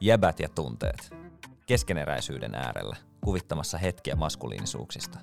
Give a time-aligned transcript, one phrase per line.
[0.00, 1.14] Jäbät ja tunteet.
[1.66, 5.18] Keskeneräisyyden äärellä, kuvittamassa hetkiä maskuliinisuuksista.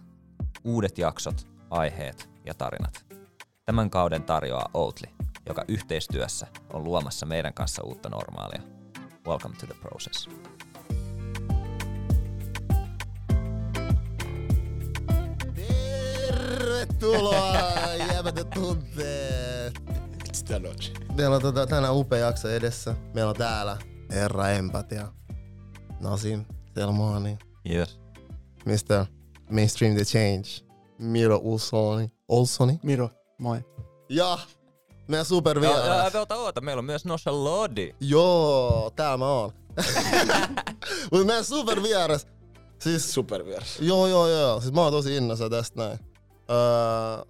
[0.64, 3.06] Uudet jaksot, aiheet ja tarinat.
[3.66, 5.08] Tämän kauden tarjoaa Outli,
[5.46, 8.62] joka yhteistyössä on luomassa meidän kanssa uutta normaalia.
[9.28, 10.30] Welcome to the process.
[15.56, 17.54] Tervetuloa
[18.14, 19.81] ja tunteet.
[20.42, 20.94] Sitä noche.
[21.18, 22.96] Meillä on tota, tänään upea jakso edessä.
[23.14, 23.78] Meillä on täällä
[24.12, 25.08] Herra Empatia,
[26.00, 26.46] Nasim
[26.76, 27.38] Selmani,
[27.70, 28.00] Yes.
[28.66, 29.06] Mr.
[29.52, 30.50] Mainstream The Change,
[31.00, 33.60] Miro Ulsoni, Olsoni Miro, moi.
[34.10, 34.38] ja
[35.08, 36.14] meidän Ja, supervieras.
[36.14, 37.96] ja, oota, oota, meillä on myös Nosha Lodi.
[38.00, 39.52] Joo, täällä mä oon.
[41.12, 42.28] Mutta meidän supervieras,
[42.80, 43.80] siis Supervieras.
[43.80, 44.62] Joo, joo, joo.
[44.62, 46.00] Siis mä oon tosi innossa tästä näin.
[46.50, 47.26] Öö,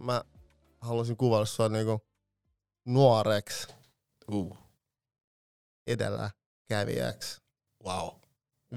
[0.00, 0.22] mä
[0.80, 2.05] haluaisin kuvailla sua niinku
[2.86, 3.66] nuoreksi,
[4.32, 4.58] Uh,
[5.86, 7.40] edelläkävijäksi,
[7.84, 8.08] wow.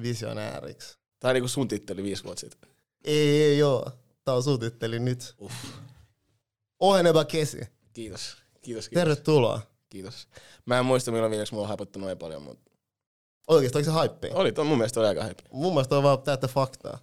[0.02, 0.98] visionääriksi.
[1.20, 2.70] Tää on niinku sun titteli viisi vuotta sitten.
[3.04, 3.92] Ei, ei, joo.
[4.26, 5.36] Tää on sun titteli nyt.
[5.42, 5.56] Uff.
[6.80, 7.60] Oheneba kesi.
[7.94, 8.38] Kiitos.
[8.62, 8.90] Kiitos, kiitos.
[8.90, 9.62] Tervetuloa.
[9.90, 10.28] Kiitos.
[10.66, 12.72] Mä en muista milloin viimeksi mulla on hypattu noin paljon, mutta
[13.48, 14.30] Oikeesti, onko se haippi?
[14.34, 15.44] oli, toi mun mielestä oli aika hype.
[15.52, 17.00] Mun mielestä on vaan täyttä faktaa.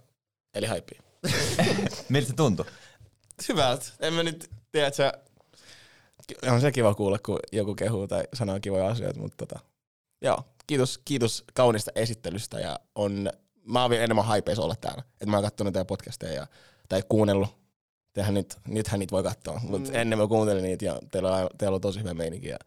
[0.53, 0.95] Eli hype.
[2.09, 2.65] Miltä se tuntui?
[3.49, 3.85] Hyvältä.
[3.99, 5.13] En mä nyt tiedä, että sä...
[6.51, 9.59] On se kiva kuulla, kun joku kehuu tai sanoo kivoja asioita, mutta tota...
[10.21, 13.29] Joo, kiitos, kiitos kaunista esittelystä ja on...
[13.65, 15.03] Mä oon vielä enemmän haipeissa olla täällä.
[15.13, 16.47] Että mä oon kattonut teidän podcasteja ja,
[16.89, 17.49] tai kuunnellut.
[18.13, 19.95] Tehän nyt, nythän niitä voi katsoa, mutta Mm.
[19.95, 22.47] ennen mä kuuntelin niitä ja teillä on, teillä on tosi hyvä meininki.
[22.47, 22.57] Ja,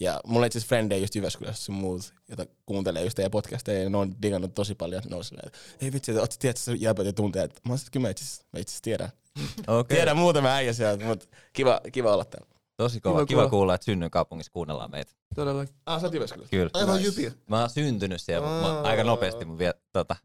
[0.00, 3.82] ja mulla on itse asiassa frendejä just Jyväskylässä sun muut, jota kuuntelee just teidän podcasteja
[3.82, 5.02] ja ne on digannut tosi paljon.
[5.10, 7.60] Ne on silleen, että ei vitsi, että oot tiedät, että jäbät ja tunteet.
[7.64, 9.08] Mä oon sit, kyllä mä itse asiassa- tiedän.
[9.78, 9.96] Okei.
[9.96, 12.53] Tiedän muutama äijä sieltä, mutta kiva, kiva olla täällä.
[12.76, 13.14] Tosi kova.
[13.14, 13.50] Kiva Kiva, kuulla.
[13.50, 15.12] kuulla, että synnyin kaupungissa kuunnellaan meitä.
[15.34, 15.74] Todellakin.
[15.86, 16.50] Ah, sä oot Jyväskylässä?
[16.50, 16.70] Kyllä.
[16.72, 17.20] Aivan Nice.
[17.22, 17.38] jypi.
[17.50, 20.16] Mä oon syntynyt siellä, mutta mä aika nopeasti mun vielä tota,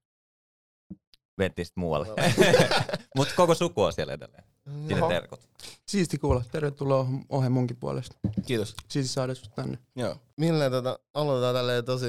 [1.38, 2.08] ventiin sit muualle.
[3.16, 4.44] Mutta koko suku on siellä edelleen.
[4.88, 5.40] Sinne terkut.
[5.88, 6.44] Siisti kuulla.
[6.51, 8.16] Tervetuloa Ohe munkin puolesta.
[8.46, 8.75] Kiitos.
[8.88, 9.78] Siisti saada sut tänne.
[9.96, 10.16] Joo.
[10.38, 12.06] Millä tota, aloitetaan tälleen tosi,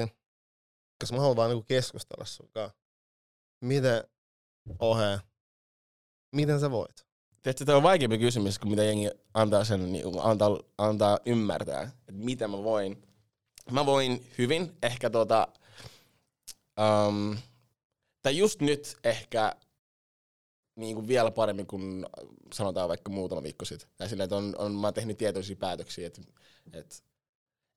[1.01, 2.71] koska mä haluan vaan niinku keskustella sunkaan.
[3.61, 4.03] Miten,
[4.79, 5.19] Ohe,
[6.35, 7.05] miten sä voit?
[7.41, 12.11] Tiedätkö, tämä on vaikeampi kysymys, kuin mitä jengi antaa, sen, niin, antaa, antaa ymmärtää, että
[12.23, 13.03] mitä mä voin.
[13.71, 15.47] Mä voin hyvin, ehkä tota,
[17.07, 17.37] um,
[18.21, 19.55] tai just nyt ehkä
[20.75, 22.05] niin kuin vielä paremmin kuin
[22.53, 23.89] sanotaan vaikka muutama viikko sitten.
[23.97, 26.21] Tai silleen, että on, on, mä oon tehnyt tietoisia päätöksiä, että,
[26.73, 26.95] että,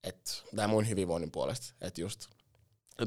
[0.05, 2.27] että tämä mun hyvinvoinnin puolesta, että just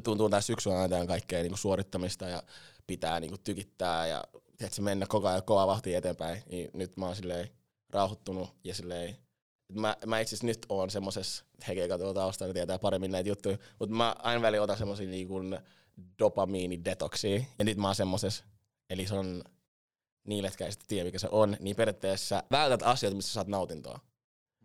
[0.04, 2.44] tuntuu tää syksy on aina kaikkea niin kuin suorittamista ja
[2.88, 4.24] pitää niin kuin tykittää ja
[4.58, 7.50] tiedätkö, mennä koko ajan kovaa vahtia eteenpäin, niin nyt mä oon silleen
[7.90, 9.18] rauhoittunut ja silleen,
[9.74, 14.16] mä, mä itse nyt oon semmosessa, Hege katsoo taustalla, tietää paremmin näitä juttuja, mutta mä
[14.20, 15.60] aina väliin otan semmosia niin kuin
[16.20, 18.44] dopamiinidetoksia, ja nyt mä oon semmosessa,
[18.90, 19.44] eli se on
[20.28, 24.00] niille, jotka ei sitten tiedä, mikä se on, niin periaatteessa vältät asioita, missä saat nautintoa.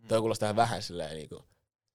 [0.01, 0.07] Mm.
[0.07, 1.43] Toi kuulostaa vähän silleen niinku,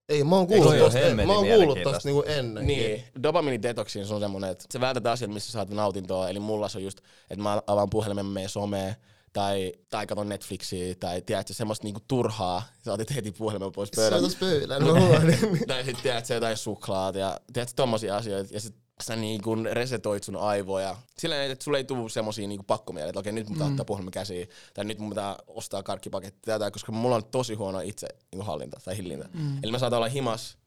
[0.09, 2.67] Ei, mä oon Eikö kuullut oo tosta, mä oon kuullut tosta niinku ennen.
[2.67, 6.29] Niin, dopamiinidetoksiin se on semmoinen, että sä vältät asiat, missä saat nautintoa.
[6.29, 6.99] Eli mulla se on just,
[7.31, 8.97] että mä avaan puhelimen, menen someen,
[9.33, 12.63] tai, tai katon Netflixiä, tai tiedätkö, semmoista niinku turhaa.
[12.85, 14.25] Sä otit heti puhelimen pois Se on pöydältä.
[14.25, 15.59] tossa pöydällä, mä huomasin.
[15.69, 18.55] tai sit tiedätkö, jotain suklaat ja tiedätkö, tommosia asioita.
[18.55, 20.97] Ja sit sä niinku resetoit sun aivoja.
[21.19, 23.73] Silleen, että sulle ei tule semmosia niinku pakkomielejä, että okei, nyt mun pitää Mm.
[23.73, 27.55] ottaa puhelimen käsiin, tai nyt mun pitää ostaa karkkipaketti, tai jotain, koska mulla on tosi
[27.55, 29.29] huono itse niinku hallinta tai hillintä.
[29.33, 29.59] Mm.
[29.63, 30.59] Eli mä saatan olla himas,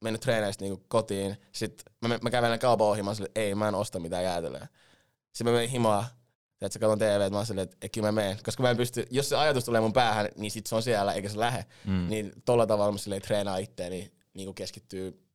[0.00, 3.68] mennyt treeneistä niinku kotiin, sit mä, mä kävelen kaupan ohi, mä oon silleen, ei mä
[3.68, 4.66] en osta mitään jäätelöä.
[5.32, 6.06] Sitten mä menen himaa,
[6.60, 8.38] että sä katon TV, että mä silleen, että kyllä mä menen.
[8.44, 11.12] Koska mä en pysty, jos se ajatus tulee mun päähän, niin sit se on siellä
[11.12, 11.64] eikä se lähe.
[11.86, 12.06] Mm.
[12.08, 15.27] Niin tolla tavalla mä silleen treenaa itteeni, niin keskittyy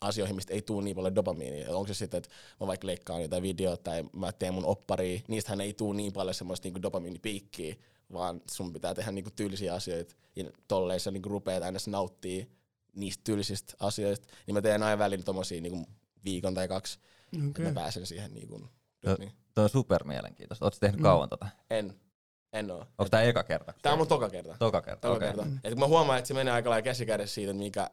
[0.00, 1.76] asioihin, mistä ei tuu niin paljon dopamiinia.
[1.76, 5.60] Onko se sitten, että mä vaikka leikkaan jotain videota tai mä teen mun opparia, niistähän
[5.60, 7.76] ei tuu niin paljon semmoista niinku dopamiinipiikkiä,
[8.12, 10.14] vaan sun pitää tehdä niinku tyylisiä asioita.
[10.36, 12.50] Ja tolleen sä niinku rupeat aina nauttii
[12.96, 15.86] niistä tyylisistä asioista, niin mä teen aina välillä tommosia niinku
[16.24, 16.98] viikon tai kaksi,
[17.36, 17.48] okay.
[17.48, 18.58] että mä pääsen siihen niinku,
[19.18, 19.32] niin.
[19.54, 20.64] Toi on super mielenkiintoista.
[20.64, 21.02] Ootko tehnyt Mm.
[21.02, 21.46] kauan tota?
[21.70, 21.94] En,
[22.52, 22.78] en oo.
[22.78, 23.74] Onko tää eka kerta?
[23.82, 24.56] Tää on mun toka kerta.
[24.58, 25.28] Toka kerta, Toka okei.
[25.28, 25.44] kerta.
[25.44, 25.58] Mm.
[25.64, 27.90] Et kun mä huomaan, että se menee aika lailla käsikädessä siitä, että mikä,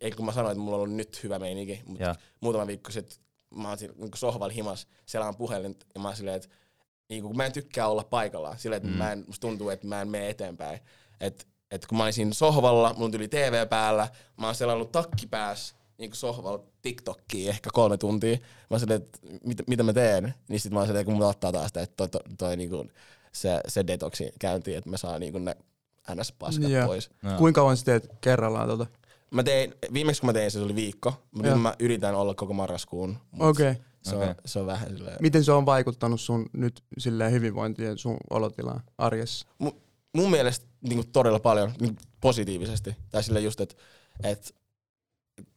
[0.00, 2.14] eikä kun mä sanoin, että mulla on ollut nyt hyvä meininki, mutta Ja.
[2.40, 3.18] muutama viikko sitten
[3.54, 6.48] mä oon niinku sohvalla himas, selaan puhelin ja mä oon silleen, että
[7.08, 8.96] niinku, kun mä en tykkää olla paikallaan, silleen, että Mm.
[8.98, 10.80] mä en, musta tuntuu, että mä en mene eteenpäin.
[11.20, 14.08] Et, et kun mä olin siinä sohvalla, mulla tuli TV päällä,
[14.40, 18.36] mä oon selannut takki päässä, niinku sohvalla TikTokkiin ehkä kolme tuntia.
[18.36, 20.34] Mä oon silleen, että mitä, mitä mä teen?
[20.48, 22.56] Niin sit mä oon silleen, että kun mulla ottaa taas sitä, että toi, toi, toi
[22.56, 22.86] niinku,
[23.32, 25.56] se, se detoksi käyntiin, että mä saan niinku ne
[26.14, 26.86] ns-paskat Joo.
[26.86, 27.10] pois.
[27.22, 27.38] No.
[27.38, 28.86] Kuinka kauan sä teet kerrallaan tota?
[29.32, 32.34] Mä tein, viimeksi kun mä tein se, se oli viikko, mutta nyt mä yritän olla
[32.34, 33.16] koko marraskuun.
[33.38, 33.70] Okei.
[33.70, 33.82] Okay.
[34.02, 34.34] Se, on, Okei.
[34.46, 35.16] se on vähän silleen.
[35.20, 39.46] Miten se on vaikuttanut sun nyt silleen hyvinvointiin ja sun olotilaan arjessa?
[40.16, 42.96] mun mielestä niin todella paljon niin positiivisesti.
[43.10, 43.74] Tai silleen just, että
[44.22, 44.54] et,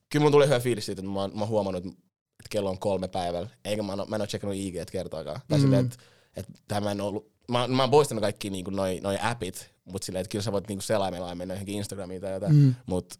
[0.09, 2.79] kyllä mun tuli hyvä fiilis siitä, että mä oon, mä oon huomannut, että kello on
[2.79, 5.41] kolme päivällä, eikä mä, en mä en ole checkannut IG kertaakaan.
[5.47, 5.61] Tai Mm.
[5.61, 5.97] silleen, että
[6.35, 10.05] et, tai mä en ollut, mä, mä oon poistanut kaikki niin noin noi appit, mutta
[10.05, 12.55] silleen, että kyllä sä voit niin selaimella ja mennä johonkin Instagramiin tai jotain.
[12.55, 12.75] Mm.
[12.85, 13.15] Mutta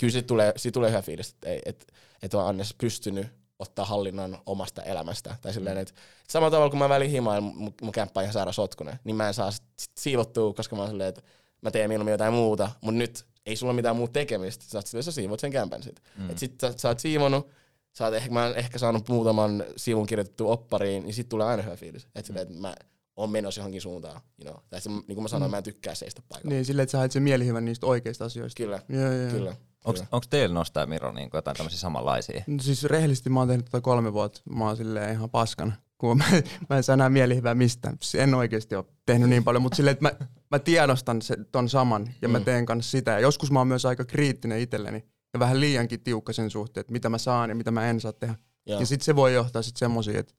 [0.00, 1.92] kyllä siitä tulee, siitä tulee hyvä fiilis, että et, et,
[2.22, 3.26] et on Annes pystynyt
[3.58, 5.36] ottaa hallinnan omasta elämästä.
[5.40, 5.94] Tai silleen, että
[6.26, 8.98] et samalla tavalla kun mä välin himaa ja mun, mun kämppä on ihan sairaan sotkunen,
[9.04, 11.22] niin mä en saa sit siivottua, koska mä oon silleen, että
[11.62, 14.64] mä teen mieluummin jotain muuta, mutta nyt ei sulla mitään muuta tekemistä.
[14.68, 16.02] Sä, oot silleen, sä siivot sen kämpän sit.
[16.18, 16.30] Mm.
[16.30, 17.48] Et sit sä, sä oot siivonut,
[17.92, 21.62] sä oot ehkä, mä oon ehkä saanut muutaman sivun kirjoitettu oppariin, niin sit tulee aina
[21.62, 22.04] hyvä fiilis.
[22.04, 22.74] Että silleen, että mä
[23.16, 24.20] oon menossa johonkin suuntaan.
[24.44, 24.62] You know?
[24.70, 25.50] Tai se, niin kuin mä sanoin, Mm.
[25.50, 26.54] mä en tykkää seistä paikalla.
[26.54, 28.62] Niin, silleen, että sä hait sen mielihyvän niistä oikeista asioista.
[28.62, 29.30] Kyllä, Joo, joo.
[29.30, 29.56] kyllä.
[29.84, 32.42] Onko teillä nostaa Miro niin jotain tämmöisiä samanlaisia?
[32.46, 34.40] No Siis rehellisesti mä oon tehnyt tätä kolme vuotta.
[34.54, 35.72] Mä oon silleen ihan paskana.
[35.98, 36.24] Kun mä,
[36.70, 37.96] mä en saa enää mielihyvää mistään.
[38.02, 41.68] Siis En oikeasti ole tehnyt niin paljon, mutta silleen, että mä, mä tiedostan se, ton
[41.68, 42.44] saman ja mä Mm.
[42.44, 43.10] teen kanssa sitä.
[43.10, 46.92] Ja joskus mä oon myös aika kriittinen itselleni ja vähän liiankin tiukka sen suhteen, että
[46.92, 48.34] mitä mä saan ja mitä mä en saa tehdä.
[48.66, 48.80] Joo.
[48.80, 50.34] Ja sit se voi johtaa sit semmosiin, että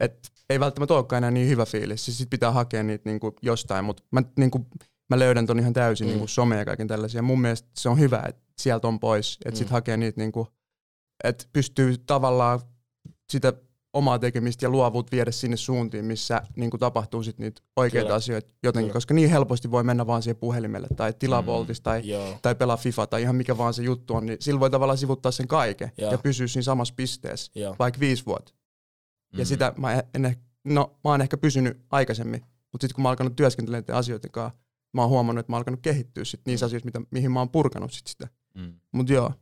[0.00, 2.04] et ei välttämättä olekaan enää niin hyvä fiilis.
[2.04, 4.66] Siis sit pitää hakea niitä niinku jostain, mutta mä, niinku,
[5.10, 6.10] mä löydän ton ihan täysin mm.
[6.10, 7.22] niinku some ja kaiken tällaisia.
[7.22, 9.38] Mun mielestä se on hyvä, että sieltä on pois.
[9.44, 9.70] Että Mm.
[9.70, 10.48] hakee niitä, niinku,
[11.24, 12.60] että pystyy tavallaan
[13.32, 13.52] sitä
[13.92, 18.16] omaa tekemistä ja luovuut viedä sinne suuntiin, missä niinku tapahtuu sit niitä oikeita Kyllä.
[18.16, 18.92] asioita jotenkin, Kyllä.
[18.92, 21.46] koska niin helposti voi mennä vaan siihen puhelimelle tai tilaa Mm.
[21.46, 21.74] mm.
[21.82, 22.38] tai Joo.
[22.42, 25.32] tai pelaa FIFA tai ihan mikä vaan se juttu on, niin sillä voi tavallaan sivuttaa
[25.32, 26.10] sen kaiken Joo.
[26.10, 27.76] ja pysyä siinä samassa pisteessä Joo.
[27.78, 28.52] vaikka viisi vuotta.
[29.32, 29.38] Mm.
[29.38, 32.40] Ja sitä mä en ehkä, no mä oon ehkä pysynyt aikaisemmin,
[32.72, 34.58] mutta sitten kun mä oon alkanut työskentellä näiden asioiden kanssa,
[34.94, 37.50] mä oon huomannut, että mä oon alkanut kehittyä sit niissä asioissa, mitä, mihin mä oon
[37.50, 38.28] purkanut sit sitä.
[38.54, 38.74] Mm.
[38.92, 39.32] Mut joo,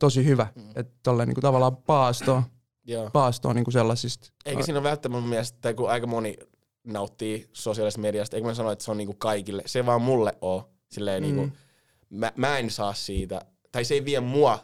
[0.00, 0.70] tosi hyvä, Mm.
[0.74, 2.42] että tolleen niinku tavallaan paastoa,
[2.84, 3.10] Joo.
[3.10, 4.28] paastoa niinku sellaisista.
[4.46, 6.36] Eikä siinä ole välttämättä mun mielestä, kun aika moni
[6.84, 9.62] nauttii sosiaalisesta mediasta, eikä mä sano, että se on niinku kaikille.
[9.66, 10.70] Se ei vaan mulle oo.
[10.88, 11.52] Silleen niinku, Mm.
[12.10, 13.40] mä, mä en saa siitä,
[13.72, 14.58] tai se ei vie mua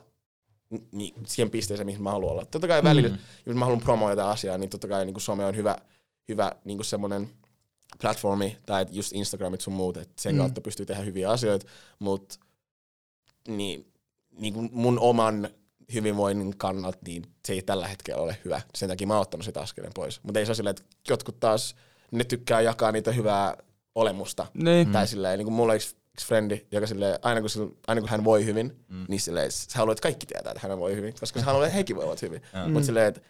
[0.92, 2.44] niin, siihen pisteeseen, mihin mä haluan olla.
[2.44, 3.18] Totta kai välillä, Mm.
[3.46, 5.76] jos mä haluan promoa jotain asiaa, niin totta kai niin some on hyvä,
[6.28, 7.30] hyvä niin semmoinen
[8.00, 10.38] platformi, tai just Instagramit sun muut, että sen Mm.
[10.38, 11.66] kautta pystyy tehdä hyviä asioita,
[11.98, 12.36] mutta
[13.48, 13.93] niin,
[14.38, 15.48] niin kuin mun oman
[15.94, 18.60] hyvinvoinnin kannalta, niin se ei tällä hetkellä ole hyvä.
[18.75, 20.20] Sen takia mä oon ottanut sitä askeleen pois.
[20.22, 21.76] Mutta ei se ole silleen, että jotkut taas,
[22.10, 23.56] ne tykkää jakaa niitä hyvää
[23.94, 24.46] olemusta.
[24.54, 24.87] Niin.
[24.88, 24.93] Mm.
[24.93, 28.00] Tai silleen, niin kuin mulla on yksi yksi frendi, joka silleen, aina kun, sillä- aina
[28.00, 29.04] kun hän voi hyvin, Mm.
[29.08, 31.76] niin silleen, sä haluat, että kaikki tietää, että hän voi hyvin, koska sä haluat, että
[31.76, 32.42] hekin voivat hyvin.
[32.66, 32.72] Mm.
[32.72, 33.20] Mutta silleen, että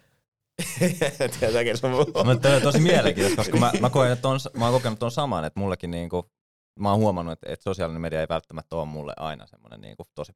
[1.40, 2.24] tietääkin muu.
[2.24, 5.44] Mutta on tosi mielenkiintoista, koska mä, mä, koen, että on, mä oon kokenut ton saman,
[5.44, 6.30] että mullekin niinku,
[6.78, 10.32] mä oon huomannut, että, että sosiaalinen media ei välttämättä ole mulle aina semmoinen niinku tosi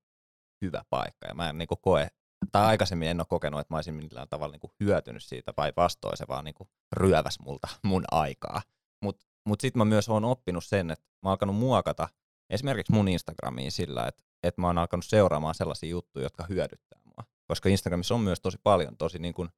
[0.62, 1.28] hyvä paikka.
[1.28, 2.08] Ja mä en niinku koe,
[2.52, 6.16] tai aikaisemmin en ole kokenut, että mä olisin millään tavalla niinku hyötynyt siitä, vai vastoin
[6.16, 8.62] se vaan niinku ryöväs multa mun aikaa.
[9.02, 12.08] Mutta mut sitten mä myös oon oppinut sen, että mä oon alkanut muokata
[12.50, 17.24] esimerkiksi mun Instagramiin sillä, että, että mä oon alkanut seuraamaan sellaisia juttuja, jotka hyödyttää mua.
[17.46, 19.48] Koska Instagramissa on myös tosi paljon tosi niin kuin,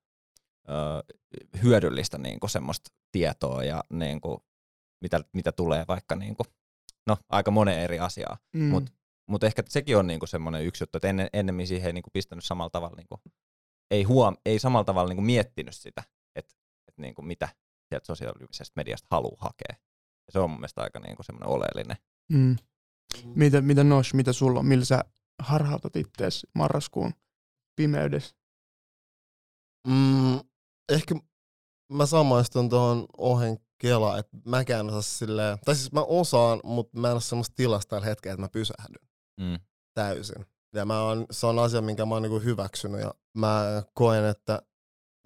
[0.69, 0.73] ö,
[1.63, 4.39] hyödyllistä niin kuin semmoista tietoa ja niin kuin,
[5.01, 6.47] mitä, mitä tulee vaikka niin kuin,
[7.07, 8.39] no, aika monen eri asiaa.
[8.57, 8.71] Mm.
[8.75, 8.93] Mut-
[9.29, 12.45] Mutta ehkä sekin on niinku semmoinen yksi juttu, että ennen, ennemmin siihen ei niinku pistänyt
[12.45, 13.21] samalla tavalla, niinku,
[13.91, 16.03] ei, huom, ei samalla tavalla niinku miettinyt sitä,
[16.37, 16.55] että
[16.89, 17.49] et niinku mitä
[17.89, 19.77] sieltä sosiaalisesta mediasta haluaa hakea.
[20.27, 21.97] Ja se on mun mielestä aika niinku semmoinen oleellinen.
[22.33, 22.57] Mm.
[23.35, 24.67] Mitä, mitä Nosh, mitä sulla on?
[24.67, 25.05] Millä sä
[25.43, 27.13] harhautat ittees marraskuun
[27.77, 28.37] pimeydessä?
[29.89, 30.35] Mm,
[30.93, 31.15] ehkä
[31.93, 37.09] mä samaistun tuohon ohen Kela, että mäkään osaa silleen, tai siis mä osaan, mutta mä
[37.09, 39.09] en ole semmoista tilasta tällä hetkellä, että mä pysähdyn
[39.41, 39.59] Mm.
[39.95, 40.47] täysin.
[40.75, 44.63] Ja mä oon, se on asia, minkä mä oon niinku hyväksynyt ja mä koen, että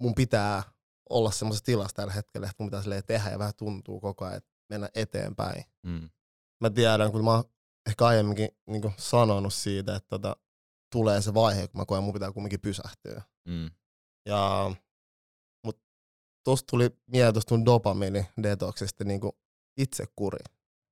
[0.01, 0.63] mun pitää
[1.09, 4.37] olla semmoisessa tilassa tällä hetkellä, että mun pitää silleen tehdä ja vähän tuntuu koko ajan,
[4.37, 5.63] että mennä eteenpäin.
[5.83, 6.09] Mm.
[6.61, 7.43] Mä tiedän, kun mä oon
[7.89, 10.35] ehkä aiemminkin niinku sanonut siitä, että tota,
[10.91, 13.21] tulee se vaihe, kun mä koen, että mun pitää kumminkin pysähtyä.
[13.47, 13.71] Mm.
[14.25, 14.71] Ja,
[16.51, 19.37] tosta tuli mieleen tosta sun dopamini detoksista niinku
[19.77, 20.39] itsekuri.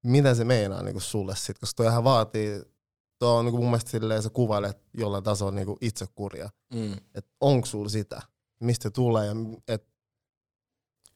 [0.03, 2.62] Mitä se meinaa niinku sulle sit, koska toihan vaatii,
[3.19, 6.50] tuo on niinku mun mielestä silleen, sä kuvailet jollain tasolla niinku itsekuria.
[6.74, 6.93] Mm.
[7.15, 8.21] Et onko sulla sitä?
[8.59, 9.31] Mistä se tulee?
[9.67, 9.88] Et,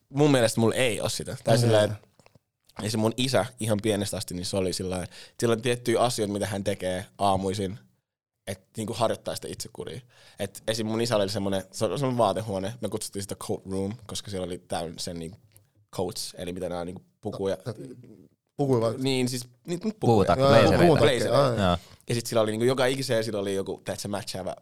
[0.10, 1.38] Mun mielestä mulla ei ole sitä.
[1.43, 1.62] Tai Mm.
[1.62, 1.96] sillä että
[2.81, 5.08] ja se mun isä ihan pienestä asti, niin se oli sillä
[5.39, 7.79] sillä on tiettyjä asioita, mitä hän tekee aamuisin,
[8.50, 10.01] että niinku harjoittaa sitä itsekuria.
[10.39, 10.88] Et esim.
[10.88, 14.46] mun isä oli semmoinen, se oli semmoinen vaatehuone, me kutsuttiin sitä coat room, koska siellä
[14.46, 15.38] oli täynnä sen niinku
[15.96, 17.58] coats, eli mitä nämä niinku pukuja,
[18.60, 18.94] Pukui vai?
[18.98, 20.36] Niin, siis niitä pukuja.
[20.39, 21.79] Joo, blazereita.
[22.10, 24.56] Ja sit sillä oli niinku, joka ikiseen sillä oli joku, teet se matchäävä.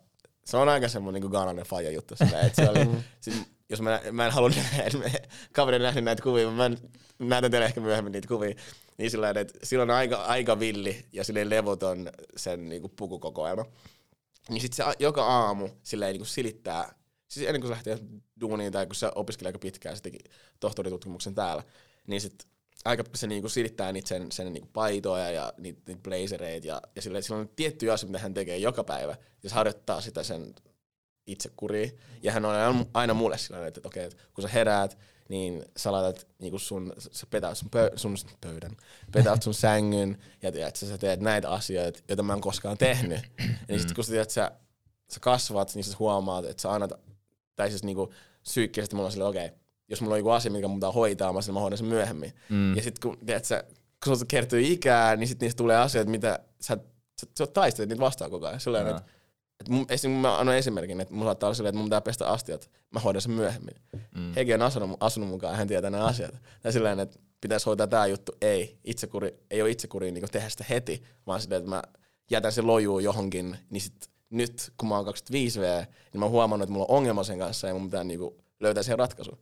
[0.46, 2.90] Se on aika semmonen niinku Gananen faija juttu sillä, että se oli,
[3.22, 3.34] sit,
[3.70, 4.90] jos mä, mä en halua nähdä,
[5.54, 6.72] kaveri nähnyt näitä kuvia, mä
[7.20, 8.56] näytän teille ehkä myöhemmin niitä kuvia,
[8.98, 13.66] niin sillä että sillä on aika, aika villi ja silleen levoton sen niinku pukukokoelma.
[14.50, 16.96] Niin sit se joka aamu silleen niinku silittää,
[17.28, 18.00] siis ennen kuin se lähtee
[18.42, 20.20] duuniin tai kun se opiskelee aika pitkään, se teki
[20.60, 21.64] tohtoritutkimuksen täällä,
[22.08, 22.48] niin sit
[22.86, 27.02] aika se niinku silittää niitä sen, sen niinku paitoja ja niitä, niitä blazereita ja, ja
[27.02, 30.56] sillä, sillä on tiettyjä asioita, mitä hän tekee joka päivä, ja se harjoittaa sitä sen
[31.28, 31.98] itsekuriin.
[32.24, 34.98] Ja hän on aina, aina mulle sillä että, että okei, että kun sä heräät,
[35.30, 38.78] niin sä laitat niinku sun, sä petaat sun, pö, sun pöydän,
[39.12, 43.20] petaat sun sängyn ja tiedät, sä, sä teet näitä asioita, joita mä en koskaan tehnyt.
[43.40, 44.52] Ja niin sit kun sä, tiedät, sä,
[45.10, 46.92] sä kasvat, niin sä huomaat, että sä annat,
[47.56, 49.50] tai siis niinku psyykkisesti mulla on silleen, okei,
[49.90, 52.34] jos mulla on joku asia, mikä mun pitää hoitaa, mä, sanon, mä hoidan sen myöhemmin.
[52.50, 52.76] Mm.
[52.76, 53.64] Ja sitten kun, tiedät, sä,
[54.04, 56.78] kun sulta kertyy ikää, niin sitten niistä tulee asioita, mitä sä,
[57.22, 58.60] sä, sä taistelet niitä vastaan koko ajan.
[58.60, 59.02] Silleen, että
[59.60, 62.30] et mun, esim, mä annan esimerkin, että mulla saattaa olla silleen, että mun pitää pestä
[62.30, 63.76] astiat, mä hoidan sen myöhemmin.
[64.16, 64.34] Mm.
[64.34, 66.36] Heikki on asunut, asunut mukaan ja hän tietää nämä asiat.
[66.62, 68.32] Tai silleen, että pitäisi hoitaa tämä juttu.
[68.42, 71.84] Ei, itsekuri, ei ole itsekuri niin tehdä sitä heti, vaan silleen, että mä
[72.32, 76.64] jätän sen lojuu johonkin, niin sit nyt kun mä oon 25V, niin mä oon huomannut,
[76.64, 78.20] että mulla on ongelma sen kanssa ja mun pitää niin
[78.60, 79.40] löytää siihen ratkaisu.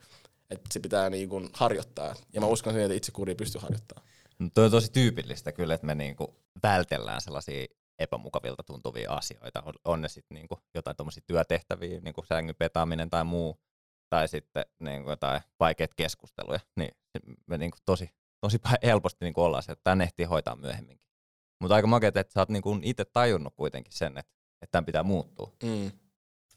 [0.50, 2.16] Että se pitää niin kuin harjoittaa.
[2.34, 4.08] Ja mä uskon siihen, että itsekuri pystyy harjoittamaan.
[4.40, 7.66] No Toi on tosi tyypillistä kyllä, että me niinku vältellään sellaisia
[8.00, 9.64] epämukavilta tuntuvia asioita.
[9.66, 13.60] On, on ne sitten niinku jotain tuommoisia työtehtäviä, niinku sängyn petaaminen tai muu,
[14.10, 16.60] tai sitten niinku jotain vaikeita keskusteluja.
[16.76, 18.10] Niin se- me niinku tosi,
[18.42, 21.06] tosi helposti niinku ollaan se, että tämän ehtii hoitaa myöhemminkin.
[21.62, 25.04] Mutta aika makeeta, että sä oot niinku itse tajunnut kuitenkin sen, että, että tämän pitää
[25.04, 25.52] muuttua.
[25.64, 25.92] Mm.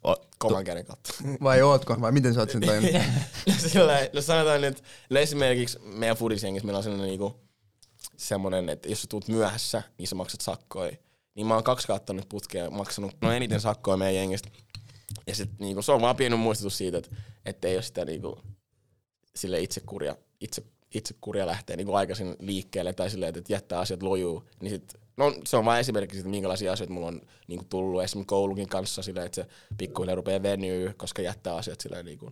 [0.07, 1.11] O, Kovan käden kautta.
[1.43, 2.01] Vai ootko?
[2.01, 2.93] Vai miten sä oot sen tajunnut?
[3.47, 7.41] No sillä no sanotaan nyt, no esimerkiksi meidän foodisjengissä meillä on sellainen niinku,
[8.17, 10.97] semmoinen, että jos sä tuut myöhässä, niin sä maksat sakkoja.
[11.39, 14.49] Niin mä oon kaksi kautta nyt putkea maksanut no eniten sakkoja meidän jengistä.
[15.27, 17.17] Ja sit niinku, se on vaan pieni muistutus siitä, että,
[17.47, 18.39] että ei ole sitä niinku,
[19.37, 20.63] sille itsekuria, itse,
[20.95, 24.45] itsekuria lähtee niinku aikaisin liikkeelle tai silleen, että jättää asiat lojuu.
[24.61, 28.29] Niin sit, no, se on vain esimerkki siitä, minkälaisia asioita mulla on niinku, tullut esimerkiksi
[28.29, 29.47] koulukin kanssa silleen, että se
[29.79, 32.31] pikkuhiljaa rupeaa venyy, koska jättää asiat silleen niinku,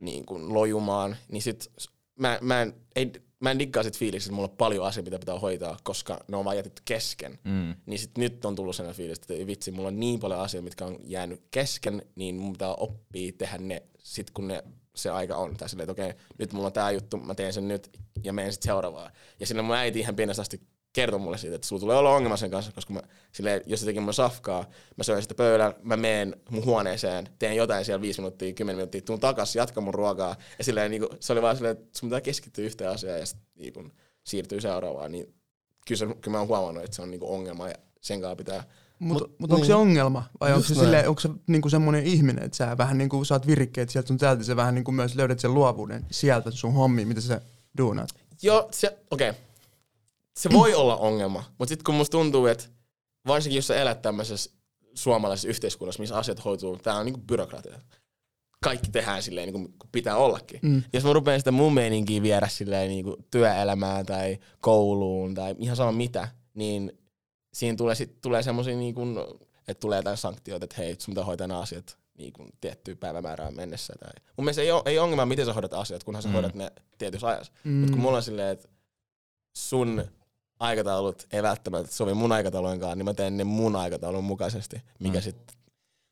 [0.00, 1.70] niin kuin lojumaan, niin sit
[2.18, 5.18] mä, mä, en, ei, mä en diggaa sit fiiliksi, että mulla on paljon asioita, mitä
[5.18, 7.38] pitää hoitaa, koska ne on vaan jätetty kesken.
[7.44, 10.64] mm, Niin sit nyt on tullut sellainen fiilis, että vitsi, mulla on niin paljon asioita,
[10.64, 14.62] mitkä on jäänyt kesken, niin mun pitää oppia tehdä ne sit kun ne,
[14.96, 15.56] se aika on.
[15.56, 17.90] Tai silleen, että okei, nyt mulla on tää juttu, mä teen sen nyt
[18.24, 19.12] ja menen sit seuraavaan.
[19.40, 20.60] Ja silloin mun äiti ihan pienestä asti
[20.92, 23.02] kertoi mulle siitä, että sulla tulee olla ongelma sen kanssa, koska mä,
[23.32, 24.64] silleen, jos se teki mulle safkaa,
[24.96, 29.00] mä söin sitä pöydällä, mä menen mun huoneeseen, teen jotain siellä viisi minuuttia, kymmenen minuuttia,
[29.00, 30.36] tuun takas, jatka mun ruokaa.
[30.58, 33.26] Ja silleen, niin kuin, se oli vaan silleen, että sun pitää keskittyä yhteen asiaan ja
[33.26, 33.92] sit, niin kuin,
[34.24, 35.12] siirtyy seuraavaan.
[35.12, 35.34] Niin
[35.88, 38.36] kyllä, se, kyllä mä oon huomannut, että se on niin kuin ongelma ja sen kanssa
[38.36, 38.64] pitää
[38.98, 39.80] Mutta Mut- mut onko se niin.
[39.80, 40.24] ongelma?
[40.40, 43.90] Vai onko se, sille, onko se niinku semmoinen ihminen, että sä vähän niinku saat virikkeet
[43.90, 47.40] sieltä sun täältä, sä vähän niinku myös löydät sen luovuuden sieltä sun hommiin, mitä sä
[47.78, 48.08] duunaat?
[48.42, 49.30] Joo, se, okei.
[49.30, 49.47] Okay.
[50.38, 52.64] Se voi olla ongelma, mutta sitten kun musta tuntuu, että
[53.26, 54.50] varsinkin jos sä elät tämmöisessä
[54.94, 57.80] suomalaisessa yhteiskunnassa, missä asiat hoituu, tää on niinku byrokratia.
[58.62, 60.60] Kaikki tehdään silleen niin kuin pitää ollakin.
[60.62, 60.82] Mm.
[60.92, 65.76] Jos mä rupean sitä mun meininkiä viedä silleen niin kuin työelämään tai kouluun tai ihan
[65.76, 66.98] sama mitä, niin
[67.52, 69.16] siinä tulee, sit, tulee semmosia niin kuin,
[69.68, 73.56] että tulee jotain sanktioita, että hei, sun pitää hoitaa nämä asiat niin kuin tiettyä päivämäärään
[73.56, 73.94] mennessä.
[74.00, 74.12] Tai.
[74.36, 76.32] Mun mielestä ei ole, ei ongelma, miten sä hoidat asiat, kunhan sä mm.
[76.32, 77.52] hoidat ne tietyssä ajassa.
[77.64, 77.72] Mm.
[77.72, 78.68] Mutta kun mulla on silleen, että
[79.56, 80.04] sun
[80.60, 85.22] aikataulut ei välttämättä sovi mun aikataulujenkaan, niin mä teen ne mun aikataulun mukaisesti, mikä Mm.
[85.22, 85.56] sitten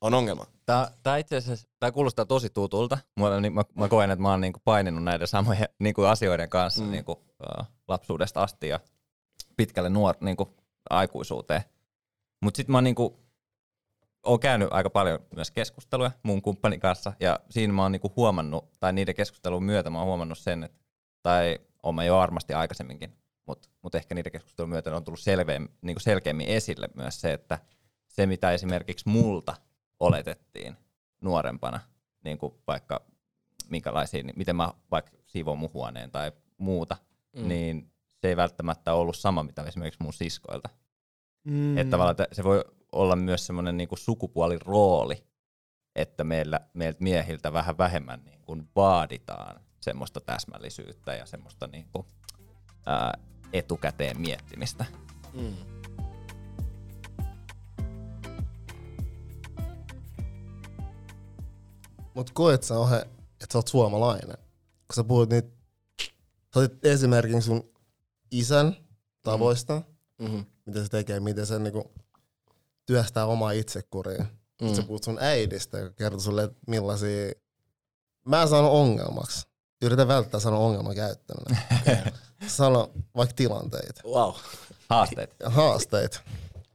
[0.00, 0.46] on ongelma.
[0.66, 2.98] Tää, tää itse asiassa, tää kuulostaa tosi tutulta.
[3.20, 6.84] Mä, niin, mä, mä koen, että mä oon niinku paininut näiden samojen niinku asioiden kanssa
[6.84, 6.90] mm.
[6.90, 8.80] Niinku, uh, lapsuudesta asti ja
[9.56, 10.56] pitkälle nuor, niinku,
[10.90, 11.62] aikuisuuteen.
[12.42, 13.18] Mut sit mä oon niinku,
[14.26, 18.72] oon käynyt aika paljon myös keskusteluja mun kumppanin kanssa ja siinä mä oon niinku huomannut,
[18.80, 20.78] tai niiden keskustelun myötä mä oon huomannut sen, että,
[21.22, 23.12] tai oon mä jo varmasti aikaisemminkin,
[23.46, 27.58] mutta mut ehkä niiden keskustelun myötä on tullut selveä, niinku selkeämmin esille myös se, että
[28.08, 29.56] se mitä esimerkiksi multa
[30.00, 30.76] oletettiin
[31.20, 31.80] nuorempana,
[32.24, 33.06] niin kuin vaikka
[33.68, 36.96] minkälaisia, niin miten mä vaikka siivoon mun huoneen tai muuta,
[37.36, 37.48] mm.
[37.48, 40.68] Niin se ei välttämättä ollut sama, mitä esimerkiksi mun siskoilta.
[41.44, 41.78] Mm.
[41.78, 45.24] Että tavallaan se voi olla myös semmoinen niin sukupuolirooli,
[45.94, 52.06] että meillä, meiltä miehiltä vähän vähemmän niin kuin vaaditaan semmoista täsmällisyyttä ja semmoista niin kuin,
[52.86, 53.18] ää,
[53.52, 54.84] etukäteen miettimistä.
[55.34, 55.54] Mm.
[62.14, 64.36] Mut koet sä ohe, että sä oot suomalainen?
[64.86, 65.46] Kun sä puhut nyt,
[66.54, 67.70] sä otit esimerkin sun
[68.30, 68.76] isän
[69.22, 69.82] tavoista,
[70.18, 70.44] Mm-hmm.
[70.66, 71.92] mitä se tekee, miten se niinku
[72.86, 74.26] työstää omaa itsekuria.
[74.62, 74.74] Mm.
[74.74, 77.32] Sä puhut sun äidistä, joka kertoo sulle, että millaisia...
[78.24, 79.46] Mä en sano ongelmaksi.
[79.82, 81.62] Yritä välttää sanoa ongelman käyttäminen.
[82.48, 84.34] Sano vaikka tilanteita, Wow.
[84.90, 85.36] Haasteet.
[85.40, 86.20] ja haasteita.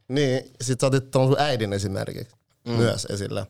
[0.08, 2.36] Niin, sit sä otit tuon sun äidin esimerkiksi
[2.68, 2.74] mm.
[2.74, 3.48] myös esille.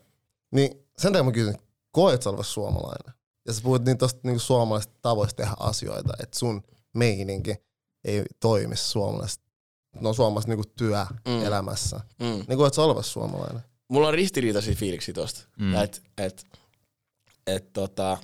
[0.52, 1.58] Niin sen takia mä kysyn,
[1.92, 3.14] koet sä olevasi suomalainen?
[3.48, 6.64] Ja sä puhut niin tosta niinku suomalaisista tavoista tehdä asioita, että sun
[6.94, 7.56] meininki
[8.06, 9.44] ei toimi suomalaisesta,
[10.00, 12.00] no suomalaisesta niinku työelämässä.
[12.20, 12.46] Mm.
[12.48, 13.62] Niin koet sä olevasi suomalainen?
[13.88, 15.42] Mulla on ristiriitaisia fiiliksiä tosta.
[15.60, 15.66] Mm.
[15.66, 15.76] Mm.
[15.76, 16.48] Et, et,
[17.48, 18.18] et, tota,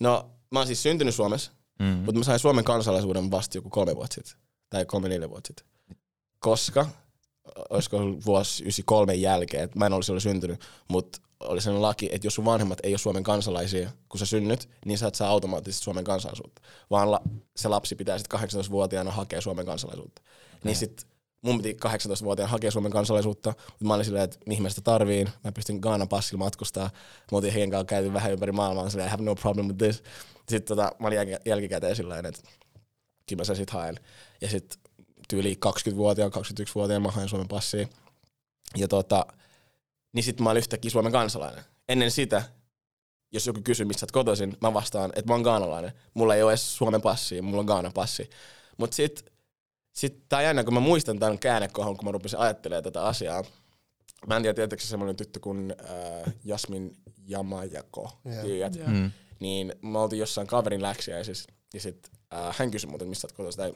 [0.00, 1.86] no, mä oon siis syntynyt Suomessa, Mm.
[1.86, 1.92] mm.
[1.92, 4.34] mutta mä sain Suomen kansalaisuuden vasta joku kolme vuotta sitten.
[4.70, 5.66] Tai kolme neljä vuotta sitten.
[6.38, 6.86] Koska,
[7.70, 12.08] olisiko ollut vuosi 93 jälkeen, että mä en olisi silloin syntynyt, mutta oli sellainen laki,
[12.12, 15.28] että jos sun vanhemmat ei ole Suomen kansalaisia, kun sä synnyt, niin sä et saa
[15.28, 16.62] automaattisesti Suomen kansalaisuutta.
[16.90, 17.20] Vaan la,
[17.56, 20.22] se lapsi pitää sitten 18-vuotiaana hakea Suomen kansalaisuutta.
[20.22, 20.60] Okay.
[20.64, 21.06] Niin sit
[21.42, 25.28] mun piti 18-vuotiaana hakea Suomen kansalaisuutta, mutta mä olin silleen, että mihin mä sitä tarviin.
[25.44, 26.90] Mä pystyn Gaanan passilla matkustaa.
[27.32, 28.90] Mä oltiin heidän kanssa käyty vähän ympäri maailmaa.
[28.90, 30.02] Silleen, I have no problem with this.
[30.48, 32.42] Sitten tota, mä olin jälki- jälkikäteen sillä että
[33.28, 33.96] kyllä mä sen sit haen.
[34.40, 34.78] Ja sitten
[35.28, 37.88] tyyli 20-vuotiaan, 21-vuotiaan mä hain Suomen passia.
[38.76, 39.26] Ja tota,
[40.12, 41.64] niin sitten mä olin yhtäkkiä Suomen kansalainen.
[41.88, 42.42] Ennen sitä,
[43.32, 45.92] jos joku kysyy, mistä sä oot kotoisin, mä vastaan, että mä oon gaanalainen.
[46.14, 48.30] Mulla ei ole edes Suomen passia, mulla on Gaanan passi.
[48.76, 49.32] Mut sit,
[49.92, 53.44] sit tää on jännä, kun mä muistan tämän käännekohon, kun mä rupesin ajattelemaan tätä asiaa.
[54.26, 56.96] Mä en tiedä, tietääkö se semmoinen tyttö kuin äh, Jasmin
[57.26, 58.42] Jamajako, Joo.
[58.42, 58.74] tiedät?
[58.74, 58.88] Joo.
[58.88, 59.10] Mm.
[59.44, 63.74] Niin mä oltiin jossain kaverin läksiäisissä, ja sit äh, hän kysyi muuten, mistä kotoisin, tai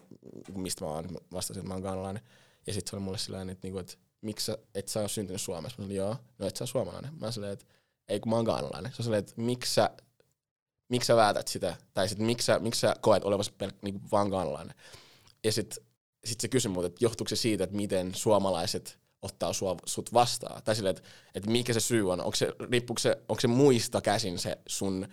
[0.54, 2.22] mistä mä oon, Mä vastasin, että mä oon gaanalainen.
[2.66, 5.40] Ja sit se oli mulle sillä että, niinku, että miksi sä, et sä ole syntynyt
[5.40, 5.76] Suomessa?
[5.78, 7.14] Mä sanoin, joo, no et sä ole suomalainen.
[7.20, 7.64] Mä silleen, että
[8.08, 8.92] ei kun mä oon gaanalainen.
[8.92, 9.90] Se silleen, että miksi sä,
[10.88, 11.76] miksi sä väität sitä?
[11.94, 14.74] Tai sit miksi sä, miksi sä koet olevasi pel- niinku vaan gaanalainen?
[15.44, 15.78] Ja sit,
[16.24, 20.62] sit se kysyi multa, että johtuuko se siitä, että miten suomalaiset ottaa sua, sut vastaan?
[20.62, 22.20] Tai silleen, että, että mikä se syy on?
[22.20, 22.52] Onko se,
[22.98, 25.08] se, onko se muista käsin se sun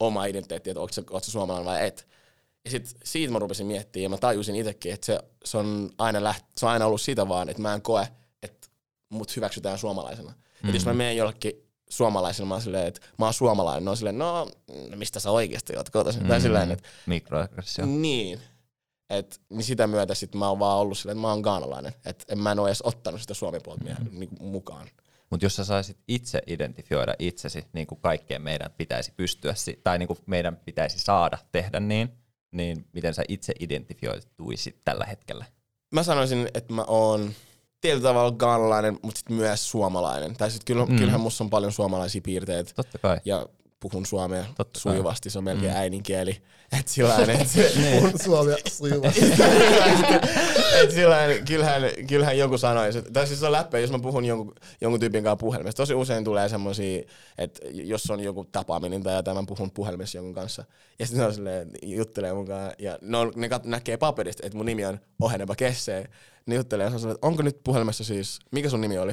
[0.00, 2.08] oma identiteetti, että onko se, onko se suomalainen vai et?
[2.64, 6.24] Ja sit siitä mä rupesin miettimään ja mä tajusin itsekin, että se, se, on aina
[6.24, 8.08] läht, se on aina ollut sitä vaan, että mä en koe,
[8.42, 8.68] että
[9.08, 10.32] mut hyväksytään suomalaisena.
[10.62, 10.68] Mm.
[10.68, 11.52] Et jos mä menen jollekin
[11.88, 14.50] suomalaisena, mä oon silleen, että mä oon suomalainen, ne on silleen, no
[14.90, 16.22] no mistä sä oikeasti oot kotoisin?
[16.22, 16.28] Mm.
[16.28, 17.86] Tai silleen, että Mikroaggressio.
[17.86, 18.40] niin.
[19.10, 21.92] Et, niin sitä myötä sit mä oon vaan ollut silleen, että mä oon gaanalainen.
[22.04, 24.18] Että en mä en oo edes ottanut sitä suomen puolta mm.
[24.18, 24.88] niinku mukaan.
[25.30, 30.06] Mutta jos sä saisit itse identifioida itsesi, niin kuin kaikkeen meidän pitäisi pystyä, tai niin
[30.06, 32.08] kuin meidän pitäisi saada tehdä niin,
[32.50, 35.44] niin miten sä itse identifioituisit tällä hetkellä?
[35.94, 37.30] Mä sanoisin, että mä oon
[37.80, 40.36] tietyllä tavalla gaanalainen, mutta sit myös suomalainen.
[40.36, 40.96] Tai sit kyllä, Mm.
[40.96, 42.72] kyllähän mussa on paljon suomalaisia piirteitä.
[42.74, 43.20] Totta kai.
[43.24, 43.46] ja
[43.80, 45.78] puhun suomea Totta sujuvasti, se on melkein mm.
[45.78, 46.42] äidinkieli.
[46.80, 47.48] Et sillain, et,
[48.00, 49.20] Puhun suomea sujuvasti.
[50.82, 54.24] et sillain, kyllähän, kyllähän joku sanoisi, että- tai siis se on läppä, jos mä puhun
[54.24, 55.76] jonkun, jonkun tyypin kanssa puhelimessa.
[55.76, 57.02] Tosi usein tulee semmosia,
[57.38, 60.64] että jos on joku tapaaminen tai jotain, mä puhun puhelimessa jonkun kanssa.
[60.98, 64.66] Ja sitten on silleen, juttelee mukaan, ja ne, on, ne kat, näkee paperista, että mun
[64.66, 66.04] nimi on Oheneba Kesse.
[66.46, 69.12] Ne juttelee, ja silleen, että onko nyt puhelimessa siis, mikä sun nimi oli?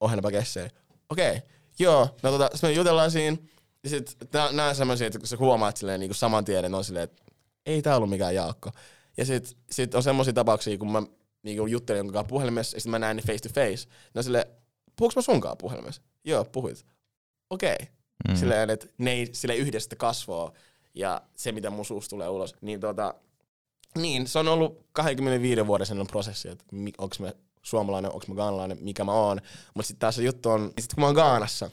[0.00, 0.70] Oheneba Kesse.
[1.10, 1.40] Okei, okay.
[1.78, 3.36] joo, no tota, sitten me jutellaan siinä,
[3.86, 4.16] ja sit
[4.52, 7.22] nää on semmosia, että kun sä huomaat silleen niin saman tien, että on silleen, että
[7.66, 8.70] ei tää ollut mikään Jaakko.
[9.16, 11.02] Ja sit, sit on semmosia tapauksia, kun mä
[11.42, 13.88] niinku juttelen jonkun kanssa puhelimessa, ja sit mä näen ne face to face.
[14.14, 14.44] Ne on silleen,
[14.96, 16.02] puhuks mä sunkaan puhelimessa?
[16.24, 16.86] Joo, puhuit.
[17.50, 17.74] Okei.
[17.74, 17.86] Okay.
[18.28, 18.36] Mm.
[18.36, 20.52] Silleen, että ne ei sille yhdestä kasvaa,
[20.94, 22.54] ja se, mitä mun suusta tulee ulos.
[22.60, 23.14] Niin tota,
[23.98, 26.64] niin, se on ollut 25 vuoden sellainen prosessi, että
[26.98, 29.40] onks mä suomalainen, onks mä gaanalainen, mikä mä oon.
[29.74, 31.70] Mutta sitten taas se juttu on, sit kun mä oon Gaanassa,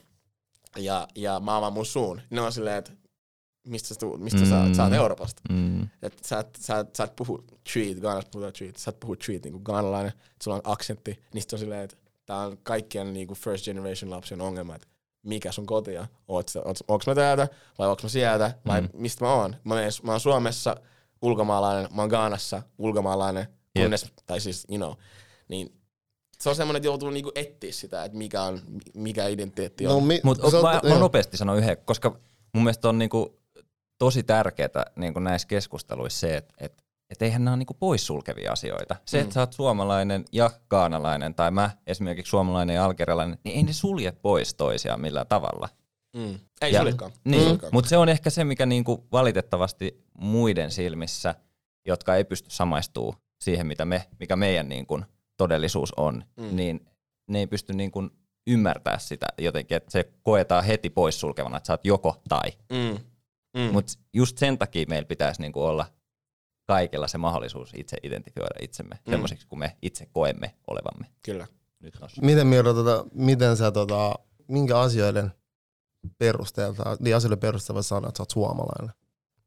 [0.78, 2.92] ja, ja mä avaan mun suun, ne on silleen, että
[3.68, 4.46] mistä sä, tuut, mistä mm.
[4.46, 4.94] sä, sä oot.
[4.94, 5.42] Euroopasta.
[5.50, 5.82] Mm.
[6.02, 9.16] Et sä, et, sä, et, sä et puhu treat, Gaanassa puhutaan treat, sä et puhu
[9.16, 13.14] treat niinku gaanalainen, et sulla on aksentti, niin sit on silleen, että tää on kaikkien
[13.14, 14.88] niinku first generation lapsien ongelma, että
[15.24, 17.48] mikä sun koti on, oot oot, onks mä täältä
[17.80, 18.90] vai onks mä sieltä vai Mm.
[18.94, 19.56] mistä mä oon.
[19.64, 20.76] Mä, menen, mä oon Suomessa
[21.22, 23.48] ulkomaalainen, mä oon Gaanassa ulkomaalainen,
[23.80, 24.94] kunnes, tai siis, you know,
[25.48, 25.83] niin
[26.43, 28.60] se on semmoinen, että joutuu niinku etsiä sitä, että mikä on,
[28.95, 29.93] mikä identiteetti on.
[29.93, 30.99] No, mi, sä oot- mä, mä joo.
[30.99, 32.10] nopeasti sanon yhden, koska
[32.53, 33.39] mun mielestä on niinku
[33.97, 38.95] tosi tärkeää niinku näissä keskusteluissa se, että et, et eihän nämä ole niinku poissulkevia asioita.
[39.06, 39.34] Se, että Mm.
[39.34, 44.12] sä oot suomalainen ja kaanalainen, tai mä esimerkiksi suomalainen ja algerialainen, niin ei ne sulje
[44.12, 45.69] pois toisiaan millään tavalla.
[46.15, 46.39] Mm.
[46.62, 47.12] Ei Ja- suljekaan.
[47.25, 47.73] Niin, Suljekaan.
[47.73, 51.36] mutta se on ehkä se, mikä niinku valitettavasti muiden silmissä,
[51.88, 55.01] jotka ei pysty samaistuu siihen, mitä me, mikä meidän niinku
[55.38, 56.56] todellisuus on, mm.
[56.56, 56.86] Niin
[57.28, 58.10] ne ei pysty niinku
[58.48, 62.52] ymmärtää sitä jotenkin, että se koetaan heti poissulkevana, että sä oot joko tai.
[62.69, 63.00] Mm.
[63.58, 63.74] Mm.
[63.74, 65.86] Mutta just sen takia meillä pitäisi niinku olla
[66.67, 69.12] kaikilla se mahdollisuus itse identifioida itsemme mm.
[69.12, 71.08] semmoisiksi kuin me itse koemme olevamme.
[71.26, 71.48] Kyllä.
[71.80, 71.93] Nyt.
[72.22, 74.13] Miten, Miro, tota, miten sä, tota,
[74.48, 75.32] minkä asioiden
[76.17, 78.96] perusteella, niin asioiden perusteella sanoa, että sä oot suomalainen?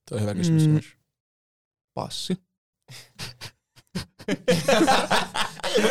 [0.08, 0.64] Tuo on hyvä kysymys.
[0.66, 0.80] Mm.
[3.96, 5.86] Mm.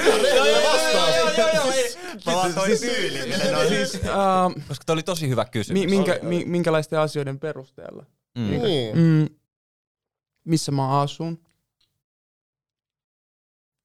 [3.67, 5.81] Siis, ähm, Koska toi oli tosi hyvä kysymys.
[5.81, 8.05] mi, minkä, mi, minkälaisten asioiden perusteella?
[8.37, 8.49] Mm.
[8.49, 8.97] Niin.
[8.97, 9.29] Mm,
[10.43, 11.39] missä mä asun?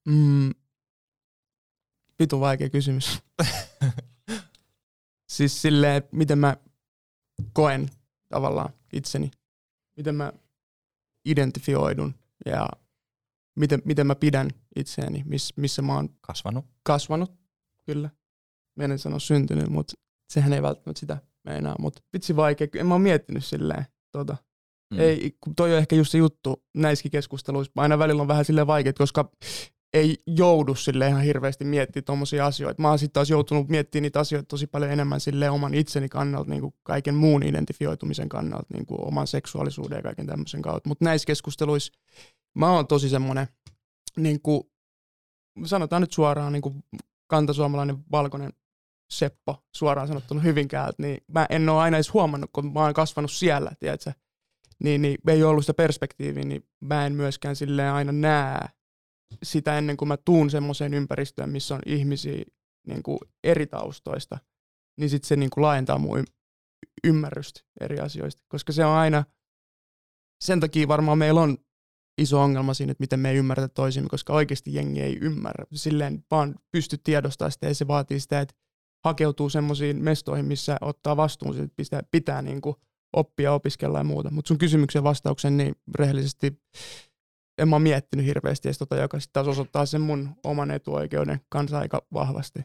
[0.05, 0.51] Mm,
[2.19, 3.19] vitun vaikea kysymys.
[5.35, 6.57] siis silleen, miten mä
[7.53, 7.89] koen
[8.29, 9.31] tavallaan itseni.
[9.97, 10.33] Miten mä
[11.25, 12.69] identifioidun ja
[13.55, 16.65] miten, miten mä pidän itseäni, miss, missä mä oon Kasvanut.
[16.83, 17.31] kasvanut,
[17.85, 18.09] kyllä.
[18.77, 19.93] Mä en sano syntynyt, mutta
[20.33, 21.75] sehän ei välttämättä sitä meinaa.
[21.79, 23.85] Mutta vitsi vaikea, en mä oon miettinyt silleen.
[24.11, 24.37] Tota.
[24.93, 24.99] Mm.
[24.99, 27.71] Ei, kun toi on ehkä just se juttu näissäkin keskusteluissa.
[27.75, 29.31] Aina välillä on vähän silleen vaikeet, koska
[29.93, 32.81] ei joudu sille ihan hirveästi miettimään tommosia asioita.
[32.81, 36.49] Mä oon sitten taas joutunut miettimään niitä asioita tosi paljon enemmän sille oman itseni kannalta,
[36.49, 40.89] niin kuin kaiken muun identifioitumisen kannalta, niin kuin oman seksuaalisuuden ja kaiken tämmöisen kautta.
[40.89, 41.93] Mutta näissä keskusteluissa
[42.55, 43.47] mä oon tosi semmonen,
[44.17, 44.63] niin kuin,
[45.65, 46.83] sanotaan nyt suoraan, niin kuin
[47.27, 48.53] kantasuomalainen valkoinen
[49.11, 53.31] Seppo suoraan sanottuna Hyvinkäältä, niin mä en ole aina edes huomannut, kun mä oon kasvanut
[53.31, 54.11] siellä, tiedätkö?
[54.83, 58.69] Niin, niin ei ollut sitä perspektiiviä, niin mä en myöskään silleen aina näe
[59.43, 62.43] sitä ennen kuin mä tuun semmoiseen ympäristöön, missä on ihmisiä
[62.87, 64.37] niin kuin eri taustoista,
[64.99, 66.23] niin sitten se niin kuin laajentaa mun y-
[67.03, 69.23] ymmärrystä eri asioista, koska se on aina,
[70.43, 71.57] sen takia varmaan meillä on
[72.17, 75.65] iso ongelma siinä, että miten me ei ymmärrä toisimme, koska oikeasti jengi ei ymmärrä.
[75.73, 78.55] Silleen vaan pysty tiedostamaan sitä ja se vaatii sitä, että
[79.05, 82.75] hakeutuu semmoisiin mestoihin, missä ottaa vastuun, siitä, että pitää, pitää niin kuin
[83.15, 84.31] oppia, opiskella ja muuta.
[84.31, 86.61] Mutta sun kysymyksen vastauksen, niin rehellisesti
[87.57, 91.79] en mä miettinyt hirveästi, ja tota, joka sitten taas osoittaa sen mun oman etuoikeuden kanssa
[91.79, 92.59] aika vahvasti.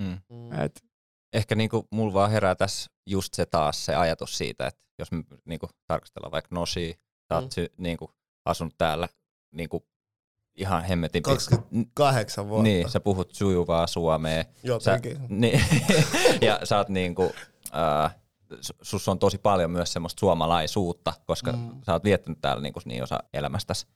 [0.00, 0.18] Mm.
[0.64, 0.84] Et,
[1.32, 5.24] Ehkä niinku mulla vaan herää tässä just se taas se ajatus siitä, että jos me
[5.44, 7.82] niinku tarkastellaan vaikka sä oot Mm.
[7.82, 8.10] niinku,
[8.44, 9.08] asunut täällä
[9.52, 9.86] niinku,
[10.54, 12.62] ihan hemmetin pit- 28 vuotta.
[12.62, 14.42] Niin, sä puhut sujuvaa suomea.
[14.42, 15.18] Sä, Jotenkin.
[15.28, 15.60] niin,
[16.46, 17.32] ja sä oot niinku,
[17.74, 18.16] äh,
[18.82, 21.58] sus on tosi paljon myös semmoista suomalaisuutta, koska Mm.
[21.58, 21.80] mm.
[21.86, 23.86] sä oot viettänyt täällä niinku niin osa elämästäsi.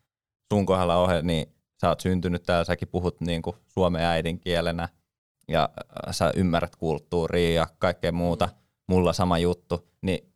[0.53, 1.47] Sun kohdalla ohe, niin
[1.81, 4.89] sä oot syntynyt täällä, säkin puhut niinku suomen äidinkielenä
[5.49, 5.69] ja
[6.11, 8.49] sä ymmärrät kulttuuria ja kaikkea muuta.
[8.89, 9.89] Mulla sama juttu.
[10.03, 10.33] Niin,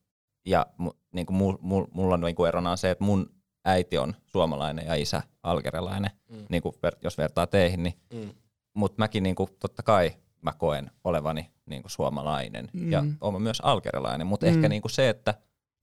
[0.47, 3.31] ja mu, niinku, mu, mu, mulla on niinku erona on se, että mun
[3.68, 6.37] äiti on suomalainen ja isä algerialainen, Mm.
[6.37, 6.44] mm.
[6.48, 8.31] niinku, ver, jos vertaa teihin, niin Mm.
[8.74, 12.92] mutta mäkin niinku, totta kai mä koen olevani niinku suomalainen mm.
[12.92, 14.52] ja olen myös algerilainen, mutta Mm.
[14.52, 15.35] ehkä niinku se, että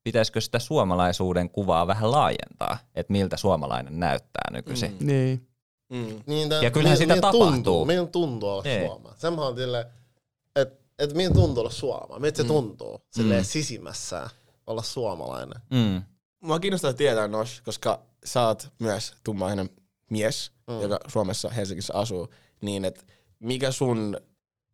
[0.04, 4.98] pitäisikö sitä suomalaisuuden kuvaa vähän laajentaa, että miltä suomalainen näyttää nykyisin.
[5.00, 5.08] Mm.
[5.08, 5.48] niin.
[5.90, 6.24] Mm.
[6.26, 7.46] Niin, tää- Ja kyllähän sitä tapahtuu.
[7.52, 8.88] Tuntuu, miltä tuntuu olla Ei.
[8.88, 9.14] Suomea.
[9.18, 9.86] Semmoinen on
[10.56, 12.20] että et miltä tuntuu olla Suomea.
[12.20, 12.48] Miltä se Mm.
[12.48, 13.46] tuntuu silleen Mm.
[13.46, 14.30] sisimmässään
[14.68, 15.62] olla suomalainen.
[15.70, 16.02] Mm.
[16.46, 19.70] Mua kiinnostaa tietää, Nosh, koska sä oot myös tummainen
[20.10, 20.82] mies, Mm.
[20.82, 22.30] joka Suomessa Helsingissä asuu,
[22.62, 23.04] niin että
[23.40, 24.18] mikä sun,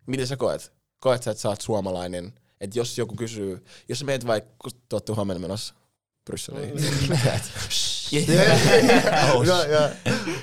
[0.07, 0.73] miten sä koet?
[0.99, 2.33] Koet sä, että sä oot suomalainen?
[2.61, 5.73] Että jos joku kysyy, jos sä meet vaikka, kun te ootte huomenna menossa
[6.25, 6.81] Brysseliin, Mm.
[9.35, 9.89] Oh, ja, ja,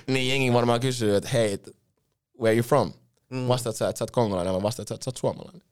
[0.07, 1.59] niin jengi varmaan kysyy, että hei,
[2.41, 2.93] where you from?
[3.31, 5.63] mm, Vastaat sä, että sä oot kongolainen, vai vastaat sä, että sä oot suomalainen?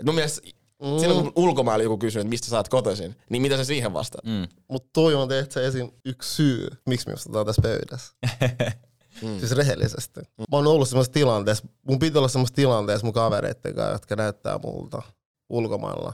[0.00, 0.40] Et mun mielestä
[0.82, 3.92] mm, silloin kun ulkomailla joku kysyy, että mistä sä oot kotoisin, niin mitä sä siihen
[3.92, 4.24] vastaat?
[4.24, 4.48] Mm.
[4.68, 5.90] Mut toi on tehty esim.
[6.04, 8.14] yksi syy, miksi me istutaan tässä pöydässä.
[9.22, 9.38] Mm.
[9.38, 10.20] Siis rehellisesti.
[10.20, 14.58] Mä oon ollut semmoisessa tilanteessa, mun piti olla semmoisessa tilanteessa mun kavereitten kanssa, jotka näyttää
[14.58, 15.02] multa
[15.48, 16.12] ulkomailla.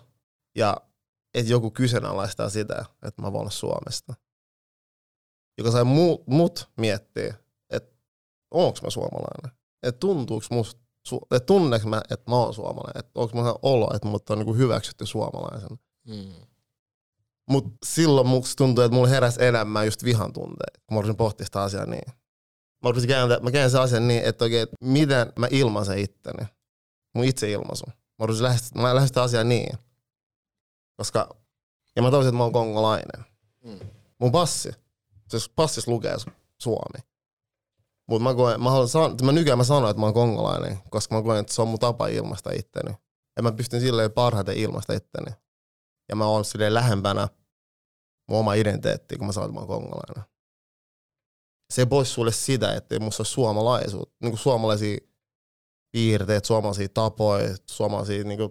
[0.57, 0.77] Ja
[1.35, 4.15] että joku kyseenalaistaa sitä, että mä voin olla Suomesta.
[5.59, 7.35] Joka sai mu, mut miettiä,
[7.71, 7.97] että
[8.51, 9.59] onko mä suomalainen.
[9.83, 12.99] Että tuntuuko musta, su- että tunneeko mä, että mä oon suomalainen.
[12.99, 15.79] Että onko mä olo, että mut on niinku hyväksytty suomalaisen.
[16.07, 16.33] Mm.
[17.51, 21.47] Mut silloin musta tuntui, että mulla heräsi enemmän just vihan tunteita, kun mä rupesin pohtimaan
[21.47, 22.13] sitä asiaa niin.
[22.83, 26.47] Mä rupesin kääntää, mä käänsin sen asian niin, että oikein, että miten mä ilmaisen itteni.
[27.15, 27.85] Mun itse ilmaisu.
[27.87, 29.79] Mä rupesin lähestyä, mä lähestyn asiaa niin.
[30.97, 31.37] Koska,
[31.97, 33.25] ja mä toisin, että mä oon kongolainen.
[33.65, 33.79] Mm.
[34.19, 34.73] Mun passi,
[35.29, 37.14] siis passissa lukee Su- Suomi.
[38.09, 41.15] Mut mä koen, mä, haluan, san- mä nykyään mä sanon, että mä oon kongolainen, koska
[41.15, 42.97] mä koen, että se on mun tapa ilmaista itteni.
[43.37, 45.37] Ja mä pystyn silleen parhaiten ilmaista itteni.
[46.09, 47.29] Ja mä oon silleen lähempänä
[48.31, 50.25] mun oma identiteetti, kun mä sanon, että mä oon kongolainen.
[51.73, 54.99] Se ei pois sulle sitä, että musta ole suomalaisuutta, niin kuin suomalaisia
[55.93, 58.51] piirteitä, suomalaisia tapoja, suomalaisia niin kuin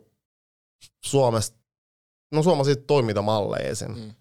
[1.06, 1.60] Suomesta,
[2.32, 3.92] no suomalaisia toimintamalleja esim.
[3.98, 4.14] Mm.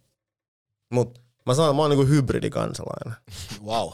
[0.93, 3.19] Mut Mä sanon, että mä oon niinku hybridikansalainen.
[3.65, 3.89] Wow.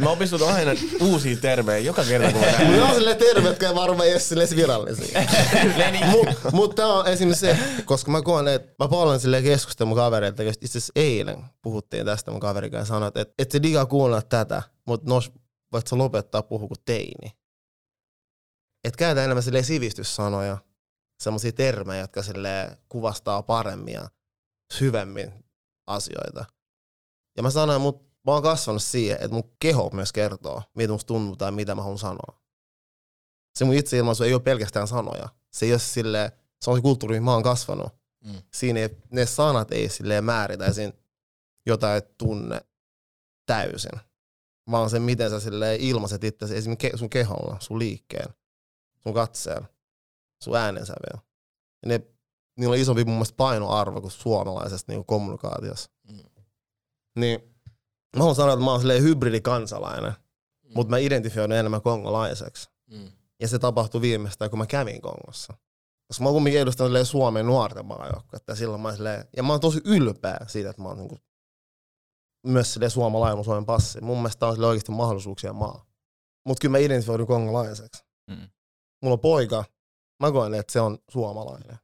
[0.20, 2.70] mä sulta aina uusia termejä joka kerta, kun mä näen.
[2.70, 5.20] Mulla on silleen terve, jotka ei varmaan edes silleen virallisia.
[6.10, 9.96] Mutta mut tää on esimerkiksi se, koska mä koen, että mä paljon silleen keskustelun mun
[9.96, 14.22] kavereilta, itse asiassa eilen puhuttiin tästä mun kaverin kanssa, sanoin, että et, se digaa kuunnella
[14.22, 15.32] tätä, mutta nos,
[15.72, 17.30] voit sä lopettaa puhua kuin teini.
[18.84, 20.58] Et käytä enemmän silleen sivistyssanoja,
[21.20, 24.08] semmoisia termejä, jotka silleen kuvastaa paremmin ja
[24.72, 25.45] syvemmin
[25.86, 26.44] asioita.
[27.36, 31.08] Ja mä sanoin, mut mä oon kasvanut siihen, että mun keho myös kertoo, mitä musta
[31.08, 32.40] tuntuu tai mitä mä haluan sanoa.
[33.58, 35.28] Se mun itseilmaisu ei ole pelkästään sanoja.
[35.52, 37.92] Se ei ole silleen, se on se kulttuuri, mihin mä oon kasvanut.
[38.24, 38.42] Mm.
[38.52, 40.64] Siinä ei, ne sanat ei silleen määritä
[41.66, 42.60] jotain tunne
[43.46, 44.00] täysin.
[44.70, 46.76] Vaan se, miten sä silleen ilmaiset itse esim.
[46.76, 48.34] Ke, sun keholla, sun liikkeen,
[49.02, 49.66] sun katseella,
[50.42, 51.20] sun äänensävyllä.
[51.82, 52.15] Ja ne,
[52.56, 55.90] niillä on isompi mun mielestä painoarvo kuin suomalaisesta niin kommunikaatiossa.
[56.10, 56.42] Mm.
[57.16, 57.40] Niin
[58.16, 60.70] mä haluan sanoa, että mä oon silleen hybridikansalainen, mm.
[60.74, 62.70] mutta mä identifioidun enemmän kongolaiseksi.
[62.90, 63.12] Mm.
[63.40, 65.54] Ja se tapahtui viimeistään, kun mä kävin Kongossa.
[66.08, 68.52] Koska mä oon kumminkin edustanut Suomen nuorten maajoukkuetta.
[68.52, 71.18] Ja silloin mä silleen, ja mä oon tosi ylpeä siitä, että mä oon niinku
[72.46, 74.00] myös silleen suomalainen Suomen passi.
[74.00, 75.84] Mun mielestä tää on silleen oikeasti mahdollisuuksia maa.
[76.46, 78.04] Mut kyllä mä identifioidun kongolaiseksi.
[78.30, 78.48] Mm.
[79.02, 79.64] Mulla on poika,
[80.22, 81.78] mä koen, että se on suomalainen.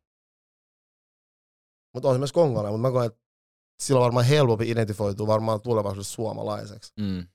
[1.95, 3.21] Mutta on se myös kongolainen, mutta mä koen, että
[3.83, 6.93] sillä on varmaan helpompi identifioitua varmaan tulevaisuudessa suomalaiseksi.
[7.01, 7.27] Mm.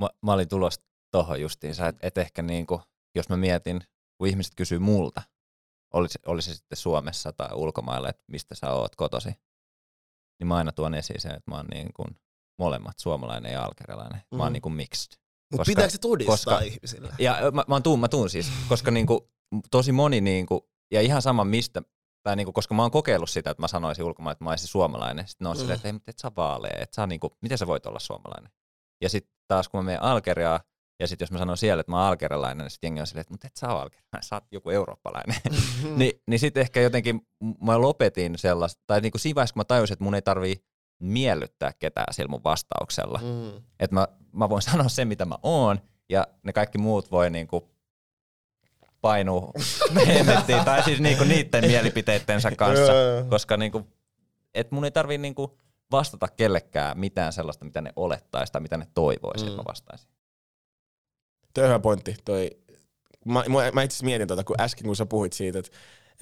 [0.00, 2.80] Mä, mä olin tulossa tohon justiinsa, että et ehkä niinku,
[3.14, 3.80] jos mä mietin,
[4.18, 5.22] kun ihmiset kysyy multa,
[5.94, 9.28] oli se, oli se sitten Suomessa tai ulkomailla, että mistä sä oot kotosi,
[10.40, 12.08] niin mä aina tuon esiin sen, että mä oon niin kuin
[12.58, 14.22] molemmat, suomalainen ja alkerialainen.
[14.34, 14.52] Mä oon Mm.
[14.52, 15.12] niin kuin mixed.
[15.52, 17.14] Mutta pitääkö se todistaa koska- ihmisille?
[17.18, 19.30] Ja mä, mä, tuun, mä tuun siis, koska niinku,
[19.70, 21.82] tosi moni, niinku, ja ihan sama mistä,
[22.22, 25.28] tai niinku, koska mä oon kokeillut sitä, että mä sanoisin ulkomailla, että mä olisin suomalainen.
[25.28, 25.58] Sitten ne on Mm.
[25.58, 27.86] silleen, että ei, mutta et sä oon vaalea, et sä oon niinku, miten sä voit
[27.86, 28.50] olla suomalainen?
[29.02, 30.60] Ja sitten taas kun mä menen Algeriaan,
[31.00, 33.20] ja sitten jos mä sanon siellä, että mä oon algerialainen, niin sitten jengi on silleen,
[33.20, 35.36] että mutta et sä ole algerialainen, sä oot joku eurooppalainen.
[35.82, 35.88] Mm.
[35.98, 37.26] Ni, niin sitten ehkä jotenkin
[37.62, 40.64] mä lopetin sellaista, tai niinku siinä vaiheessa kun mä tajusin, että mun ei tarvii
[41.00, 43.18] miellyttää ketään sillä mun vastauksella.
[43.22, 43.62] Mm.
[43.80, 47.71] Että mä, mä voin sanoa sen, mitä mä oon, ja ne kaikki muut voi niinku
[49.02, 49.52] painua
[50.06, 52.92] hemmettiin, tai siis niinku niiden mielipiteittensä kanssa,
[53.30, 53.86] koska niinku,
[54.54, 55.58] et mun ei tarvii niinku
[55.90, 59.48] vastata kellekään mitään sellaista, mitä ne olettaisi tai mitä ne toivoisi, mm.
[59.48, 59.64] että Mm.
[59.64, 60.08] mä vastaisin.
[61.54, 62.16] Toi on hyvä pointti.
[62.24, 62.50] Toi,
[63.24, 65.70] mä, mä, mä itse mietin tota, kun äsken kun sä puhuit siitä, että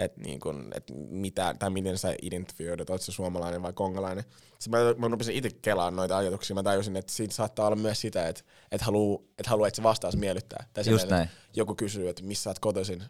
[0.00, 4.24] et niin kun, et mitä, tai miten sä identifioidut, oot sä suomalainen vai kongolainen.
[4.58, 6.54] Sitten mä, mä rupesin itse kelaan noita ajatuksia.
[6.54, 9.82] Mä tajusin, että siinä saattaa olla myös sitä, että et haluu, et halua, että se
[9.82, 10.66] vastaus miellyttää.
[10.72, 11.22] Tai Just näin.
[11.22, 13.02] että Joku kysyy, että missä sä oot kotoisin,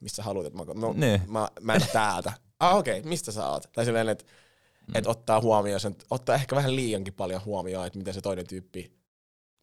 [0.00, 1.22] missä haluat, että mä, no, Niin.
[1.26, 2.32] mä, mä en täältä.
[2.60, 3.68] Ah okei, okay, mistä sä oot?
[3.72, 4.92] Tai silleen, että mm.
[4.94, 8.92] et ottaa huomioon sen, ottaa ehkä vähän liiankin paljon huomioon, että miten se toinen tyyppi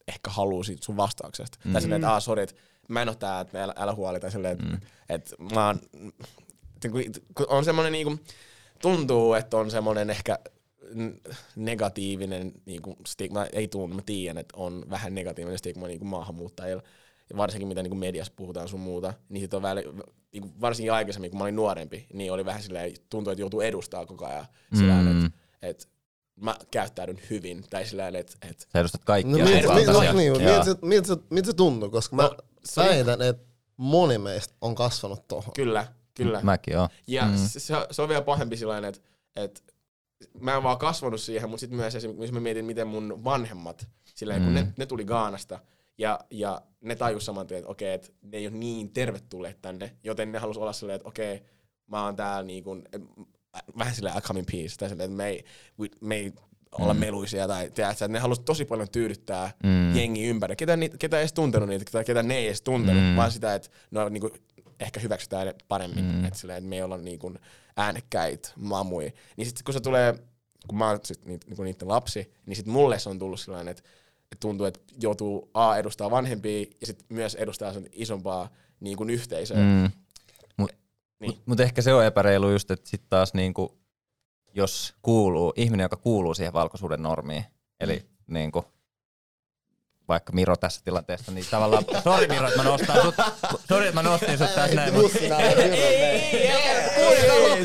[0.07, 1.57] ehkä haluaa siitä sun vastauksesta.
[1.65, 1.73] Mm.
[1.73, 2.55] Tai silleen, että aah, sori, että
[2.87, 4.19] mä en oo tää, että älä, älä huoli.
[4.19, 4.77] Tai silleen, että Mm.
[5.09, 5.79] et mä oon,
[7.35, 8.19] kun- on semmonen niinku,
[8.81, 10.39] tuntuu, että on semmonen ehkä
[11.55, 16.83] negatiivinen niinku stigma, ei tunnu, mä tiedän, että on vähän negatiivinen stigma niinku maahanmuuttajilla.
[17.29, 19.83] Ja varsinkin mitä niinku mediassa puhutaan sun muuta, niin sit on väli,
[20.31, 24.05] niinku varsinkin aikaisemmin, kun mä olin nuorempi, niin oli vähän silleen, tuntuu, että joutuu edustaa
[24.05, 24.45] koko ajan.
[24.77, 25.07] Sillä Mm.
[25.07, 25.25] mm.
[25.25, 25.87] että et
[26.35, 30.13] mä käyttäydyn hyvin, tai sillä että et, Sä edustat kaikkia No, miltä, miltä, kaltaisia.
[30.13, 33.43] niin, miltä, se, miltä, se, miltä se tuntuu, koska mä No, se oli- väitän, että
[33.77, 35.53] moni meistä on kasvanut tohon.
[35.53, 36.39] kyllä, kyllä.
[36.43, 36.89] Mäkin oon.
[37.07, 37.31] Ja Mm.
[37.31, 37.37] mm.
[37.37, 39.01] se, se, se on vielä pahempi sillä että,
[39.35, 39.61] että
[40.39, 44.33] mä en vaan kasvanut siihen, mutta sitten myös esimerkiksi mä mietin, miten mun vanhemmat, sillä
[44.33, 44.53] kun Mm.
[44.53, 45.59] ne, ne tuli Gaanasta,
[45.97, 49.95] ja, ja ne tajus saman tien, että okei, että ne ei ole niin tervetulleet tänne,
[50.03, 51.43] joten ne halus olla silleen, että okei,
[51.87, 52.83] mä oon täällä niin kuin,
[53.77, 55.45] vähän silleen I come in peace, tai silleen, että me ei,
[55.79, 56.33] we, me ei
[56.71, 56.99] olla Mm.
[56.99, 59.95] meluisia, tai tiedätkö, että ne halus tosi paljon tyydyttää Mm.
[59.95, 60.55] jengi ympäri.
[60.55, 63.15] Ketä, niitä, ketä ei edes tuntenut niitä, ketä, ketä ne ei edes tuntenut, Mm.
[63.15, 64.31] vaan sitä, että no, niinku,
[64.79, 66.05] ehkä hyväksytään paremmin.
[66.05, 66.25] Mm.
[66.25, 67.33] Että, silleen, että me ei olla niinku,
[67.77, 69.13] äänekkäitä mamui.
[69.37, 70.13] Niin sitten kun se tulee,
[70.67, 73.71] kun mä oon sit, ni, niinku niiden lapsi, niin sitten mulle se on tullut sellainen,
[73.71, 73.83] että,
[74.31, 79.09] että tuntuu, että joutuu A edustaa vanhempia ja sitten myös edustaa sen isompaa niin kuin
[79.09, 79.57] yhteisöä.
[79.57, 79.91] Mm.
[81.19, 81.25] Mm.
[81.25, 81.39] Mut, Niin.
[81.39, 83.77] mut, mut ehkä se on epäreilu just, että sit taas niinku,
[84.53, 87.45] jos kuuluu, ihminen, joka kuuluu siihen valkoisuuden normiin,
[87.79, 88.33] eli mm.
[88.33, 88.65] niinku,
[90.07, 93.15] vaikka Miro tässä tilanteessa, niin tavallaan, sori Miro, että mä nostan sut,
[93.69, 95.11] sori, että mä nostin sut tässä näin, mut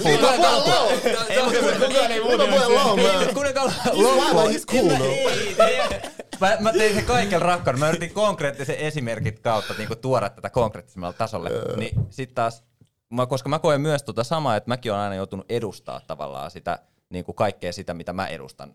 [0.02, 0.90] kuunnelkaa loppuun.
[1.28, 1.52] Ei, mut
[1.86, 4.50] Kukaan ei muuta Ei, kuunnelkaa loppuun.
[4.50, 6.10] He's cool though.
[6.40, 7.80] Mä, mä tein sen kaiken rakkauden.
[7.80, 11.50] Mä yritin konkreettisen esimerkit kautta niinku tuoda tätä konkreettisemmalle tasolle.
[11.76, 12.64] Niin sit taas,
[13.10, 16.78] mä, koska mä koen myös tota samaa, että mäkin olen aina joutunut edustaa tavallaan sitä
[17.10, 18.74] niin kuin kaikkea sitä, mitä mä edustan,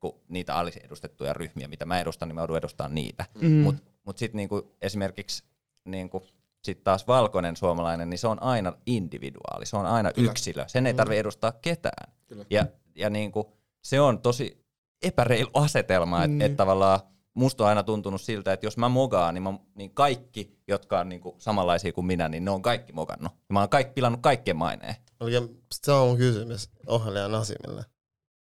[0.00, 3.24] kun niitä alisedustettuja ryhmiä, mitä mä edustan, niin mä joudun edustamaan niitä.
[3.40, 3.50] Mm.
[3.50, 5.44] Mutta mut sitten niinku esimerkiksi
[5.84, 6.26] niinku,
[6.62, 10.30] sit taas valkoinen suomalainen, niin se on aina individuaali, se on aina Kyllä.
[10.30, 10.64] yksilö.
[10.66, 12.12] Sen ei tarvitse edustaa ketään.
[12.26, 12.44] Kyllä.
[12.50, 14.64] Ja, ja niinku, se on tosi
[15.02, 16.40] epäreilu asetelma, että Mm.
[16.40, 17.00] et tavallaan
[17.34, 21.08] musta on aina tuntunut siltä, että jos mä mogaan, niin, mä, niin kaikki, jotka on
[21.08, 23.32] niinku samanlaisia kuin minä, niin ne on kaikki mogannut.
[23.32, 24.94] Ja mä oon kaikki, pilannut kaikkien maineen.
[25.20, 25.32] Eli
[25.72, 27.84] se on mun kysymys ohjelija Nasimille.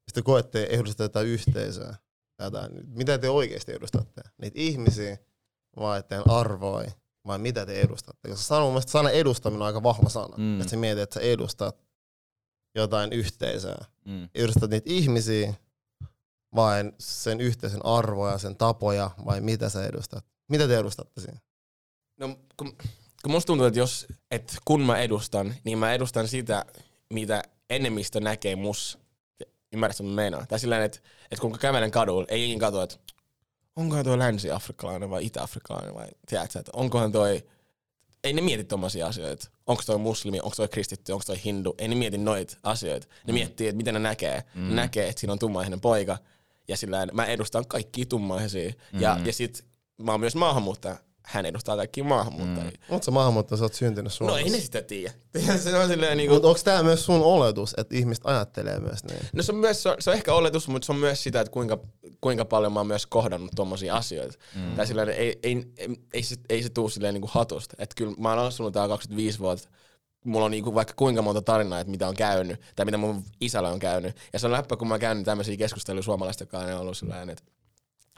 [0.08, 1.96] Sitten koette edustaa tätä yhteisöä.
[2.36, 4.22] Tätä, mitä te oikeasti edustatte?
[4.42, 5.18] Niitä ihmisiä
[5.76, 6.90] vai teidän arvoja?
[7.26, 8.28] Vai mitä te edustatte?
[8.28, 10.36] Koska sana, mun mielestä sana edustaminen on aika vahva sana.
[10.36, 10.60] Mm.
[10.60, 11.84] Että sä mietit, että sä edustat
[12.74, 13.84] jotain yhteisöä.
[14.04, 14.28] Mm.
[14.34, 15.54] Edustat niitä ihmisiä
[16.54, 20.24] vai sen yhteisön arvoja, sen tapoja vai mitä sä edustat?
[20.48, 21.38] Mitä te edustatte siinä?
[22.16, 22.76] No, kun,
[23.22, 26.64] kun musta tuntuu, että, jos, että kun mä edustan, niin mä edustan sitä,
[27.12, 28.98] mitä enemmistö näkee mus.
[29.72, 30.46] Ymmärrätkö, mitä mä meinaan?
[30.46, 30.98] Tai sillä että,
[31.30, 32.96] että kun kävelen kadulla, ei ikin katso, että
[33.76, 37.46] onkohan toi länsi-afrikkalainen vai itä-afrikkalainen vai tiedätkö, että onkohan toi...
[38.24, 39.50] Ei ne mieti tommosia asioita.
[39.66, 41.74] Onko toi muslimi, onko toi kristitty, onko toi hindu.
[41.78, 43.06] Ei ne mieti noita asioita.
[43.26, 44.44] Ne miettii, että miten ne näkee.
[44.54, 44.68] Mm.
[44.68, 46.18] Ne näkee, että siinä on tummaihainen poika.
[46.70, 48.72] Ja sillä mä edustan kaikkia tummaihaisia.
[48.92, 49.00] Mm.
[49.00, 49.64] Ja, ja sit
[50.02, 50.96] mä oon myös maahanmuuttaja.
[51.22, 52.70] Hän edustaa kaikkia maahanmuuttajia.
[52.70, 52.76] Mm.
[52.88, 54.40] Oletko sä maahanmuuttaja, sä oot syntynyt No Suomessa?
[54.40, 55.12] ei ne sitä tiedä.
[55.64, 56.34] se on silleen niinku...
[56.34, 59.20] Mutta onko tämä myös sun oletus, että ihmiset ajattelee myös niin?
[59.32, 61.40] No se on, myös, se, on, se on ehkä oletus, mutta se on myös sitä,
[61.40, 61.78] että kuinka,
[62.20, 64.38] kuinka paljon mä oon myös kohdannut tommosia asioita.
[64.54, 64.76] Mm.
[64.76, 67.74] Tai silleen, ei, ei, ei, ei, se, ei se tuu silleen niinku hatusta.
[67.78, 69.68] Että kyllä mä oon asunut täällä 25 vuotta.
[70.24, 73.68] Mulla on niinku vaikka kuinka monta tarinaa, että mitä on käynyt, tai mitä mun isällä
[73.68, 74.16] on käynyt.
[74.32, 76.98] Ja se on läppä, kun mä oon käynyt tämmöisiä keskusteluja suomalaisten kanssa, niin on ollut
[76.98, 77.44] sellainen, että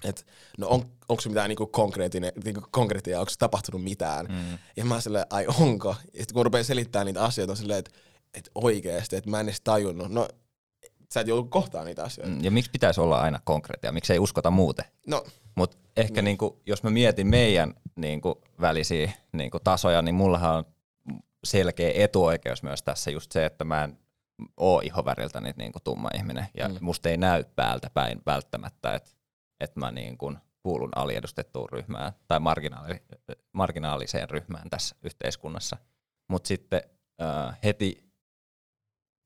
[0.04, 0.26] et,
[0.58, 4.26] no on, onko se mitään niinku konkreettinen, niinku konkreettia, onko tapahtunut mitään.
[4.26, 4.58] Mm.
[4.76, 5.96] Ja mä oon silleen, ai onko?
[6.14, 7.90] Ja kun rupeaa selittämään niitä asioita, on silleen, että
[8.34, 10.08] et oikeesti, että mä en edes tajunnut.
[10.08, 10.28] No,
[11.12, 12.32] sä et joudu kohtaan niitä asioita.
[12.32, 12.44] Mm.
[12.44, 13.92] Ja miksi pitäisi olla aina konkreettia?
[13.92, 14.84] Miksi ei uskota muuten?
[15.06, 16.24] No, Mutta ehkä mm.
[16.24, 20.64] niinku, jos mä mietin meidän niinku, välisiä niinku, tasoja, niin mullahan on
[21.44, 23.98] selkeä etuoikeus myös tässä just se, että mä en
[24.56, 26.46] oo ihoväriltäni niinku, tumma ihminen.
[26.54, 26.76] Ja mm.
[26.80, 29.10] musta ei näy päältä päin välttämättä, että
[29.60, 33.02] et mä niinku, kuulun aliedustettuun ryhmään tai marginaali,
[33.52, 35.76] marginaaliseen ryhmään tässä yhteiskunnassa.
[36.28, 36.82] Mutta sitten
[37.22, 38.12] äh, heti,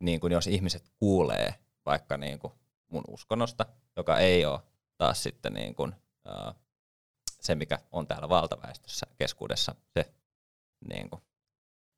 [0.03, 1.55] niin kun jos ihmiset kuulee
[1.87, 4.61] vaikka niin kun mun uskonnosta, joka ei ole
[4.97, 5.95] taas sitten niin kun,
[6.29, 6.55] äh,
[7.41, 10.13] se, mikä on täällä valtaväestössä keskuudessa, se
[10.89, 11.23] niin kun,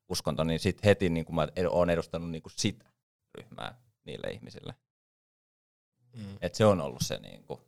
[0.09, 2.85] uskonto, niin sitten heti niin kun mä oon edustanut niin kun sitä
[3.37, 4.75] ryhmää niille ihmisille.
[6.13, 6.37] Mm.
[6.41, 7.61] Et se on ollut se, niin kun,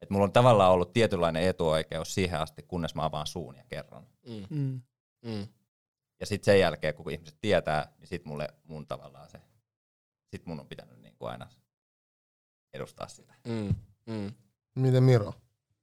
[0.00, 4.06] että mulla on tavallaan ollut tietynlainen etuoikeus siihen asti, kunnes mä avaan suun ja kerron.
[4.26, 4.46] Mm.
[4.50, 4.82] Mm.
[5.24, 5.48] Mm.
[6.20, 9.40] Ja sitten sen jälkeen, kun ihmiset tietää, niin sitten mulle mun tavallaan se,
[10.30, 11.48] sit mun on pitänyt niin kuin aina
[12.74, 13.34] edustaa sitä.
[13.48, 13.74] Mm.
[14.06, 14.32] Mm.
[14.74, 15.34] Miten Miro?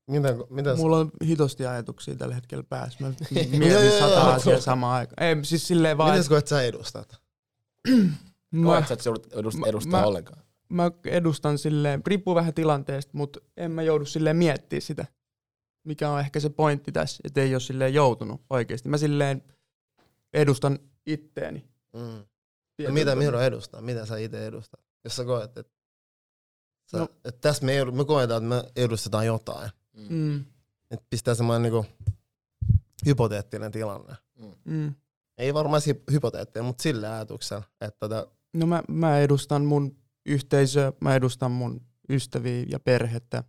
[0.09, 2.97] Miten, miten Mulla on hitosti ajatuksia tällä hetkellä päässä.
[3.03, 3.07] Mä
[3.59, 5.27] mietin sata asiaa samaan aikaan.
[5.27, 7.21] Ei, siis silleen vaan, miten että sä koet sä edustat?
[8.51, 10.41] mä, Koet sä, että sä joudut edust- mä- edustaa mä- ollenkaan?
[10.69, 15.05] mä edustan silleen, riippuu vähän tilanteesta, mutta en mä joudu silleen miettiä sitä.
[15.83, 18.89] Mikä on ehkä se pointti tässä, että ei ole silleen joutunut oikeasti.
[18.89, 19.43] Mä silleen
[20.33, 21.69] edustan itteeni.
[21.93, 22.23] Mm.
[22.87, 23.15] No mitä.
[23.15, 23.81] Miro edustaa?
[23.81, 24.79] Mitä sä itse edustat?
[25.03, 25.73] Jos sä koet, että
[26.91, 27.03] sä, No.
[27.03, 27.09] no.
[27.25, 29.69] et tässä me, edu, me koetaan, että me edustetaan jotain.
[30.09, 30.45] Mm,
[30.91, 31.85] Että pistää semmoinen niinku
[33.05, 34.15] hypoteettinen tilanne.
[34.65, 34.93] mm.
[35.37, 40.93] Ei varmaan si- hypoteettinen, mutta sillä ajatuksella, että tota, No mä, mä edustan mun yhteisöä,
[41.01, 43.43] mä edustan mun ystäviä ja perhettä,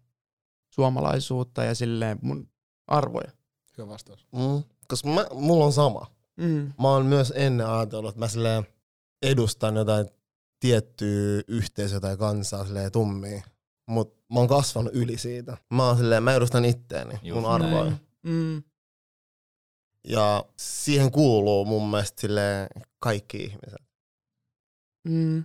[0.74, 2.48] suomalaisuutta ja silleen mun
[2.86, 3.30] arvoja.
[3.78, 4.26] Hyvä vastaus.
[4.32, 6.06] mm, koska mä, mulla on sama.
[6.36, 6.72] Mm.
[6.82, 8.64] Mä oon myös ennen ajatellut, että mä silleen
[9.22, 10.06] edustan jotain
[10.60, 13.42] tiettyä yhteisöä tai kansaa silleen tummia.
[13.86, 15.56] Mut mä oon kasvanut yli siitä.
[15.70, 17.84] Mä oon silleen, mä edustan itteeni, Just mun arvoja.
[17.84, 18.00] näin.
[18.22, 18.62] Mm.
[20.04, 23.82] Ja siihen kuuluu mun mielestä silleen kaikki ihmiset.
[25.04, 25.44] Mm.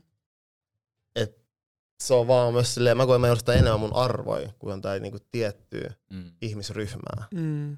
[2.04, 5.18] Se on vaan myös silleen, mä koen, mä edustan enemmän mun arvoja kuin jotain niinku
[5.32, 6.32] tiettyä Mm.
[6.42, 7.28] ihmisryhmää.
[7.34, 7.78] Mm.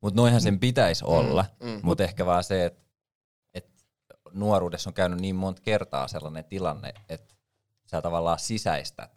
[0.00, 1.80] Mutta noihän sen pitäisi olla, Mm.
[1.82, 2.82] mutta ehkä vaan se, että
[3.54, 3.70] et
[4.32, 7.34] nuoruudessa on käynyt niin monta kertaa sellainen tilanne, että
[7.86, 9.15] sä tavallaan sisäistät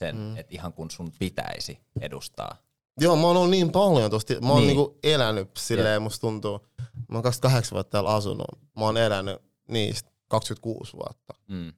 [0.00, 0.22] sen, Mm.
[0.22, 0.36] mm.
[0.36, 2.56] että ihan kun sun pitäisi edustaa.
[3.00, 4.34] Joo, mä oon ollut niin paljon tosta.
[4.40, 4.66] Mä oon Niin.
[4.66, 6.66] niinku elänyt silleen, musta tuntuu.
[7.08, 8.58] Mä oon 28 vuotta täällä asunut.
[8.78, 9.36] Mä oon elänyt
[9.68, 11.34] niistä 26 vuotta.
[11.48, 11.68] Mm.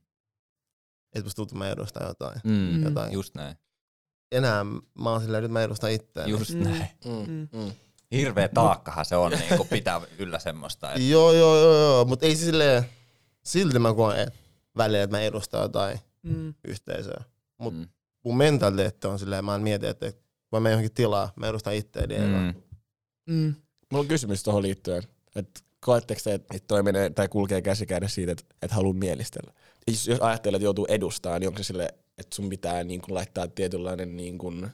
[1.14, 2.40] Et musta tuntuu, että mä edustan jotain.
[2.44, 2.82] Mm.
[2.84, 3.12] Jotain.
[3.12, 3.56] Just näin.
[4.32, 4.64] Enää
[4.98, 6.30] mä oon silleen, nyt mä edustan itseäni.
[6.30, 6.64] Just Mm.
[6.64, 6.86] näin.
[7.04, 7.32] Mm.
[7.32, 7.48] Mm.
[7.64, 7.72] Mm.
[8.12, 10.92] Hirveä taakkahan se on niinku pitää yllä semmoista.
[10.92, 12.04] Et, Joo, joo, joo, joo.
[12.04, 12.84] Mut ei silleen,
[13.44, 14.38] silti mä koen, että
[14.76, 16.54] välillä, että mä edustan jotain Mm.
[16.64, 17.24] yhteisöön.
[17.58, 17.88] Mut Mm.
[18.24, 20.20] Mun mentaliteetti on silleen, mä en mieti, että kun
[20.52, 22.24] mä menen johonkin tilaa, mä edustan itseäni mm.
[22.24, 22.54] Mm.
[23.34, 23.54] Mm.
[23.90, 25.02] Mulla on kysymys tuohon liittyen.
[25.36, 29.52] Että koetteko te, että toi menee, tai kulkee käsi kädessä siitä, että, että haluaa mielistellä?
[29.88, 33.14] Jos, jos ajattelee, että joutuu edustaa, niin onko se sille, että sun pitää niin kuin
[33.14, 34.68] laittaa tietynlainen niin kuin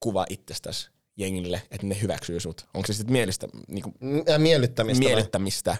[0.00, 2.66] kuva itsestäsi jengille, että ne hyväksyy sut?
[2.74, 3.94] Onko se sitten mielistä, niin kuin
[4.26, 5.04] Ja miellyttämistä.
[5.04, 5.08] vai?
[5.14, 5.76] miellyttämistä?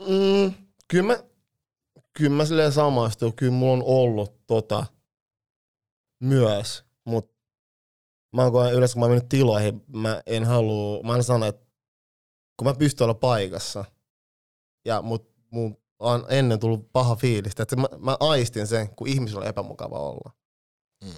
[0.00, 0.52] Mm,
[0.88, 1.22] kyllä mä,
[2.12, 3.32] kyllä mä silleen samaistun.
[3.36, 4.86] Kyllä mulla on ollut tota
[6.22, 7.36] myös, mutta
[8.36, 11.48] mä oon koen- yleensä kun mä oon mennyt tiloihin, mä en halua, mä aina sanon,
[11.48, 11.66] että
[12.56, 13.84] kun mä pystyn olla paikassa,
[14.84, 19.40] ja mut mun on ennen tullut paha fiilis, että mä, mä aistin sen, kun ihmisillä
[19.40, 20.32] on epämukava olla.
[21.04, 21.10] Mm.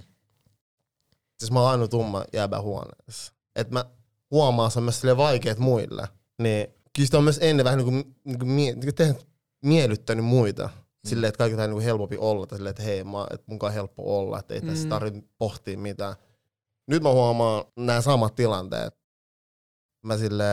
[1.39, 3.33] Siis mä oon ainoa tumma jäbä huoneessa.
[3.55, 3.85] Et mä
[4.31, 6.07] huomaan, se on myös silleen vaikeet muille.
[6.41, 9.27] Niin kyllä sitä on myös ennen vähän niin kuin, niin kuin, mie, niin kuin tehnyt,
[9.61, 10.69] miellyttänyt muita.
[11.05, 11.09] Mm.
[11.09, 12.47] Silleen, että kaikilla on niin helpompi olla.
[12.47, 14.39] Tai silleen, että hei, mä, että mun on helppo olla.
[14.39, 14.89] Että ei tässä Mm.
[14.89, 16.15] tarvitse pohtia mitään.
[16.87, 18.95] Nyt mä huomaan nämä samat tilanteet.
[20.05, 20.43] Mä sille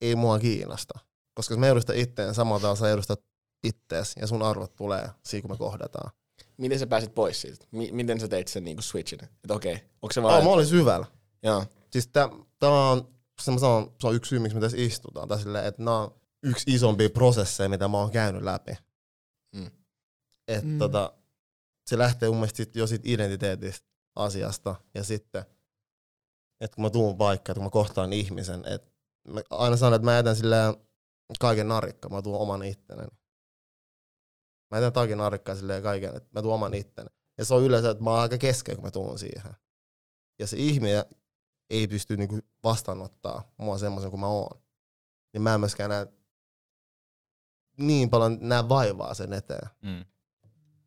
[0.00, 0.98] ei mua kiinnosta.
[1.34, 3.20] Koska jos mä edustan itteen samalla tavalla sä edustat
[3.64, 6.10] ittees ja sun arvot tulee siinä, kun me kohdataan.
[6.56, 7.66] Miten sä pääsit pois siitä?
[7.70, 9.24] Mi- miten sä teit sen niin kuin switchin?
[9.24, 10.38] Että okei, onko se vaan...
[10.38, 11.06] Oh, mä olin syvällä.
[11.42, 11.64] Joo.
[11.90, 13.08] Siis tää, tää on,
[13.42, 15.28] se, mä sanon, se on yksi syy, miksi me tässä istutaan.
[15.28, 18.72] Tai silleen, että nämä on yksi isompi prosesseja, mitä mä oon käynyt läpi.
[20.48, 20.54] Mm.
[20.54, 20.78] Et Mm.
[20.78, 21.12] tota,
[21.86, 24.74] se lähtee mun mielestä sit jo siitä identiteetistä asiasta.
[24.94, 25.44] Ja sitten,
[26.60, 28.90] että kun mä tuun paikkaan, että kun mä kohtaan ihmisen, että
[29.28, 30.74] mä aina sanon, että mä jätän silleen
[31.40, 33.08] kaiken narikka, mä tuun oman itteneni.
[34.70, 37.08] Mä jätän kaiken narikkaa silleen kaiken, että mä tuun oman itteni.
[37.38, 39.52] Ja se on yleensä, että mä oon aika keskeä, kun mä tuun siihen.
[40.38, 41.04] Ja se ihminen
[41.70, 44.62] ei pysty niinku vastaanottaa mua semmoisen kuin mä oon.
[45.32, 46.06] Niin mä en myöskään näe
[47.78, 49.68] niin paljon näe vaivaa sen eteen.
[49.82, 50.04] Mm.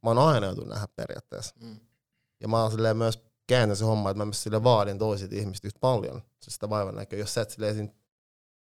[0.04, 1.56] Mä oon aina joutunut nähdä periaatteessa.
[1.60, 1.80] Mm.
[2.40, 5.68] Ja mä oon silleen myös kääntänyt se homma, että mä myös sille vaadin toisilta ihmistä
[5.68, 7.20] yhtä paljon se sitä vaivan näköä.
[7.20, 7.94] Jos sä et silleen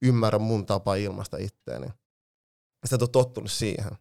[0.03, 1.87] ymmärrä mun tapaa ilmaista itteeni.
[2.83, 3.93] Ja sä et ole tottunut siihen.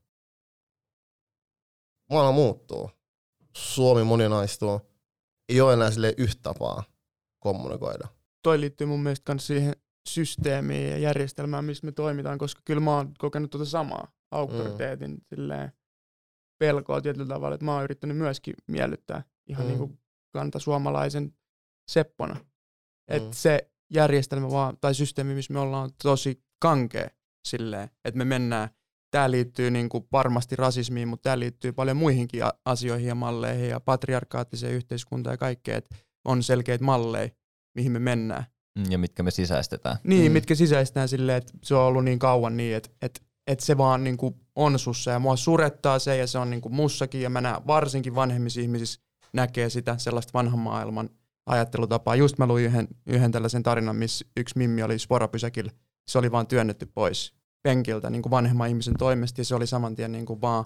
[2.09, 2.91] Maailma muuttuu.
[3.57, 4.81] Suomi moninaistuu.
[5.49, 6.83] Ei ole enää sille yhtä tapaa
[7.39, 8.07] kommunikoida.
[8.41, 9.75] Toi liittyy mun mielestä myös siihen
[10.09, 15.21] systeemiin ja järjestelmään, missä me toimitaan, koska kyllä mä oon kokenut tuota samaa auktoriteetin mm.
[15.29, 15.71] silleen,
[16.57, 19.67] pelkoa tietyllä tavalla, että mä oon yrittänyt myöskin miellyttää ihan Mm.
[19.67, 19.99] niin kuin
[20.33, 21.33] kantasuomalaisen
[21.91, 22.35] seppona.
[23.07, 23.33] Että Mm.
[23.33, 27.09] se järjestelmä vaan, tai systeemi, missä me ollaan, tosi kankea
[27.47, 28.69] silleen, että me mennään,
[29.11, 33.79] tämä liittyy niin kuin varmasti rasismiin, mutta tämä liittyy paljon muihinkin asioihin ja malleihin ja
[33.79, 35.95] patriarkaattiseen yhteiskuntaan ja kaikkeen, että
[36.25, 37.29] on selkeitä malleja,
[37.75, 38.45] mihin me mennään.
[38.79, 39.97] Mm, Ja mitkä me sisäistetään.
[40.03, 40.33] Niin, Mm.
[40.33, 44.03] mitkä sisäistään silleen, että se on ollut niin kauan niin, että, että, että se vaan
[44.03, 47.29] niin kuin on sussa ja mua surettaa se ja se on niin kuin mussakin ja
[47.29, 49.01] mä näen varsinkin vanhemmissa ihmisissä
[49.33, 51.09] näkee sitä sellaista vanhan maailman
[51.45, 52.15] ajattelutapaa.
[52.15, 55.71] Just mä luin yhden, yhden tällaisen tarinan, missä yksi mimmi oli sporapysäkillä.
[56.07, 57.33] Se oli vaan työnnetty pois
[57.63, 60.65] penkiltä niin kuin vanhemman ihmisen toimesta ja se oli saman tien niin kuin vaan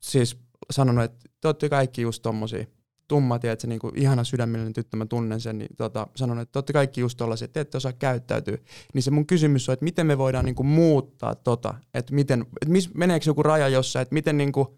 [0.00, 0.38] siis
[0.70, 2.66] sanonut, että te olette kaikki just tommosia
[3.10, 6.58] tumma, tiedätkö, niin kuin ihana sydämellinen tyttö, mä tunnen sen, niin tota, sanon, että te
[6.58, 8.58] olette kaikki just tollasia, että te ette osaa käyttäytyä.
[8.94, 12.40] Niin se mun kysymys on, että miten me voidaan niin kuin muuttaa tota, että miten,
[12.40, 14.68] että mis, meneekö joku raja jossain, että miten niin kuin,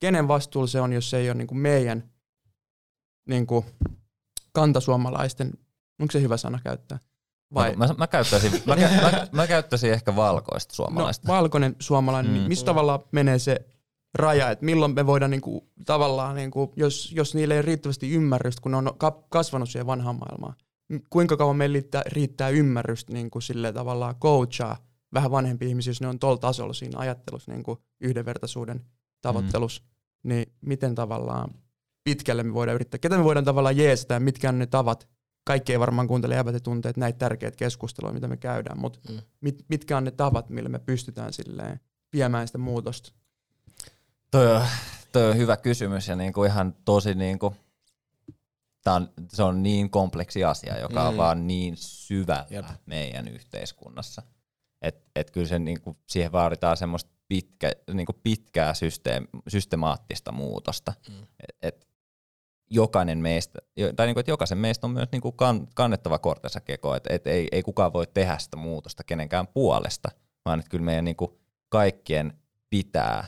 [0.00, 2.10] kenen vastuulla se on, jos se ei ole niin kuin meidän
[3.28, 3.64] niin kuin,
[4.52, 5.52] kantasuomalaisten,
[6.00, 6.98] onko se hyvä sana käyttää?
[7.54, 11.28] Vai, Mä, mä, käyttäisin, mä, mä, mä käyttäisin ehkä valkoista no, suomalaista.
[11.28, 12.38] valkoinen suomalainen, Mm.
[12.38, 12.48] mm.
[12.48, 13.60] missä tavallaan menee se
[14.14, 18.70] raja, että milloin me voidaan niinku, tavallaan, niinku, jos, jos niille ei riittävästi ymmärrystä, kun
[18.72, 20.54] ne on ka- kasvanut siihen vanhaan maailmaan,
[20.88, 24.76] m- kuinka kauan meillä riittää, riittää ymmärrystä niinku, sille tavallaan coachaa
[25.14, 28.84] vähän vanhempi ihmisiä, jos ne on tuolla tasolla siinä ajattelussa, niinku, yhdenvertaisuuden
[29.20, 30.28] tavoittelussa, mm.
[30.28, 31.50] niin miten tavallaan
[32.04, 35.08] pitkälle me voidaan yrittää, ketä me voidaan tavallaan jeesata ja mitkä on ne tavat,
[35.44, 39.18] kaikki ei varmaan kuuntele ja tunteet näitä tärkeitä keskusteluja, mitä me käydään, mutta Mm.
[39.40, 41.80] mit, mitkä on ne tavat, millä me pystytään silleen
[42.12, 43.12] viemään sitä muutosta?
[44.30, 44.62] Toi on,
[45.12, 47.56] toi on hyvä kysymys ja niinku ihan tosi niinku,
[48.84, 51.08] tää on, se on niin kompleksi asia, joka mm.
[51.08, 52.66] on vaan niin syvällä Jep.
[52.86, 54.22] meidän yhteiskunnassa.
[54.82, 60.92] Et, et kyllä se niinku, siihen vaaditaan semmoista pitkä, niinku pitkää systeem, systemaattista muutosta.
[61.08, 61.22] Mm.
[61.22, 61.88] Et, et
[62.70, 63.58] jokainen meistä,
[63.96, 67.48] tai niinku, että jokaisen meistä on myös niinku kan, kannettava kortensa kekoon, että et ei,
[67.52, 70.08] ei kukaan voi tehdä sitä muutosta kenenkään puolesta,
[70.44, 72.38] vaan että kyllä meidän niinku kaikkien
[72.70, 73.24] pitää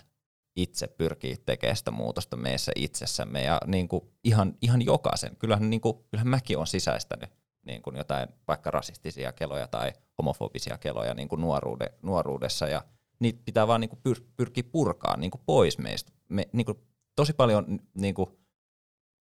[0.62, 5.36] itse pyrkiä tekemään sitä muutosta meissä itsessämme ja niin kuin ihan, ihan jokaisen.
[5.36, 7.30] Kyllähän, niin kuin, kyllähän mäkin olen sisäistänyt
[7.66, 12.84] niin kuin jotain vaikka rasistisia keloja tai homofobisia keloja niin kuin nuoruude, nuoruudessa ja
[13.18, 16.78] niitä pitää vaan niin kuin pyr, pyrkiä purkaa niin kuin pois meistä, me, niin kuin
[17.16, 18.38] tosi paljon n- niinku,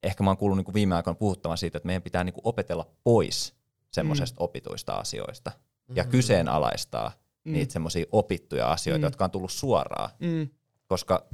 [0.04, 3.56] ehkä mä oon kuullut niinku viime aikoina puhuttavan siitä, että meidän pitää niinku opetella pois
[3.94, 4.44] semmoisesta mm.
[4.44, 5.52] opituista asioista
[5.96, 6.12] ja Mhm.
[6.12, 7.12] kyseenalaistaa
[7.46, 7.54] Mm.
[7.54, 9.04] niitä semmoisia opittuja asioita, Mm.
[9.04, 10.50] jotka on tullut suoraan, Mm.
[10.90, 11.26] Koska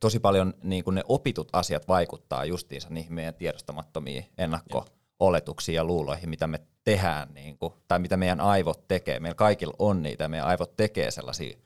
[0.00, 6.46] tosi paljon niin ne opitut asiat vaikuttaa justiinsa niihin meidän tiedostamattomiin ennakko-oletuksiin ja luuloihin, mitä
[6.46, 9.20] me tehdään, niin kuin, tai mitä meidän aivot tekee.
[9.20, 11.58] Meillä kaikilla on niitä, ja meidän aivot tekee sellaisia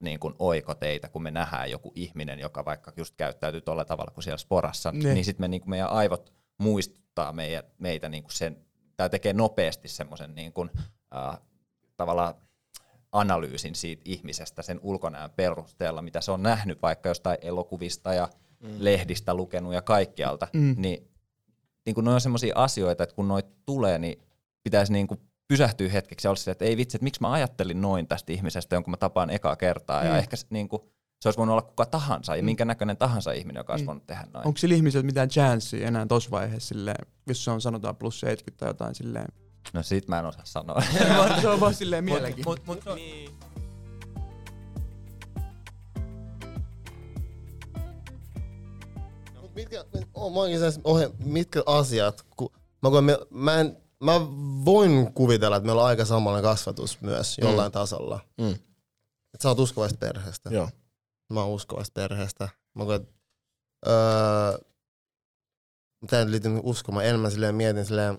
[0.00, 4.24] niin kuin oikoteita, kun me nähdään joku ihminen, joka vaikka just käyttäytyy tuolla tavalla kuin
[4.24, 5.14] siellä sporassa, Ne.
[5.14, 8.66] niin sitten me, niin kuin meidän aivot muistuttaa meitä, meitä niin kuin sen,
[8.96, 10.70] tai tekee nopeasti semmoisen niin kuin,
[11.16, 11.38] äh,
[11.96, 12.34] tavallaan
[13.20, 18.28] analyysin siitä ihmisestä sen ulkonäön perusteella, mitä se on nähnyt vaikka jostain elokuvista ja
[18.62, 18.68] mm.
[18.78, 20.60] lehdistä lukenut ja kaikkialta, Mm.
[20.60, 20.74] mm.
[20.78, 21.08] niin,
[21.86, 24.22] niin kun ne on semmoisia asioita, että kun noit tulee, niin
[24.62, 27.80] pitäisi niin kuin pysähtyä hetkeksi ja olla silleen, että ei vitsi, että miksi mä ajattelin
[27.80, 30.06] noin tästä ihmisestä, jonka mä tapaan ekaa kertaa, mm.
[30.06, 30.18] ja Mm.
[30.18, 30.82] ehkä se, niin kuin,
[31.20, 33.86] se olisi voinut olla kuka tahansa, ja minkä näköinen tahansa ihminen, joka olisi Mm.
[33.86, 34.46] voinut tehdä noin.
[34.46, 38.58] Onko sillä ihmisellä mitään chanssiä enää tuossa vaiheessa, silleen, jos se on sanotaan plus 70
[38.60, 39.26] tai jotain silleen?
[39.72, 40.82] No sit mä en osaa sanoa.
[41.40, 42.66] se on vaan silleen mielenkiintoista.
[42.66, 43.30] mut, mut, Niin.
[49.40, 52.52] Mut mitkä, oh, mä mitkä asiat, ku,
[52.82, 54.20] mä, koen, me, mä, en, mä
[54.64, 57.72] voin kuvitella, että meillä on aika samanlainen kasvatus myös jollain mm.
[57.72, 58.20] tasolla.
[58.40, 58.54] Mm.
[59.34, 60.50] Et sä oot uskovaista perheestä.
[60.50, 60.68] Joo.
[61.32, 62.48] Mä oon uskovaista perheestä.
[62.74, 63.12] Mä koen, että
[63.86, 64.58] öö,
[66.00, 68.18] mitä nyt liittyy uskomaan, enemmän silleen mietin silleen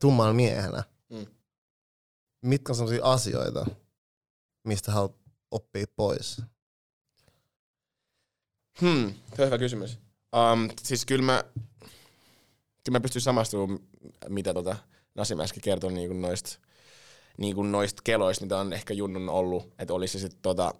[0.00, 0.84] tummalla miehenä.
[1.08, 1.26] Mm.
[2.42, 3.66] Mitkä on sellaisia asioita,
[4.64, 5.16] mistä haluat
[5.50, 6.42] oppia pois?
[8.80, 9.98] Hmm, se on hyvä kysymys.
[10.36, 11.44] Um, siis kyllä mä,
[12.84, 13.80] kyllä mä pystyn samastumaan,
[14.28, 14.76] mitä tota
[15.14, 16.58] Nasim äsken kertoi niinku noista
[17.38, 19.74] niinku noist keloista, mitä on ehkä junnun ollut.
[19.78, 20.74] Että olisi se sit tota,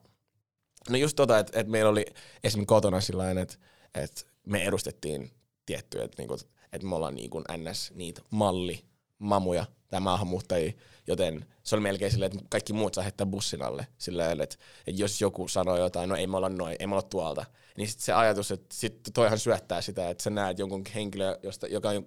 [0.88, 2.06] no just tota, että et meillä oli
[2.44, 3.56] esimerkiksi kotona sillä että
[3.94, 5.30] et me edustettiin
[5.66, 6.38] tiettyä, että niinku,
[6.72, 7.92] et me ollaan niinku ns.
[7.94, 8.84] niitä malli
[9.20, 10.72] mamuja tai maahanmuuttajia,
[11.06, 14.56] joten se oli melkein silleen, että kaikki muut saa heittää bussin alle lailla, että,
[14.86, 17.44] että jos joku sanoo jotain, no ei me olla noin, ei me olla tuolta,
[17.76, 21.66] niin sitten se ajatus, että sit toihan syöttää sitä, että sä näet jonkun henkilö, josta,
[21.66, 22.06] joka on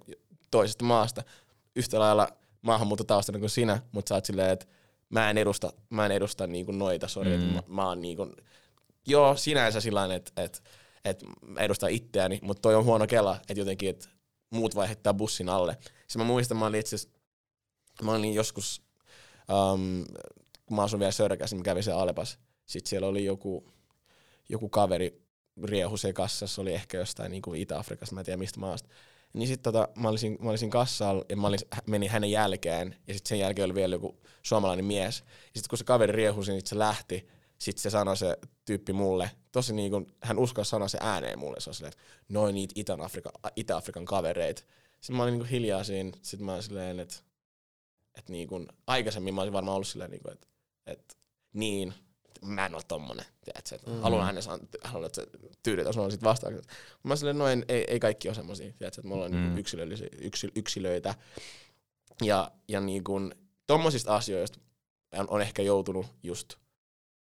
[0.52, 1.24] toisesta maasta
[1.76, 2.28] yhtä lailla
[2.62, 4.66] maahanmuuttotaustainen kuin sinä, mutta sä oot silleen, että
[5.10, 7.44] mä en edusta, mä en edusta niinku noita, sori, mm.
[7.44, 8.32] mä, mä oon niinku,
[9.08, 10.60] joo, sinänsä sillä että, että,
[11.06, 14.10] että mä edustan itseäni, mutta toi on huono kela, että jotenkin, että
[14.50, 15.78] muut vai heittää bussin alle.
[16.14, 16.98] Sitten mä muistan, mä olin itse
[18.02, 18.82] mä olin joskus,
[19.74, 20.06] um,
[20.66, 22.40] kun mä asun vielä Sörkässä, mä kävin siellä Alepas.
[22.66, 23.70] Sitten siellä oli joku,
[24.50, 25.22] joku kaveri
[25.64, 28.90] riehu se kassassa, oli ehkä jostain niin kuin Itä-Afrikasta, mä en tiedä mistä maasta.
[29.34, 33.14] Niin sitten tota, mä, olisin, mä olisin kassalla ja mä olin, menin hänen jälkeen ja
[33.14, 35.20] sitten sen jälkeen oli vielä joku suomalainen mies.
[35.20, 37.28] Ja sitten kun se kaveri riehusi, niin se lähti.
[37.58, 41.60] Sitten se sanoi se tyyppi mulle, tosi niin kuin, hän uskalsi sanoa se ääneen mulle,
[41.60, 41.94] se on silleen,
[42.30, 44.64] noin niitä Itä-Afrikan, Itä-Afrikan kavereita.
[45.04, 47.16] Sitten mä olin niin kuin hiljaa siinä, sitten mä olin silleen, että,
[48.18, 50.48] että niin kuin, aikaisemmin mä olisin varmaan ollut silleen, niin kuin, että,
[50.86, 51.16] että
[51.54, 51.94] niin,
[52.42, 54.02] mä en ole tommonen, tiedätkö, että mm.
[54.02, 55.28] haluan aina saa, haluan, että se
[55.64, 56.68] tyydytä sulla sit vastaukset.
[57.04, 59.38] Mä silleen, noin, ei, ei kaikki ole semmosia, tiedätkö, että me ollaan Mm.
[59.38, 59.58] mm.
[59.58, 61.16] yksilöllisiä, yksil, yksilöitä.
[62.22, 63.36] Ja, ja niin kuin,
[63.68, 64.60] tommosista asioista
[65.14, 66.56] on, on ehkä joutunut just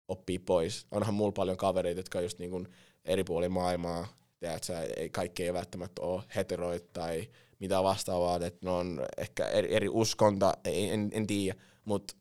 [0.08, 0.86] oppii pois.
[0.90, 2.68] Onhan mulla paljon kavereita, jotka on just niin kuin
[3.04, 4.08] eri puolilla maailmaa,
[4.40, 7.28] tiedätkö, ei, kaikki ei välttämättä ole heteroit tai
[7.62, 12.14] mitä vastaavaa, että ne on ehkä eri, eri uskonta, ei, en, en tiedä, mutta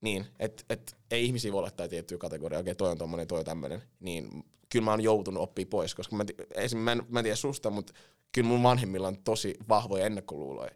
[0.00, 3.44] niin, että et, ei ihmisiä voi laittaa tiettyä kategoriaa, okei toi on tommonen, toi on
[3.44, 7.24] tämmönen, niin kyllä mä oon joutunut oppii pois, koska mä, esim, mä, en, mä en
[7.24, 7.92] tiedä susta, mutta
[8.32, 10.70] kyllä mun vanhemmilla on tosi vahvoja ennakkoluuloja.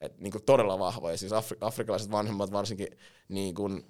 [0.00, 2.88] Et, niin kuin todella vahvoja, siis afri, afrikalaiset vanhemmat varsinkin,
[3.28, 3.86] niin kuin,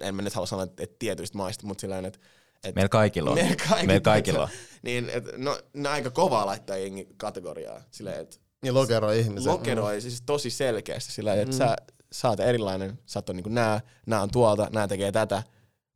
[0.00, 2.18] en mä nyt halua sanoa, että, että tietyistä maista, mutta sillä että
[2.64, 3.36] et, Meillä kaikilla on.
[3.36, 4.48] Meillä kaikilla, Meillä kaikilla on.
[4.82, 9.52] niin, et, no, ne on aika kovaa laittaa jengi kategoriaa, silleen, että Niin lokeroi ihmisen.
[9.52, 11.58] lokeroi siis tosi selkeästi sillä että mm.
[11.58, 11.76] sä,
[12.12, 15.42] sä oot erilainen, sä oot niinku nää, nää on tuolta, nää tekee tätä.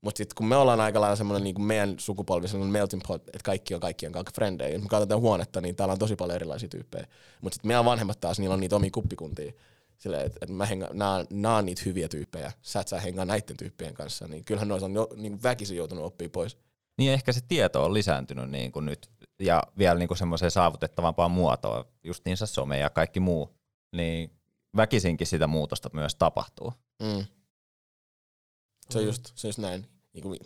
[0.01, 3.39] Mutta sitten kun me ollaan aika lailla semmoinen niinku meidän sukupolvi, semmoinen melting pot, että
[3.45, 4.69] kaikki on kaikkien kanssa frendejä.
[4.69, 7.07] Jos me katsotaan huonetta, niin täällä on tosi paljon erilaisia tyyppejä.
[7.41, 9.53] Mutta sitten meidän vanhemmat taas, niillä on niitä omia kuppikuntia.
[9.99, 13.25] Silleen, että et mä henga, nää, nää on niitä hyviä tyyppejä, sä et saa hengaa
[13.25, 14.29] näiden tyyppien kanssa.
[14.29, 16.59] Niin kyllähän noissa on jo, niin väkisin joutunut oppia pois.
[16.99, 21.31] Niin ehkä se tieto on lisääntynyt niin kuin nyt ja vielä niin kuin semmoiseen saavutettavampaan
[21.31, 23.57] muotoon, justiinsa some ja kaikki muu,
[23.97, 24.31] niin
[24.77, 26.73] väkisinkin sitä muutosta myös tapahtuu.
[27.03, 27.25] Mm.
[28.91, 29.87] Se on just, se on just näin.
[30.13, 30.39] Niin kuin,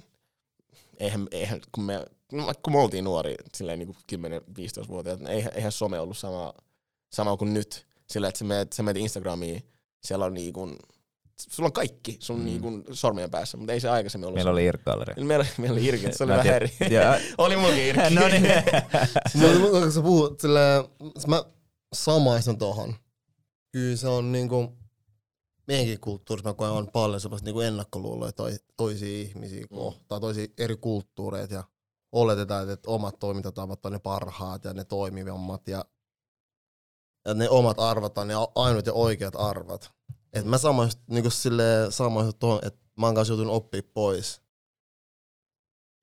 [0.99, 5.73] eihän, eihän, kun me, no, kun me oltiin nuori, silleen niin 10-15-vuotiaat, niin eihän, eihän
[5.73, 6.55] some ollut sama,
[7.13, 7.87] sama kuin nyt.
[8.11, 9.63] Sillä, että sä menet, sä menet Instagramiin,
[10.05, 10.77] siellä on niin kuin,
[11.41, 12.45] sulla on kaikki sun Mm.
[12.45, 14.35] niin sormien päässä, mutta ei se aikaisemmin ollut.
[14.37, 15.25] Meillä oli irkkalleri.
[15.25, 16.71] Meillä, meillä oli irki, se oli Mä vähän eri.
[17.39, 18.15] Oli munkin irki.
[18.15, 18.43] no niin.
[19.61, 20.85] Mutta kun sä puhut silleen,
[21.27, 21.45] mä
[21.95, 22.95] samaistun tohon.
[23.73, 24.73] Kyllä se on niinku,
[25.69, 29.77] meidänkin kulttuurissa mä koen on paljon sellaista niinku ennakkoluuloja toi, toisia ihmisiä Mm.
[29.77, 31.65] kohtaan, toisia eri kulttuureita ja
[32.13, 35.85] oletetaan, että omat toimintatavat on ne parhaat ja ne toimivammat ja,
[37.25, 39.91] ja ne omat arvot on ne ainut ja oikeat arvot.
[40.33, 44.43] Et mä samaistun niinku silleen, samaistun tohon, että mä oon kanssa joutunut oppia pois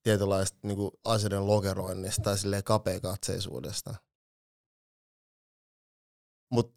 [0.03, 3.95] tietynlaista niinku asioiden lokeroinnista tai silleen kapeakatseisuudesta.
[6.51, 6.75] Mut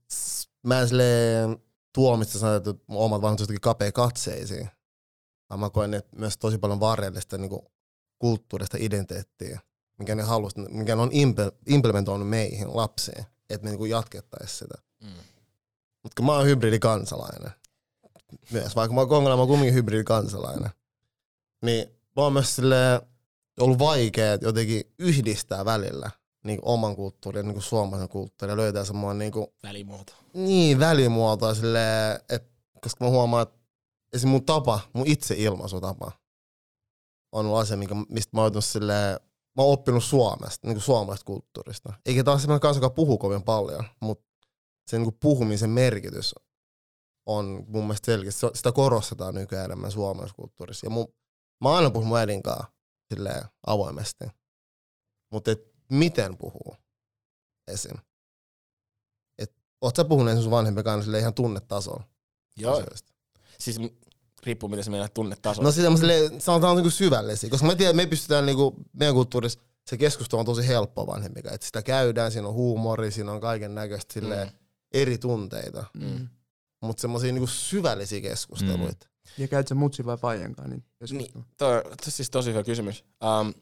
[0.66, 1.58] mä en silleen
[1.94, 4.70] tuomitse sanoa, että mun omat vanhemmat jotenkin kapeakatseisiin.
[5.50, 7.72] Vaan mä koen, että myös tosi paljon varjellista niinku
[8.18, 9.60] kulttuurista identiteettiä,
[9.98, 11.10] mikä ne halus, mikä ne on
[11.66, 13.24] implementoinut meihin lapsiin,
[13.54, 14.74] että me niinku jatkettaisiin sitä.
[15.02, 15.10] Mm.
[16.02, 17.50] Mutta mä oon hybridikansalainen,
[18.50, 20.70] myös, vaikka mä oon kongolainen, mä oon kumminkin hybridikansalainen,
[21.64, 23.00] niin mä oon myös silleen,
[23.60, 26.10] ollut vaikea jotenkin yhdistää välillä
[26.44, 30.12] niin oman kulttuurin ja niin suomalaisen kulttuurin ja löytää semmoinen niin, kuin, Välimuoto.
[30.34, 33.58] niin välimuotoa silleen, että koska mä huomaan, että
[34.12, 34.28] esim.
[34.28, 36.12] mun tapa, mun itse ilmaisutapa
[37.32, 39.20] on ollut asia, minkä, mistä mä oon silleen,
[39.56, 41.92] mä oon oppinut Suomesta, niin kuin suomalaisesta kulttuurista.
[42.06, 44.30] Eikä taas semmoinen kanssa, joka puhuu kovin paljon, mutta
[44.90, 46.34] se niin kuin puhumisen merkitys
[47.26, 50.86] on mun mielestä selkeästi, Se- sitä korostetaan nykyään enemmän suomalaisessa kulttuurissa.
[50.86, 51.14] Ja mun,
[51.60, 52.42] mä oon aina puhunut mun äidin
[53.14, 54.24] silleen avoimesti.
[55.32, 56.76] Mutta et miten puhuu
[57.68, 57.96] esim.
[59.38, 62.08] Et oot sä puhunut sun vanhempien kanssa ihan tunnetasolla
[62.56, 63.12] Joo, asioista?
[63.58, 63.78] siis
[64.46, 65.62] riippuu miten se meidän tunnetaso.
[65.62, 69.60] No sitä silleen, sanotaan niinku syvällisiä, koska mä tiedän, että me pystytään niinku, meidän kulttuurissa
[69.86, 71.54] se keskustelu on tosi helppoa vanhempien kanssa.
[71.54, 74.54] Et sitä käydään, siinä on huumori, siinä on kaiken näköistä silleen Mm.
[74.92, 75.84] eri tunteita.
[75.94, 76.28] Mm.
[76.80, 79.06] Mutta semmoisia niinku syvällisiä keskusteluita.
[79.38, 80.70] Ja käyt sä mutsi vai faijankaan?
[80.70, 83.04] Niin Niin, toi on siis tosi hyvä kysymys.
[83.40, 83.54] Um,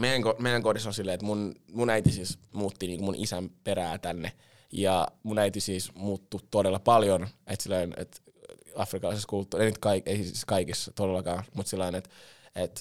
[0.00, 3.50] meidän, ko- meidän kodissa on silleen, että mun, mun äiti siis muutti niin mun isän
[3.64, 4.32] perää tänne.
[4.72, 8.20] Ja mun äiti siis muuttui todella paljon, että silleen, että
[8.76, 12.10] afrikkalaisessa kulttuurissa, ei, nyt kaik, ei siis kaikissa todellakaan, mutta silleen, että,
[12.54, 12.80] että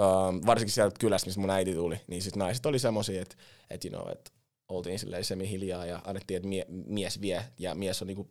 [0.00, 3.36] um, varsinkin sieltä kylästä, missä mun äiti tuli, niin siis naiset oli semmosia, että,
[3.70, 4.30] että, you know, että
[4.68, 8.30] oltiin silleen semi hiljaa ja annettiin, että mie, mies vie ja mies on niinku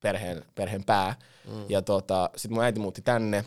[0.00, 1.16] perheen, perheen pää.
[1.48, 1.64] Mm.
[1.68, 3.44] Ja tota, sit mun äiti muutti tänne,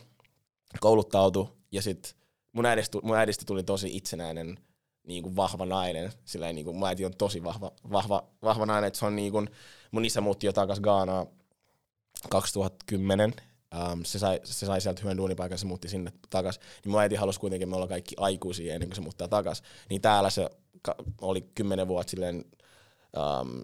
[0.79, 2.15] kouluttautui ja sit
[2.51, 4.57] mun äidistä, mun äidistä tuli tosi itsenäinen
[5.07, 6.11] niin kuin vahva nainen.
[6.25, 9.31] Sillä niin kuin, mun äiti on tosi vahva, vahva, vahva nainen, että se on niin
[9.31, 9.49] kuin,
[9.91, 11.25] mun isä muutti jo takas Gaanaa
[12.29, 13.33] 2010.
[13.91, 16.59] Um, se, sai, se sai sieltä hyvän duunipaikan, se muutti sinne takas.
[16.83, 19.63] Niin mun äiti halusi kuitenkin, me olla kaikki aikuisia ennen kuin se muuttaa takas.
[19.89, 20.49] Niin täällä se
[21.21, 22.45] oli kymmenen vuotta silleen,
[23.17, 23.63] um,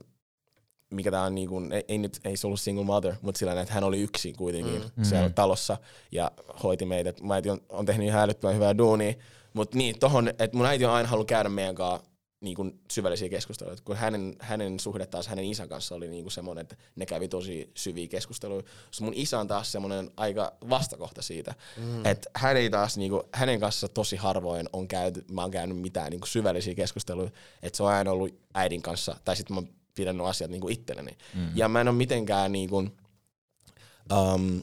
[0.90, 3.62] mikä tää on niin kuin, ei, ei, nyt, ei se ollut single mother, mutta sillä
[3.62, 4.90] että hän oli yksin kuitenkin Mm.
[4.96, 5.04] mm.
[5.04, 5.36] siellä Mhm.
[5.36, 5.78] talossa
[6.12, 6.32] ja
[6.64, 7.14] hoiti meitä.
[7.22, 9.14] Mun äiti on, on tehnyt ihan älyttömän hyvää duunia,
[9.54, 12.11] mutta niin, tohon, että mun äiti on aina halunnut käydä meidän kanssa
[12.42, 13.78] niin kuin syvällisiä keskusteluja.
[13.86, 17.28] Kun hänen, hänen suhde taas hänen isän kanssa oli niin kuin semmoinen, että ne kävi
[17.28, 18.64] tosi syviä keskusteluja.
[18.92, 22.06] Sitten mun isä on taas semmoinen aika vastakohta siitä, Mm.
[22.06, 26.12] että hän ei taas, niinku, hänen kanssa tosi harvoin on käyty, mä oon käynyt mitään
[26.12, 27.30] niinku syvällisiä keskusteluja,
[27.62, 31.18] että se on aina ollut äidin kanssa, tai sitten mä oon pidännyt asiat niinku itselleni.
[31.34, 31.50] Mm.
[31.56, 34.62] Ja mä en ole mitenkään niinku, um,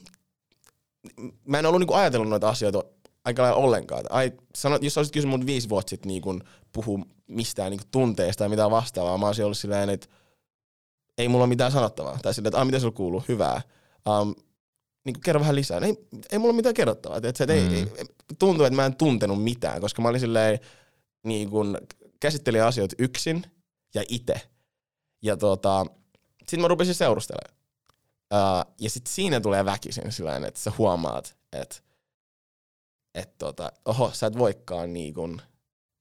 [1.45, 2.85] mä en ollut niinku ajatellut noita asioita
[3.25, 4.05] aika lailla ollenkaan.
[4.11, 6.41] Ai, sanot, jos olisit kysynyt mun viisi vuotta sitten niinku,
[6.73, 10.07] puhua mistään niinku, tunteesta tai mitään vastaavaa, mä olisin ollut silleen, että
[11.19, 12.19] ei mulla ole mitään sanottavaa.
[12.23, 13.61] Tai silleen, että ah, mitä sulla kuuluu, hyvää.
[14.09, 14.35] Um,
[15.05, 15.81] niin kuin, kerro vähän lisää.
[15.81, 17.21] Ei, ei mulla ole mitään kerrottavaa.
[17.23, 17.75] Et se, et Mm.
[17.75, 18.05] ei, ei,
[18.39, 20.59] tuntuu, että mä en tuntenut mitään, koska mä olin silleen,
[21.25, 21.79] niin kuin,
[22.21, 23.45] käsittelin asioita yksin
[23.95, 24.41] ja itse.
[25.23, 25.87] Ja tota,
[26.39, 27.59] sitten mä rupesin seurustelemaan.
[28.35, 31.77] Uh, ja sitten siinä tulee väkisin silleen, että sä huomaat, että
[33.15, 35.43] et tota, oho, sä et voikaan niin kuin,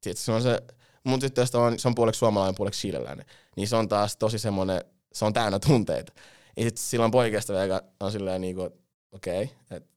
[0.07, 0.61] sit se on se,
[1.03, 4.81] mun tyttöstä on, se on puoleksi suomalainen, puoleksi chileläinen, niin se on taas tosi semmoinen,
[5.13, 6.13] se on täynnä tunteita.
[6.57, 8.69] Ja sitten silloin poikeasta vielä on silleen niinku,
[9.11, 9.89] okei, okay, että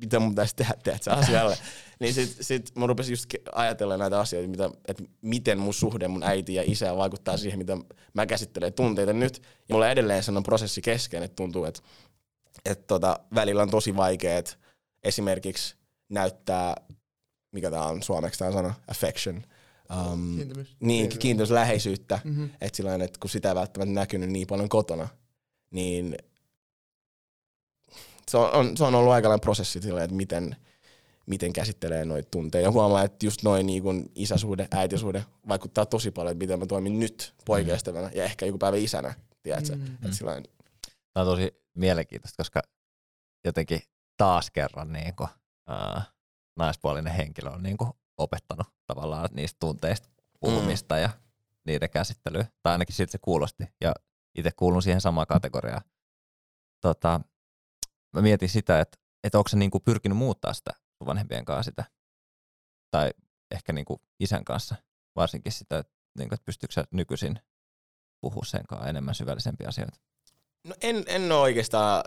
[0.00, 1.58] mitä mun pitäisi tehdä, tehdä asialle.
[2.00, 6.22] niin sit, sit mä rupesin just ajatella näitä asioita, mitä, että miten mun suhde mun
[6.22, 7.76] äiti ja isä vaikuttaa siihen, mitä
[8.14, 9.42] mä käsittelen tunteita nyt.
[9.68, 11.80] Ja mulla on edelleen sellainen prosessi kesken, että tuntuu, että,
[12.64, 14.58] että tota, välillä on tosi vaikeet
[15.04, 15.76] esimerkiksi
[16.08, 16.76] näyttää,
[17.56, 19.42] mikä tää on suomeksi tää sana, affection.
[20.12, 20.76] Um, Kiintymys.
[20.80, 22.50] niin, kiintos läheisyyttä Mm-hmm.
[22.60, 25.08] että sillain, että kun sitä ei välttämättä näkynyt niin paljon kotona,
[25.70, 26.16] niin
[28.28, 30.56] se on, on, se on ollut aikalainen prosessi sillä, että miten,
[31.26, 32.64] miten käsittelee noita tunteja.
[32.64, 36.66] Ja huomaa, että just noin niin kuin isäsuhde, äitisuhde vaikuttaa tosi paljon, että miten mä
[36.66, 39.76] toimin nyt poikaystävänä ja ehkä joku päivä isänä, tiedätkö?
[39.76, 39.82] Mm.
[39.82, 39.94] Mm.
[39.94, 40.44] Että sillain,
[41.14, 42.62] Tämä on tosi, mielenkiintoista, koska
[43.44, 43.80] jotenkin
[44.16, 45.28] taas kerran niin kuin,
[45.66, 46.02] ää,
[46.56, 50.08] naispuolinen henkilö on niin kuin opettanut tavallaan niistä tunteista
[50.40, 51.00] puhumista mm.
[51.00, 51.10] ja
[51.66, 52.46] niiden käsittelyä.
[52.62, 53.64] Tai ainakin siltä se kuulosti.
[53.80, 53.94] Ja
[54.38, 55.82] itse kuulun siihen samaan kategoriaan.
[56.80, 57.20] Tota,
[58.12, 60.70] mä mietin sitä, että, että onko se niin kuin pyrkinyt muuttaa sitä
[61.06, 61.84] vanhempien kanssa sitä.
[62.90, 63.10] Tai
[63.50, 64.76] ehkä niin kuin isän kanssa
[65.16, 67.40] varsinkin sitä, että, niin kuin, että pystyykö sä nykyisin
[68.20, 69.98] puhua sen kanssa enemmän syvällisempiä asioita?
[70.64, 72.04] No en, en ole oikeastaan...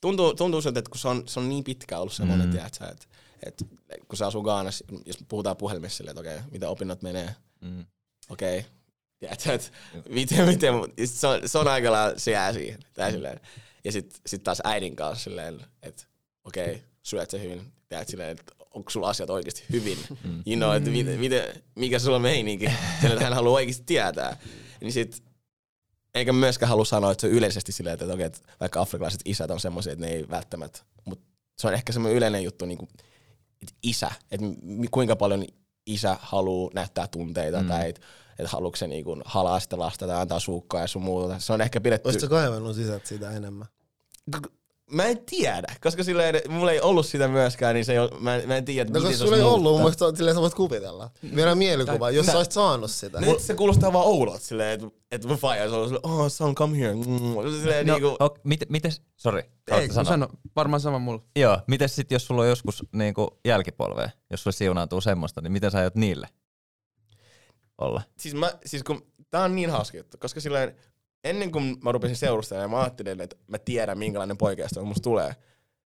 [0.00, 2.52] Tuntuu, tuntuu siltä, että kun se on, se on niin pitkä ollut semmoinen, mm.
[2.52, 3.06] tiedätkö, että,
[3.42, 3.64] että
[4.08, 7.84] kun se asuu Gaanassa, jos puhutaan puhelimessa silleen, että okei, okay, miten opinnot menee, mm.
[8.28, 8.70] okei, okay,
[9.18, 9.68] tiedätkö, että
[10.08, 10.74] miten, miten,
[11.04, 12.80] se on, se on aika lailla se jää siihen.
[12.94, 13.40] Tai silleen.
[13.84, 16.02] Ja sitten sit taas äidin kanssa silleen, että
[16.44, 19.98] okei, okay, syöt se hyvin, tiedätkö, silleen, että onko sulla asiat oikeasti hyvin.
[20.24, 20.42] Mm.
[20.46, 24.36] You know, että miten, miten, mikä sulla on meininki, sillä että hän haluaa oikeasti tietää.
[24.80, 25.22] Niin sit,
[26.14, 29.50] eikä myöskään halua sanoa, että se on yleisesti silleen, että, okei, että vaikka afrikalaiset isät
[29.50, 31.24] on semmoisia, että ne ei välttämättä, mutta
[31.58, 33.04] se on ehkä semmoinen yleinen juttu, niin kuin, että
[33.82, 34.46] isä, että
[34.90, 35.44] kuinka paljon
[35.86, 37.68] isä haluaa näyttää tunteita mm.
[37.68, 38.00] tai että
[38.38, 41.38] et haluatko se niinku halaa sitä lasta tai antaa suukkaa ja sun muuta.
[41.38, 42.08] Se on ehkä pidetty...
[42.08, 43.66] Olisitko kaivannut sisät sitä enemmän?
[44.90, 48.40] Mä en tiedä, koska silleen, mulla ei ollut sitä myöskään, niin se ei ole, mä,
[48.46, 51.10] mä en tiedä, no, koska sulla ei ollut, mun mielestä silleen sä voit kuvitella.
[51.34, 53.20] Vielä mielikuva, jos sä olisit saanut sitä.
[53.20, 56.54] Nyt se kuulostaa vaan oudolta silleen, että et mun faija on ollut silleen, oh son,
[56.54, 56.94] come here.
[57.60, 58.16] Silleen no, niinku...
[58.20, 60.08] Okay, miten, mites, sorry, Ei, sano?
[60.08, 60.28] sano?
[60.56, 61.22] varmaan sama mulla.
[61.36, 65.70] Joo, miten sit jos sulla on joskus niinku jälkipolvea, jos sulle siunaantuu semmoista, niin miten
[65.70, 66.28] sä aiot niille
[67.78, 68.02] olla?
[68.18, 70.76] Siis, mä, siis kun, tää on niin hauska juttu, koska silleen,
[71.26, 75.36] ennen kuin mä rupesin seurustelemaan, mä ajattelin, että mä tiedän minkälainen poikeasta musta tulee.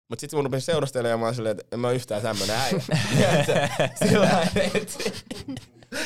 [0.07, 2.82] Mut sit mun rupesin seurustelemaan ja mä silleen, että en mä yhtään tämmönen äijä.
[4.07, 4.47] Sillä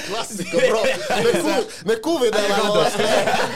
[0.09, 0.84] Klassikko bro.
[1.23, 2.89] Me, ku, me kuvitellaan olla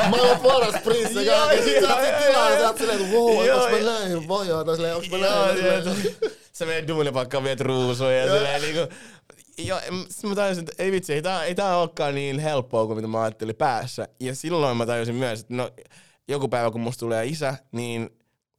[0.10, 3.72] maailman paras prinssi ja sit sä oot tilaa ja sä oot silleen, että wow, onks
[3.72, 6.16] mä näin vajaa, tai silleen, onks mä näin.
[6.54, 8.96] Sä menet duunipakkaan, viet ruusuja ja silleen niinku,
[9.66, 9.80] Joo,
[10.28, 13.22] mä tajusin, että ei vitsi, ei tää, ei tää olekaan niin helppoa kuin mitä mä
[13.22, 14.08] ajattelin päässä.
[14.20, 15.72] Ja silloin mä tajusin myös, että no,
[16.28, 18.10] joku päivä kun musta tulee isä, niin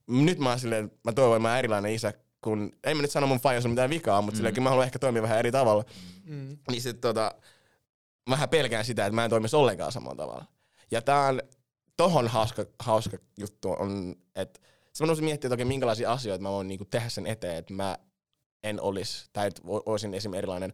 [0.08, 2.12] nyt mä oon silleen, mä toivon, että mä erilainen isä,
[2.44, 4.36] kun, ei mä nyt sano mun faijassa mitään vikaa, mutta mm.
[4.36, 5.84] silleen, mä haluan ehkä toimia vähän eri tavalla.
[6.24, 6.58] Mm.
[6.70, 7.34] Niin sit tota,
[8.28, 10.44] mä vähän pelkään sitä, että mä en toimisi ollenkaan samalla tavalla.
[10.90, 11.42] Ja tää on,
[11.96, 14.60] tohon hauska, hauska juttu on, että
[14.92, 17.98] se mä miettiä, että oikein minkälaisia asioita mä voin niinku tehdä sen eteen, että mä
[18.62, 20.72] en olisi, tai että olisin esimerkiksi erilainen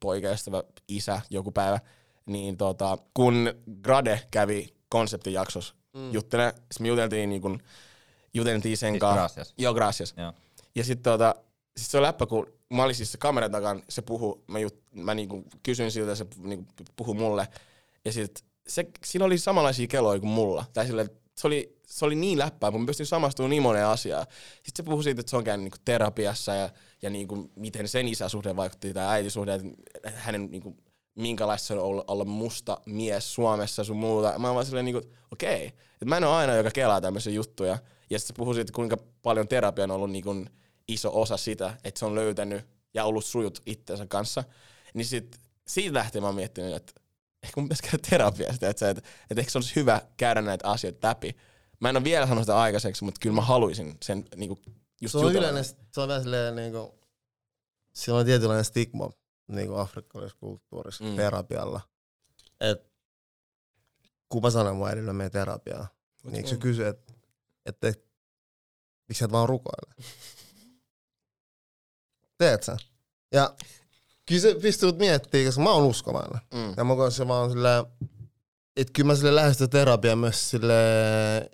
[0.00, 1.80] poikaystävä, isä joku päivä,
[2.26, 6.12] niin tota, kun Grade kävi konseptijaksossa mm.
[6.12, 7.62] juttele, me juteltiin, niin kun,
[8.34, 9.20] juteltiin sen siis kanssa.
[9.20, 9.54] Gracias.
[9.58, 10.14] Joo, gracias.
[10.16, 10.32] Joo.
[10.74, 11.34] Ja sitten tota,
[11.76, 14.82] siis se on läppä, kun mä olin siis se kameran takan, se puhu, mä, jut,
[14.94, 17.48] mä niinku kysyin siltä, se niinku puhui mulle.
[18.04, 20.64] Ja sit se, sillä oli samanlaisia keloja kuin mulla.
[20.72, 21.08] Tai sille,
[21.40, 24.26] se oli se oli niin läppää, mutta mä pystyin samastumaan niin moneen asiaan.
[24.54, 26.70] Sitten se puhui siitä, että se on käynyt niinku terapiassa ja,
[27.02, 30.76] ja niinku, miten sen isäsuhde vaikutti tai äitisuhde, että hänen niinku,
[31.14, 34.38] minkälaista se on olla, olla musta mies Suomessa sun muuta.
[34.38, 35.66] Mä oon vaan silleen niinku, okei, okay.
[35.66, 37.78] että mä en ole aina, joka kelaa tämmöisiä juttuja.
[38.10, 40.44] Ja sitten se puhui siitä, kuinka paljon terapia on ollut niinku
[40.88, 42.64] iso osa sitä, että se on löytänyt
[42.94, 44.44] ja ollut sujut itsensä kanssa.
[44.94, 46.92] Niin sit, siitä lähtien mä oon miettinyt, että
[47.42, 51.08] ehkä mun pitäisi käydä terapiasta, että, että, että ehkä se olisi hyvä käydä näitä asioita
[51.08, 51.36] läpi.
[51.80, 54.58] Mä en ole vielä sanonut sitä aikaiseksi, mutta kyllä mä haluaisin sen niinku,
[55.00, 56.98] just se on yleinen, se on vähän silleen niinku,
[57.94, 59.10] sillä on tietynlainen stigma
[59.48, 61.16] niinku afrikkalaisessa kulttuurissa mm.
[61.16, 61.80] terapialla.
[62.60, 62.90] Et
[64.28, 65.86] kun mä sanon mun äidille meidän terapiaa,
[66.22, 67.12] Mut niin se kysyy, että
[67.66, 68.04] et, et,
[69.08, 69.94] miksi et vaan rukoile?
[72.38, 72.76] Teet sä?
[73.32, 73.54] Ja
[74.28, 76.40] kyllä se pistuu miettimään, koska mä oon uskovainen.
[76.54, 76.74] Mm.
[76.76, 77.84] Ja mä koen se vaan silleen,
[78.76, 80.74] että kyllä mä sille lähestyn terapiaa myös sille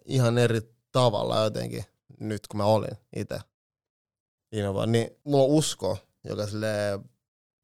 [0.05, 0.61] ihan eri
[0.93, 1.85] tavalla jotenkin
[2.21, 3.39] nyt kun mä olin itse.
[4.87, 6.69] Niin mulla on usko, joka sille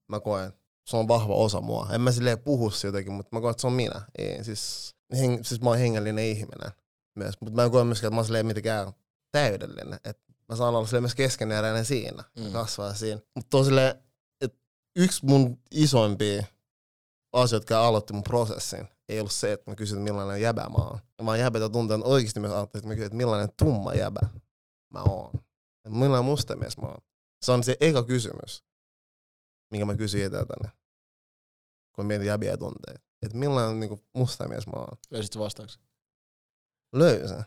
[0.08, 0.52] mä koen,
[0.86, 1.88] se on vahva osa mua.
[1.92, 4.02] En mä sille puhu jotenkin, mutta mä koen, että se on minä.
[4.18, 6.72] Ei, siis, heng, siis mä oon hengellinen ihminen
[7.14, 8.92] myös, mutta mä en koe myöskään, että mä oon mitenkään
[9.32, 10.00] täydellinen.
[10.04, 12.52] Et mä saan olla myös keskeneräinen siinä, mm.
[12.52, 13.20] kasvaa siinä.
[13.34, 14.04] Mutta on silleen, että
[14.96, 16.44] yksi mun isoimpia
[17.32, 20.84] asioita, jotka aloitti mun prosessin, ei ollut se, että mä kysyin, että millainen jäbä mä
[20.84, 20.98] oon.
[21.24, 24.20] Vaan jäbätä että oikeasti mä ajattelin, että mä kysyin, että millainen tumma jäbä
[24.92, 25.32] mä oon.
[25.88, 27.02] Millainen mustamies mä oon.
[27.42, 28.64] Se on se eka kysymys,
[29.70, 30.68] minkä mä kysyin eteltäni,
[31.94, 33.00] kun mietin jäbiä tunteita.
[33.22, 34.98] Että millainen niin mustamies mä oon.
[35.10, 35.82] Löysitkö vastauksen?
[36.92, 37.44] Löysin.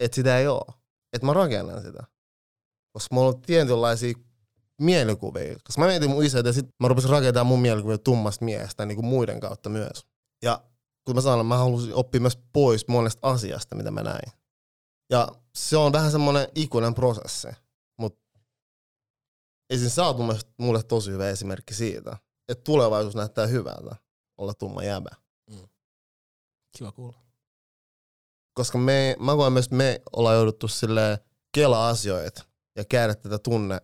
[0.00, 0.66] Että sitä ei oo.
[1.12, 2.02] Että mä rakennan sitä.
[2.92, 4.14] Koska mulla on tietynlaisia
[4.80, 5.56] mielikuvia.
[5.64, 8.96] Koska mä mietin mun isä, ja sit mä rupesin rakentamaan mun mielikuvia tummasta miehestä niin
[8.96, 10.06] kuin muiden kautta myös.
[10.42, 10.64] Ja
[11.04, 14.32] kun mä sanon, mä halusin oppia myös pois monesta asiasta, mitä mä näin.
[15.10, 17.48] Ja se on vähän semmoinen ikuinen prosessi,
[17.98, 18.40] mutta
[19.70, 19.88] esim.
[19.88, 20.16] sä oot
[20.56, 22.16] mulle tosi hyvä esimerkki siitä,
[22.48, 23.96] että tulevaisuus näyttää hyvältä
[24.38, 25.10] olla tumma jäbä.
[26.78, 27.18] Kiva kuulla.
[28.54, 31.18] Koska me, mä koen myös, me ollaan jouduttu sille
[31.54, 32.44] kela asioita
[32.76, 33.80] ja käydä tätä tunne,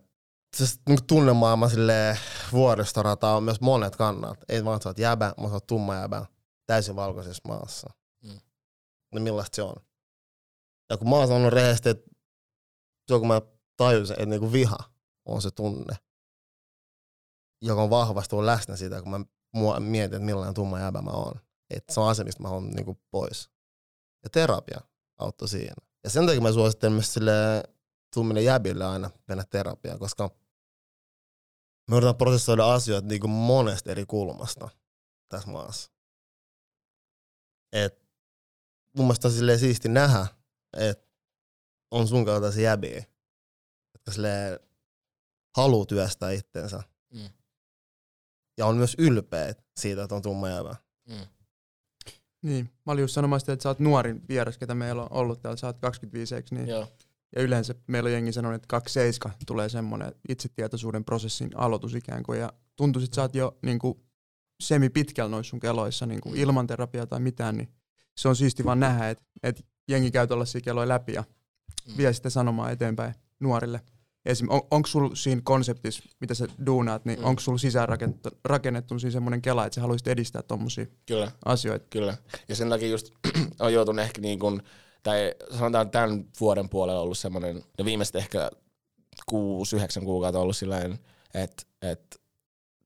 [0.55, 2.17] siis niin tunnemaailman sille
[2.51, 4.39] vuoristorataa on myös monet kannat.
[4.49, 6.25] Ei vaan, että sä oot jäbä, mutta sä oot tumma jäbä
[6.65, 7.89] täysin valkoisessa maassa.
[8.23, 8.39] Mm.
[9.13, 9.75] No millaista se on?
[10.89, 12.11] Ja kun mä oon sanonut rehellisesti, että
[13.07, 13.41] se on kun mä
[13.77, 14.77] tajusin, että niinku viha
[15.25, 15.95] on se tunne,
[17.61, 19.19] joka on vahvasti ollut läsnä siitä, kun mä
[19.53, 21.39] mua mietin, että millainen tumma jäbä mä oon.
[21.69, 23.49] Että se on asia, mistä mä haluan niinku pois.
[24.23, 24.79] Ja terapia
[25.17, 25.75] auttoi siinä.
[26.03, 27.63] Ja sen takia mä suosittelen myös sille
[28.13, 30.29] tummille jäbille aina mennä terapiaan, koska
[31.87, 34.69] me yritetään prosessoida asioita niinku monesta eri kulmasta
[35.29, 35.91] tässä maassa.
[37.73, 38.09] Et
[38.97, 40.27] mun mielestä on silleen siisti nähdä,
[40.77, 41.07] että
[41.91, 43.03] on sun kaltaisia jäbiä,
[43.93, 44.59] jotka silleen
[45.57, 46.83] haluu työstää itsensä.
[47.13, 47.29] Mm.
[48.57, 50.75] Ja on myös ylpeä siitä, että on tumma jäbä.
[51.09, 51.27] Mm.
[52.41, 55.57] Niin, mä olin just sanomassa, että sä oot nuorin vieras, ketä meillä on ollut täällä,
[55.57, 56.67] sä oot 25 eikö niin?
[56.67, 56.87] Joo.
[57.35, 62.39] Ja yleensä meillä on jengi sanonut, että 27 tulee semmoinen itsetietoisuuden prosessin aloitus ikään kuin,
[62.39, 63.99] ja tuntuu, että sä oot jo niin kuin,
[64.63, 67.69] semi pitkällä noissa sun keloissa niin kuin ilman terapiaa tai mitään, niin
[68.17, 71.23] se on siisti vaan nähdä, että, että jengi käy tuollaisia keloja läpi ja
[71.87, 71.97] Mm.
[71.97, 73.81] vie sitä sanomaa eteenpäin nuorille.
[74.25, 74.47] Esim.
[74.49, 77.25] On, onko sulla siinä konseptissa, mitä sä duunaat, niin Mm.
[77.25, 80.41] onko sulla sisään rakennettu, rakennettu siinä semmoinen kela, että sä haluaisit edistää
[81.05, 81.31] Kyllä.
[81.45, 81.85] asioita?
[81.89, 82.17] Kyllä.
[82.47, 83.11] Ja sen takia just
[83.59, 84.61] on joutunut ehkä niin kuin,
[85.05, 88.51] tai sanotaan tämän vuoden puolella ollut semmoinen, no viimeiset ehkä
[89.25, 90.99] kuusi, yhdeksän kuukautta ollut silleen,
[91.33, 92.17] että, että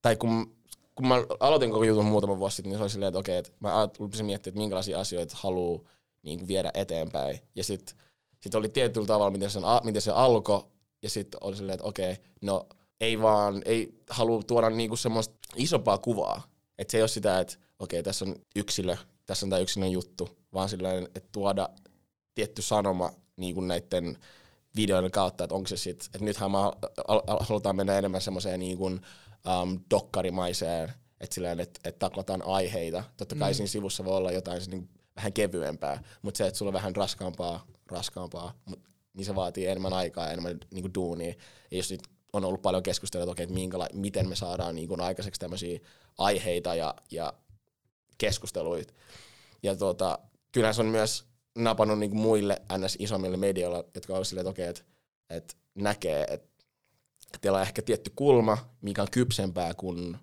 [0.02, 0.56] tai kun,
[0.96, 3.52] kun mä aloitin koko jutun muutama vuosi sitten, niin se oli silleen, että okei, että
[3.60, 5.82] mä rupesin miettimään, että minkälaisia asioita haluaa
[6.24, 7.40] niin viedä eteenpäin.
[7.56, 7.96] Ja sitten
[8.40, 10.64] sit oli tietyllä tavalla, miten se, miten se alkoi,
[11.02, 12.68] ja sitten oli silleen, että okei, no
[13.02, 16.42] ei vaan, ei halua tuoda niinku semmoista isompaa kuvaa.
[16.78, 20.30] Että se ei ole sitä, että okei, tässä on yksilö, tässä on tämä yksilön juttu,
[20.54, 21.70] vaan silleen, että tuoda
[22.40, 24.18] tietty sanoma niin kuin näiden
[24.76, 26.74] videoiden kautta, että onko se sitten, että nythän me al-
[27.08, 29.02] al- halutaan mennä enemmän semmoiseen niin kuin,
[29.64, 33.04] um, dokkarimaiseen, että silleen, että, että taklataan aiheita.
[33.18, 33.56] Totta kai mm.
[33.56, 36.96] siinä sivussa voi olla jotain siis niin vähän kevyempää, mutta se, että sulla on vähän
[36.96, 38.80] raskaampaa, raskaampaa, mut,
[39.14, 41.34] niin se vaatii enemmän aikaa ja enemmän niin kuin duunia.
[41.72, 42.02] Ja jos nyt
[42.34, 45.80] on ollut paljon keskustelua, että, okei, että minkäla- miten me saadaan niin kuin aikaiseksi tämmöisiä
[46.18, 47.34] aiheita ja, ja
[48.18, 48.94] keskusteluita.
[49.64, 50.20] Ja tota,
[50.52, 52.96] kyllähän se on myös napannut niin muille ns.
[53.00, 54.84] isommille medioilla, jotka on silleen, että okei, että,
[55.30, 56.50] että näkee, että
[57.42, 60.18] teillä on ehkä tietty kulma, mikä on kypsempää kuin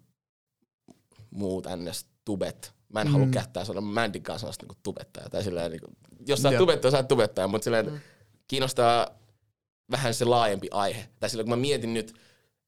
[1.30, 2.06] muut ns.
[2.24, 2.72] tubet.
[2.88, 3.12] Mä en mm.
[3.12, 5.28] halua käyttää sanoa, mä en diggaa sanasta niin tubettaja.
[5.28, 5.96] Tai silleen, niin kuin,
[6.26, 8.00] jos sä oot tubettaja, sä oot tubettaja, mutta silleen, mm.
[8.48, 9.10] kiinnostaa
[9.90, 11.08] vähän se laajempi aihe.
[11.20, 12.14] Tai silleen, kun mä mietin nyt,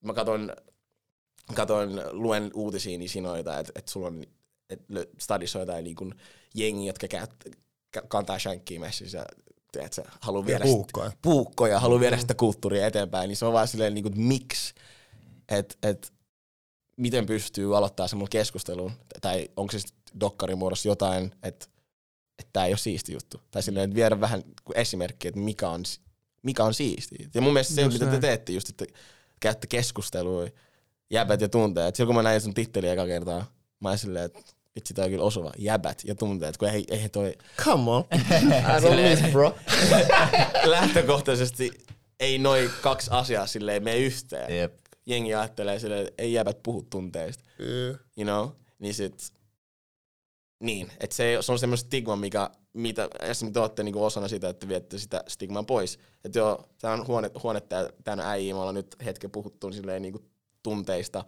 [0.04, 0.52] mä katoin,
[1.54, 4.24] katoin luen uutisia, niin siinä on jotain, että, että sulla on
[4.70, 6.14] että stadissa on jotain niin kuin
[6.54, 7.50] jengi, jotka käyt, ka-
[8.08, 9.24] kantaa shankkiä messissä ja
[9.72, 11.12] tiedät, sä, haluaa viedä puukkoja.
[11.22, 14.74] puukkoja, haluaa viedä sitä kulttuuria eteenpäin, niin se on vaan silleen, niin kuin, että miksi,
[15.48, 16.12] että et,
[16.96, 21.66] miten pystyy aloittaa semmoinen keskustelun, tai onko se sitten dokkarin muodossa jotain, että
[22.38, 23.40] että tämä ei ole siisti juttu.
[23.50, 24.42] Tai silleen, että viedä vähän
[24.74, 25.82] esimerkkiä, että mikä on,
[26.42, 27.28] mikä on siistiä.
[27.34, 28.20] Ja mun mielestä se, Just mitä te näin.
[28.20, 28.84] teette, just, että
[29.40, 30.46] käytte keskustelua,
[31.10, 31.96] jäbät ja tunteet.
[31.96, 34.40] Silloin kun mä näin sun titteliä eka kertaa, mä olin silleen, että
[34.78, 35.52] vitsi, tää on kyllä osuva.
[35.58, 38.04] Jäbät ja tunteet, kun ei, eihän toi Come on.
[38.76, 39.54] I don't miss, bro.
[40.64, 41.70] lähtökohtaisesti
[42.20, 44.56] ei noin kaksi asiaa silleen mene yhteen.
[44.56, 44.74] Jep.
[45.06, 47.44] Jengi ajattelee silleen, että ei jäbät puhu tunteista,
[48.16, 48.48] you know?
[48.78, 49.32] Niin sit,
[50.60, 54.48] niin, että se, se on semmoinen stigma, mikä, mitä esimerkiksi te olette niinku osana sitä,
[54.48, 55.98] että viette sitä stigmaa pois.
[56.24, 60.02] Että joo, tää on huone, huone tää- täynnä äijä, me ollaan nyt hetken puhuttu silleen
[60.02, 60.24] niinku
[60.62, 61.24] tunteista.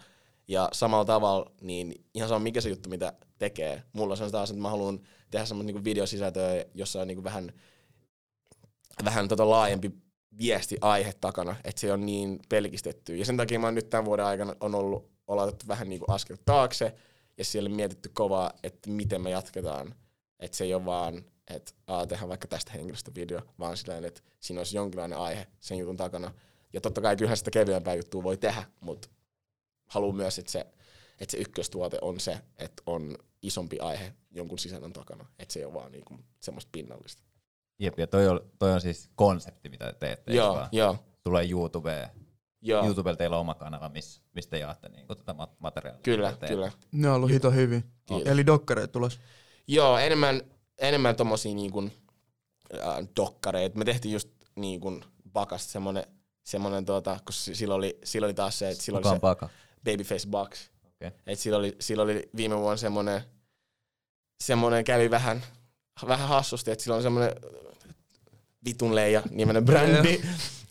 [0.51, 3.83] Ja samalla tavalla, niin ihan sama mikä se juttu, mitä tekee.
[3.93, 7.53] Mulla se on taas, että mä haluan tehdä semmoista niinku videosisältöä, jossa on niinku vähän,
[9.05, 9.91] vähän tota laajempi
[10.39, 13.17] viesti aihe takana, että se on niin pelkistetty.
[13.17, 16.95] Ja sen takia mä nyt tämän vuoden aikana on ollut, otettu vähän niinku askel taakse,
[17.39, 19.95] ja siellä mietitty kovaa, että miten me jatketaan.
[20.41, 21.73] Että se ei ole vaan, että
[22.09, 26.33] tehdään vaikka tästä henkilöstä video, vaan sillä että siinä olisi jonkinlainen aihe sen jutun takana.
[26.73, 29.09] Ja totta kai kyllähän sitä kevyempää juttua voi tehdä, mutta
[29.91, 30.61] haluan myös, että se,
[31.21, 35.27] että se ykköstuote on se, että on isompi aihe jonkun sisällön takana.
[35.39, 37.23] Että se ei ole vaan niinku semmoista pinnallista.
[37.79, 40.35] Jep, ja toi on, toi on siis konsepti, mitä te teette.
[40.35, 40.69] Joo, vaan?
[40.73, 42.09] joo, Tulee YouTubeen.
[42.63, 42.85] joo.
[42.87, 46.03] YouTubella teillä on oma kanava, missä, mistä te jaatte niin tätä mat- materiaalia.
[46.03, 46.47] Kyllä, teette.
[46.47, 46.73] kyllä.
[46.93, 47.85] Ne on ollut hito hyvin.
[48.07, 48.29] Kiitos.
[48.29, 49.21] Eli dokkareita tulos.
[49.69, 50.43] Joo, enemmän,
[50.79, 51.93] enemmän tommosia niin kuin,
[52.75, 53.79] äh, dokkareita.
[53.79, 56.05] Me tehtiin just niin kuin Bakasta semmonen,
[56.45, 59.21] semmonen tuota, kun s- sillä oli, sillä oli taas se, että sillä Kuka oli se
[59.21, 59.49] paka?
[59.85, 60.71] Babyface Bucks.
[60.87, 61.11] Okei.
[61.27, 63.23] Et sillä oli, sillä oli viime vuonna semmonen,
[64.45, 65.43] semmonen kävi vähän,
[66.09, 67.33] vähän hassusti, että sillä on semmonen
[68.65, 70.21] vitun leija nimenen brändi.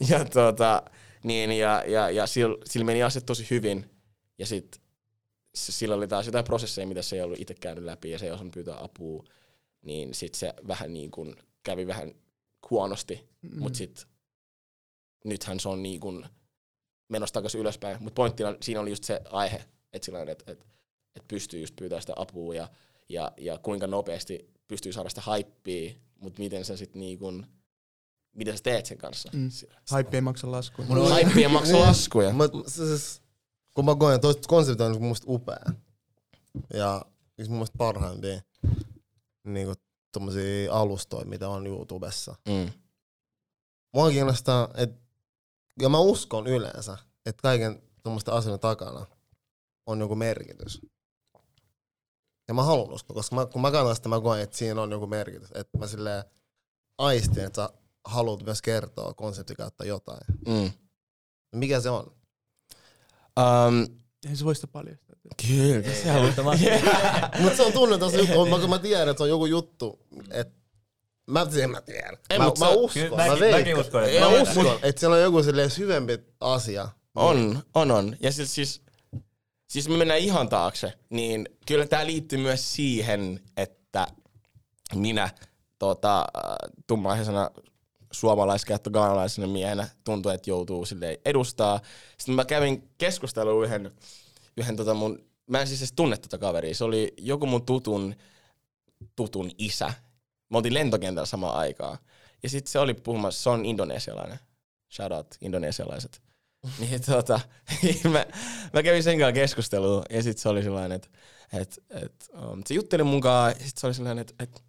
[0.10, 0.84] ja tota,
[1.24, 3.90] niin, ja, ja, ja sillä, sillä meni asiat tosi hyvin.
[4.38, 4.82] Ja sit
[5.58, 8.26] s- sillä oli taas jotain prosesseja, mitä se ei ollut itse käynyt läpi ja se
[8.26, 9.24] ei osannut pyytää apua.
[9.82, 12.12] Niin sit se vähän niin kuin kävi vähän
[12.70, 13.60] huonosti, mm.
[13.60, 14.08] mutta sit
[15.26, 16.26] nythän se on niin kuin
[17.10, 17.98] menossa takaisin ylöspäin.
[18.00, 20.66] Mutta pointtina siinä oli just se aihe, että sillä että et,
[21.16, 22.68] et pystyy just pyytää sitä apua ja,
[23.10, 27.46] ja, ja kuinka nopeasti pystyy saada sitä haippia, mutta miten sä sit niin kuin,
[28.36, 29.30] miten sä teet sen kanssa.
[29.34, 29.50] Mm.
[29.90, 30.88] Haippi ei maksa laskuja.
[31.10, 32.34] Haippia maksaa laskuja.
[32.34, 33.22] Mut siis,
[33.74, 35.66] kun mä koen, että konsepti on mun mielestä upea.
[36.74, 37.06] Ja
[37.38, 38.42] yksi mun mielestä parhaimpia
[39.44, 39.74] niinku
[40.12, 42.36] tommosia alustoja, mitä on YouTubessa.
[42.48, 42.72] Mm.
[43.94, 45.09] Mua kiinnostaa, että
[45.82, 49.06] ja mä uskon yleensä, että kaiken tuommoisten asioiden takana
[49.86, 50.82] on joku merkitys.
[52.48, 54.92] Ja mä haluan uskoa, koska mä, kun mä katson sitä, mä koen, että siinä on
[54.92, 55.50] joku merkitys.
[55.56, 56.24] Että mä silleen
[56.98, 57.70] aistin, että sä
[58.06, 60.22] haluat myös kertoa konseptin kautta jotain.
[60.48, 60.72] Mm.
[61.56, 62.12] Mikä se on?
[63.40, 63.88] Um,
[64.30, 65.16] Ei se voi sitä paljastaa.
[65.48, 66.34] kyllä, se on.
[67.42, 70.00] Mutta se on tunnetus juttu, mä, kun mä tiedän, että se on joku juttu,
[70.32, 70.59] että
[71.30, 72.18] Mä, en mä tiedän.
[72.30, 75.22] Ei, mä, mä uskon, Kyllä mä, mäkin- mäkin uskon, että- mä uskon, että siellä on
[75.22, 76.90] joku silleen syvempi asia.
[77.16, 78.18] On, on, on.
[78.20, 78.82] Ja siis, siis,
[79.70, 84.08] siis me mennään ihan taakse, niin kyllä tämä liittyy myös siihen, että
[84.96, 85.30] minä
[85.80, 86.26] tota,
[86.88, 87.52] tummaisena
[88.12, 91.80] suomalaiskäyttö gaanalaisena miehenä tuntuu, että joutuu silleen edustaa.
[92.18, 93.92] Sitten mä kävin keskustelua yhden,
[94.58, 98.16] yhden tota mun, mä en siis edes tunne tätä kaveria, se oli joku mun tutun,
[99.16, 99.94] tutun isä.
[100.50, 101.98] Me oltiin lentokentällä samaan aikaan.
[102.44, 104.40] Ja sitten se oli puhumassa, se on indonesialainen.
[104.96, 106.22] Shout out indonesialaiset.
[106.80, 107.40] Niin tota,
[108.12, 108.26] mä,
[108.74, 111.10] mä kävin sen kanssa keskustelua ja sitten se oli sellainen, että
[111.54, 114.64] et, et, um, se jutteli munkaan ja sitten se oli sellainen, että et,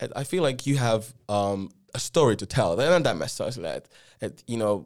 [0.00, 2.76] et I feel like you have um, a story to tell.
[2.76, 3.90] Tai jotain tämmöistä se oli silleen, että
[4.22, 4.84] et, you know,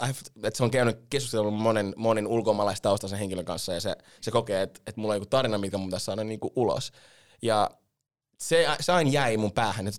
[0.00, 4.62] I've, et se on käynyt keskustelua monen, monen ulkomaalaistaustaisen henkilön kanssa ja se, se kokee,
[4.62, 6.92] että et mulla on joku tarina, mikä mun pitäisi saada niinku ulos.
[7.42, 7.70] Ja
[8.42, 9.92] se, se aina jäi mun päähän.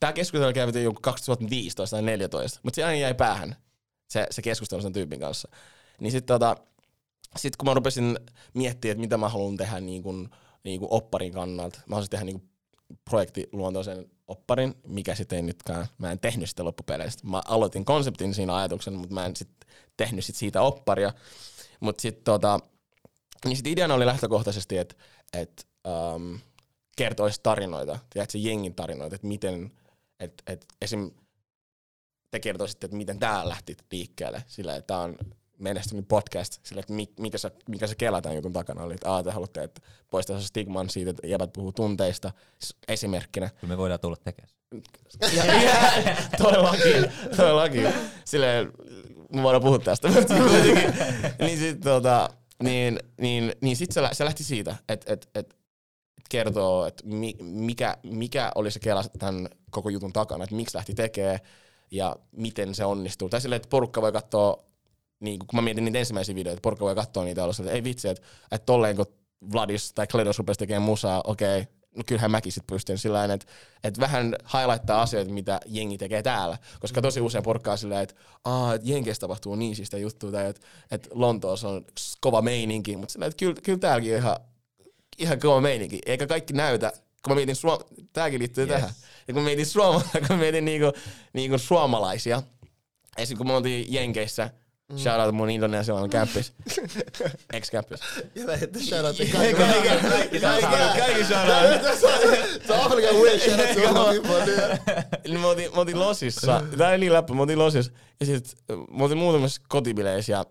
[0.00, 3.56] Tämä keskustelu käytiin joku 2015 tai 2014, mutta se aina jäi päähän
[4.08, 5.48] se, se keskustelu sen tyypin kanssa.
[6.00, 6.56] Niin sitten tota,
[7.36, 8.18] sit kun mä rupesin
[8.54, 10.30] miettimään, että mitä mä haluan tehdä niin kun,
[10.64, 12.48] niin kun opparin kannalta, mä haluaisin tehdä niin kun
[13.04, 17.26] projektiluontoisen opparin, mikä sitten ei nytkään, mä en tehnyt sitä loppupeleistä.
[17.26, 21.12] Mä aloitin konseptin siinä ajatuksen, mutta mä en sitten tehnyt sit siitä opparia.
[21.80, 22.60] Mutta sitten tota,
[23.44, 24.94] niin sit ideana oli lähtökohtaisesti, että
[25.32, 25.66] et,
[26.14, 26.38] um,
[26.98, 29.72] kertoisi tarinoita, tiedätkö, jengin tarinoita, että miten,
[30.20, 31.10] että et esim.
[32.30, 35.16] te kertoisitte, että miten tää lähti liikkeelle, sillä että tää on
[35.58, 38.82] menestynyt podcast, sillä että mi- mikä, se, mikä se kela tämän jutun takana?
[38.82, 39.80] Oli, että aah, te haluatte, että
[40.10, 42.32] poistaa se stigman siitä, että jäbät puhuu tunteista,
[42.88, 43.50] esimerkkinä.
[43.60, 44.52] Kyllä me voidaan tulla tekemään.
[45.36, 47.88] Ja, ja, todellakin, todellakin.
[48.24, 48.72] Silleen,
[49.32, 50.08] me voidaan puhua tästä,
[51.38, 52.30] niin sit, tota,
[52.62, 55.57] niin, niin, niin sit se, lä- se lähti siitä, että et, et,
[56.28, 60.94] kertoo, että mi, mikä, mikä oli se kela tämän koko jutun takana, että miksi lähti
[60.94, 61.38] tekemään
[61.90, 63.28] ja miten se onnistuu.
[63.28, 64.64] Tai silleen, että porukka voi katsoa,
[65.20, 68.08] niin kun mä mietin niitä ensimmäisiä videoita, porukka voi katsoa niitä olla että ei vitsi,
[68.08, 69.06] että, että tolleen kun
[69.52, 71.66] Vladis tai Kledos rupesi tekemään musaa, okei,
[71.96, 73.46] no kyllähän mäkin sit pystyn sillä että,
[73.84, 76.58] että vähän highlighttaa asioita, mitä jengi tekee täällä.
[76.80, 78.14] Koska tosi usein porukkaa sillä että
[78.44, 81.84] Aa, että Jenkeissä tapahtuu niin siistä juttuja, tai että, että Lontoossa on
[82.20, 84.36] kova meininki, mutta sillä että kyllä, kyllä täälläkin on ihan,
[85.18, 85.98] ihan kova meininki.
[86.06, 86.92] Eikä kaikki näytä,
[87.24, 88.72] kun mä mietin, suom- tääkin liittyy yes.
[88.72, 88.90] tähän.
[89.28, 90.92] Ja kun mä mietin, suoma- kun mä mietin niinku,
[91.32, 92.42] niinku suomalaisia,
[93.16, 93.38] esim.
[93.38, 94.50] kun me oltiin Jenkeissä,
[94.92, 94.98] mm.
[94.98, 96.52] shout out mun indonesialainen käppis,
[97.52, 98.00] ex-käppis.
[98.34, 100.00] Ja lähette Kaikki, kaikille.
[100.08, 100.66] kaikki, kaikki,
[100.98, 101.98] kaikki shout out.
[102.66, 104.46] Se on Afrikan way, shoutout to all people.
[104.46, 104.78] dude.
[105.28, 106.62] Niin me oltiin, losissa.
[106.78, 107.92] Tää oli niin läppä, me oltiin losissa.
[108.20, 108.54] Ja sit
[108.90, 110.44] me oltiin muutamassa kotibileissä ja,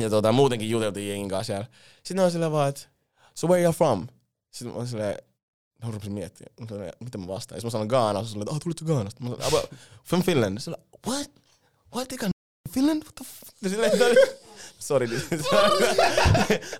[0.00, 1.66] ja tota, muutenkin juteltiin jengin kanssa siellä.
[2.02, 2.80] Sitten on silleen vaan, että
[3.40, 4.06] so where you from?
[4.50, 5.16] Sitten mä olin silleen,
[5.84, 7.56] mä rupesin miettimään, mitä mä vastaan.
[7.56, 9.24] Ja sitten mä sanon Gaana, se että oh, tulitko Gaanasta?
[9.24, 9.74] Mä sanoin, "About-
[10.04, 10.58] from Finland.
[10.58, 10.76] Se oli,
[11.06, 11.30] what?
[11.94, 12.30] What, they got
[12.74, 13.02] Finland?
[13.02, 13.52] What the f-?
[13.62, 13.92] Ja silleen,
[14.78, 15.06] Sorry,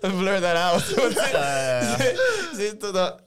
[0.19, 0.83] blur that out.
[2.57, 3.17] Sitten tota,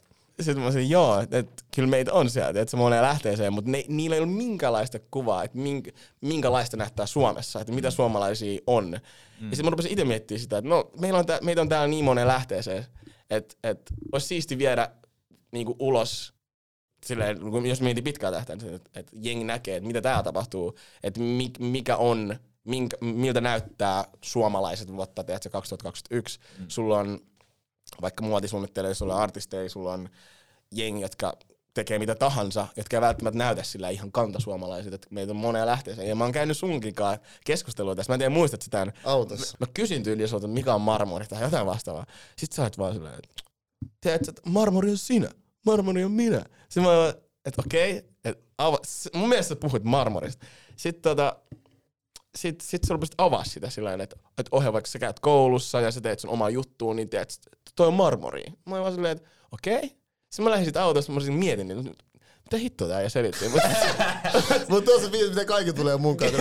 [0.40, 3.70] sitten mä sanoin, joo, että et, kyllä meitä on sieltä, että se moneen lähteeseen, mutta
[3.70, 5.88] ne, niillä ei ollut minkälaista kuvaa, että mink,
[6.20, 8.84] minkälaista näyttää Suomessa, että mitä suomalaisia on.
[9.40, 9.50] Mm.
[9.50, 11.88] Ja sitten mä rupesin itse miettimään sitä, että no, meillä on tää, meitä on täällä
[11.88, 12.86] niin moneen lähteeseen,
[13.30, 14.90] että et, olisi siisti viedä
[15.52, 16.34] niinku ulos
[17.04, 21.20] silleen, jos mietin pitkää tähtäintä, että, että jengi näkee, että mitä täällä tapahtuu, että
[21.58, 26.40] mikä on, minkä, miltä näyttää suomalaiset vuotta, tiedätkö, 2021.
[26.58, 26.64] Mm.
[26.68, 27.20] Sulla on
[28.02, 30.08] vaikka muotisuunnittelijoita, sulla on artisteja, sulla on
[30.72, 31.32] jengi, jotka
[31.74, 36.08] tekee mitä tahansa, jotka ei välttämättä näytä sillä ihan kantasuomalaiset, että meitä on monea lähteeseen.
[36.08, 38.86] Ja mä oon käynyt sunkinkaan keskustelua tästä, mä en tiedä muistat sitä.
[39.04, 39.56] Autossa.
[39.60, 42.06] Mä, mä kysyn tyyliä sulta, mikä on marmori tai jotain vastaavaa.
[42.38, 43.28] Sitten sä oot vaan silleen, että
[44.00, 45.30] tiedätkö, että marmori on sinä,
[45.66, 46.44] marmori on minä.
[46.68, 47.14] Sitten mä oon,
[47.44, 48.78] että okei, okay, että ava,
[49.14, 50.46] mun mielestä sä puhuit marmorista.
[50.76, 51.36] Sitten tota,
[52.36, 55.90] sit, sit sä rupesit avaa sitä sillä että, että ohjaa vaikka sä käyt koulussa ja
[55.90, 57.40] sä teet sun omaa juttuun, niin teet,
[57.76, 58.44] toi on marmori.
[58.66, 59.90] Mä oon vaan silleen, että okei, okay,
[60.34, 61.96] sitten mä lähdin siitä autosta, mä olisin mietin, niin
[62.44, 63.48] mitä hittoa tää ja selitti.
[63.48, 63.68] Mutta
[64.90, 66.32] tuossa fiilis, mitä kaikki tulee mukaan.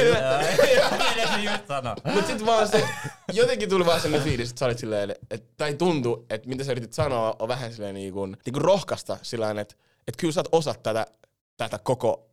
[2.14, 2.88] Mutta sit vaan se,
[3.34, 6.72] jotenkin tuli vaan sellainen fiilis, että sä olit silleen, että, tai tuntui, että mitä sä
[6.72, 9.76] yritit sanoa, on vähän silleen niin kuin, niin kuin rohkasta sillä että,
[10.08, 11.08] että kyllä sä oot osa tätä,
[11.58, 12.30] tätä koko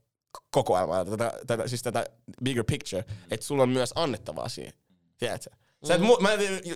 [0.51, 2.07] kokoelmaa, tätä, tätä, siis tätä
[2.45, 4.73] bigger picture, että sulla on myös annettavaa siihen.
[5.19, 5.51] Tiedätkö?
[5.87, 6.33] Sä et mu- mä,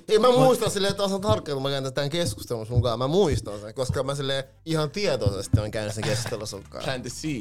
[0.09, 2.97] ei, mä muistan silleen, että osan tarkkaan, kun mä käyn tämän keskustelun sun kanssa.
[2.97, 6.91] Mä muistan sen, koska mä silleen ihan tietoisesti on käynyt sen keskustelun sun kanssa.
[6.91, 7.41] Trying to see.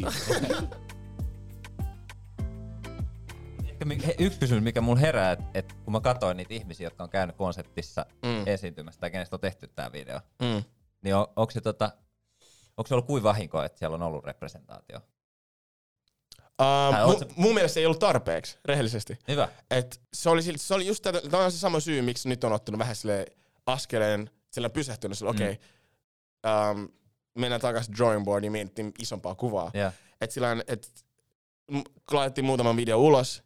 [4.20, 7.36] yksi kysymys, mikä mulla herää, että et kun mä katsoin niitä ihmisiä, jotka on käynyt
[7.36, 8.47] konseptissa mm.
[8.47, 10.64] esiintymässä tai kenestä on tehty tämä video, mm.
[11.01, 11.91] niin on, onko se, tota,
[12.78, 14.99] onko se ollut kuin vahinko, että siellä on ollut representaatio?
[16.62, 19.20] Uh, mu- mun mielestä se ei ollut tarpeeksi, rehellisesti.
[19.28, 19.47] Hyvä.
[19.72, 22.54] Et se, oli, se oli just tätä, tämä on se sama syy, miksi nyt on
[22.54, 23.26] ottanut vähän sille
[23.66, 25.66] askeleen, sillä pysähtynyt, sillä okei, okay,
[26.76, 26.82] mm.
[26.82, 26.89] um,
[27.38, 29.72] mennään takaisin drawing boardiin, mietittiin isompaa kuvaa.
[29.76, 29.93] Yeah.
[30.22, 30.88] Et sillä että
[32.12, 33.43] laitettiin muutaman video ulos,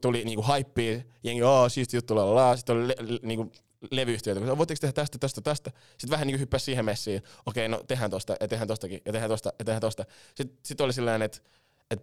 [0.00, 3.52] tuli niinku hypea, jengi, oo, siisti juttu, lalala, sitten oli le, le, niinku
[3.90, 5.70] levyyhtiöitä, voitteko tehdä tästä, tästä, tästä.
[5.90, 9.12] Sitten vähän niinku hyppäsi siihen messiin, okei, okay, no tehdään tosta, ja tehdään tostakin, ja
[9.12, 10.04] tehdään tosta, ja tehdään tosta.
[10.34, 11.38] Sitten sit oli silleen, että
[11.90, 12.02] et,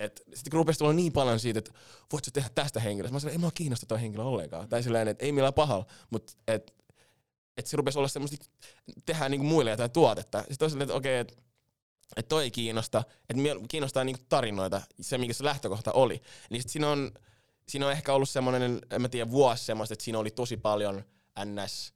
[0.00, 1.72] et, sitten kun rupesi tulla niin paljon siitä, että
[2.12, 4.68] voitko tehdä tästä henkilöstä, mä sanoin, ei mua kiinnosta toi henkilö ollenkaan.
[4.68, 6.74] Tai silleen, että ei millään pahalla, mutta et,
[7.56, 8.46] et se rupesi olla semmoista,
[9.06, 10.44] tehdään niinku muille jotain tuotetta.
[10.50, 11.42] Sitten silleen, että okei, okay, että
[12.16, 16.22] et toi ei kiinnosta, että kiinnostaa niinku tarinoita, se mikä se lähtökohta oli.
[16.50, 17.12] Niin sit siinä on,
[17.68, 21.04] siinä on ehkä ollut semmoinen, en mä tiedä, vuosi semmoista, että siinä oli tosi paljon
[21.44, 21.94] ns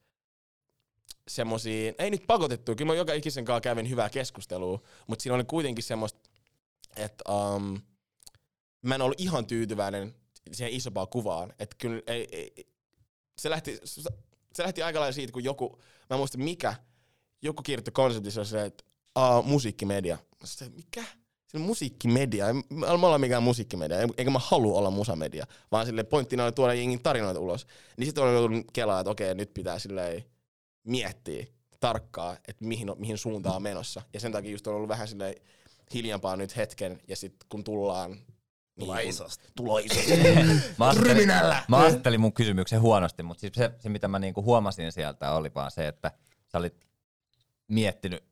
[1.29, 5.45] semmosia, ei nyt pakotettu, kyllä mä joka ikisen kanssa kävin hyvää keskustelua, mutta siinä oli
[5.45, 6.26] kuitenkin semmoista
[6.97, 7.81] että um,
[8.83, 10.15] mä en ollut ihan tyytyväinen
[10.53, 11.53] siihen isompaan kuvaan.
[11.59, 12.67] Että kyllä ei, ei,
[13.39, 13.81] se, lähti,
[14.53, 15.79] se lähti aika lailla siitä, kun joku,
[16.11, 16.75] mä en muista mikä,
[17.43, 18.85] joku kirjoitti konseptissa se, että
[19.19, 20.17] uh, musiikkimedia.
[20.17, 21.05] Mä sanoin, mikä?
[21.47, 22.47] Se musiikkimedia.
[22.71, 27.03] Me ollaan mikään musiikkimedia, eikä mä halua olla musamedia, vaan sille pointtina oli tuoda jengin
[27.03, 27.67] tarinoita ulos.
[27.97, 30.25] Niin sitten on joutunut kelaa, että okei, nyt pitää silleen
[30.85, 31.47] miettiä
[31.81, 34.03] tarkkaa, että mihin, mihin suuntaan on menossa.
[34.13, 35.35] Ja sen takia just on ollut vähän silleen
[35.95, 38.17] hiljampaa nyt hetken, ja sitten kun tullaan
[38.79, 39.49] Tulee niin, isosti.
[39.57, 40.13] Tulee isosti.
[40.79, 41.29] mä, ajattelin,
[41.69, 45.55] mä ajattelin mun kysymyksen huonosti, mutta siis se, se, mitä mä niinku huomasin sieltä, oli
[45.55, 46.13] vaan se, että
[46.47, 46.87] sä olit
[47.69, 48.25] miettinyt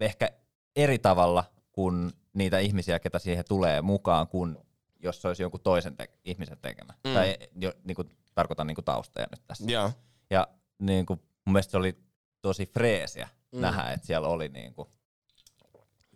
[0.00, 0.30] ehkä
[0.76, 4.58] eri tavalla kuin niitä ihmisiä, ketä siihen tulee mukaan, kuin
[5.02, 6.94] jos se olisi jonkun toisen te- ihmisen tekemä.
[7.04, 7.14] Mm.
[7.14, 9.64] Tai jo, niinku, tarkoitan niinku taustoja nyt tässä.
[9.68, 9.96] Yeah.
[10.30, 11.98] Ja niinku, mun mielestä se oli
[12.42, 13.60] tosi freesiä mm.
[13.60, 14.90] nähdä, että siellä oli niinku,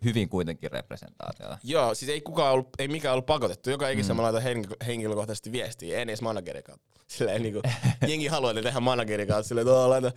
[0.03, 1.57] hyvin kuitenkin representaatiota.
[1.63, 3.69] Joo, siis ei kukaan ollut, ei mikään ollut pakotettu.
[3.69, 4.17] Joka ikisessä mm.
[4.17, 4.43] mä laitan
[4.85, 6.99] henkilökohtaisesti viestiä, en edes managerin kautta.
[7.07, 7.61] Silleen niinku,
[8.07, 10.11] jengi haluaa tehdä managerin kautta, silleen, että laita,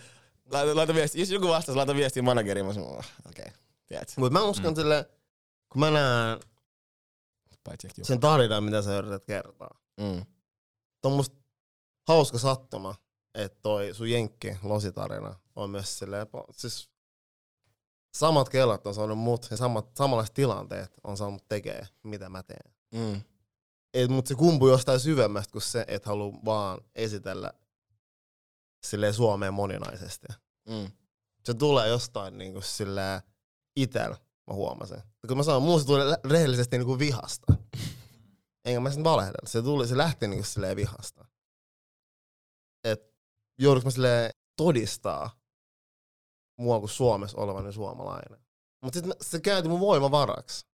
[0.53, 1.21] laita, laita viesti.
[1.21, 4.13] Jos joku vastaisi, laita viestiä manageriin, mä sanon, oh, okei, okay, tiedät.
[4.17, 4.77] Mut mä uskon mm.
[4.77, 5.05] silleen,
[5.69, 6.39] kun mä näen
[8.03, 9.71] sen tarinan, mitä sä yrität kertoa.
[9.97, 10.27] Mm.
[11.03, 11.37] Tuommoista
[12.09, 12.95] hauska sattuma,
[13.35, 16.27] että toi sun jenkki lositarina on myös silleen,
[16.57, 16.91] siis
[18.19, 22.73] samat kelat on saanut mut ja samat, samanlaiset tilanteet on saanut tekee, mitä mä teen.
[22.95, 23.23] Mm.
[24.09, 27.53] Mutta se kumpuu jostain syvemmästä kuin se, että haluaa vaan esitellä
[28.87, 30.27] silleen Suomeen moninaisesti.
[30.69, 30.91] Mm.
[31.45, 33.21] Se tulee jostain niin kuin silleen
[33.77, 34.17] itellä,
[34.47, 34.97] mä huomasin.
[34.97, 37.55] Ja kun mä sanon, muun se tulee rehellisesti niin kuin vihasta.
[38.65, 39.49] Enkä mä sen valehdella.
[39.49, 41.25] Se, tuli, se lähti niin kuin silleen vihasta.
[42.85, 43.15] Et
[43.59, 45.31] joudunko mä silleen todistaa
[46.57, 48.47] mua kuin Suomessa olevani suomalainen.
[48.83, 50.67] Mutta sitten se käänti mun voimavaraksi,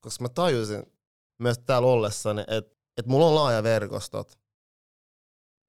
[0.00, 0.92] koska mä tajusin
[1.38, 4.38] myös täällä ollessani, että et mulla on laaja verkostot,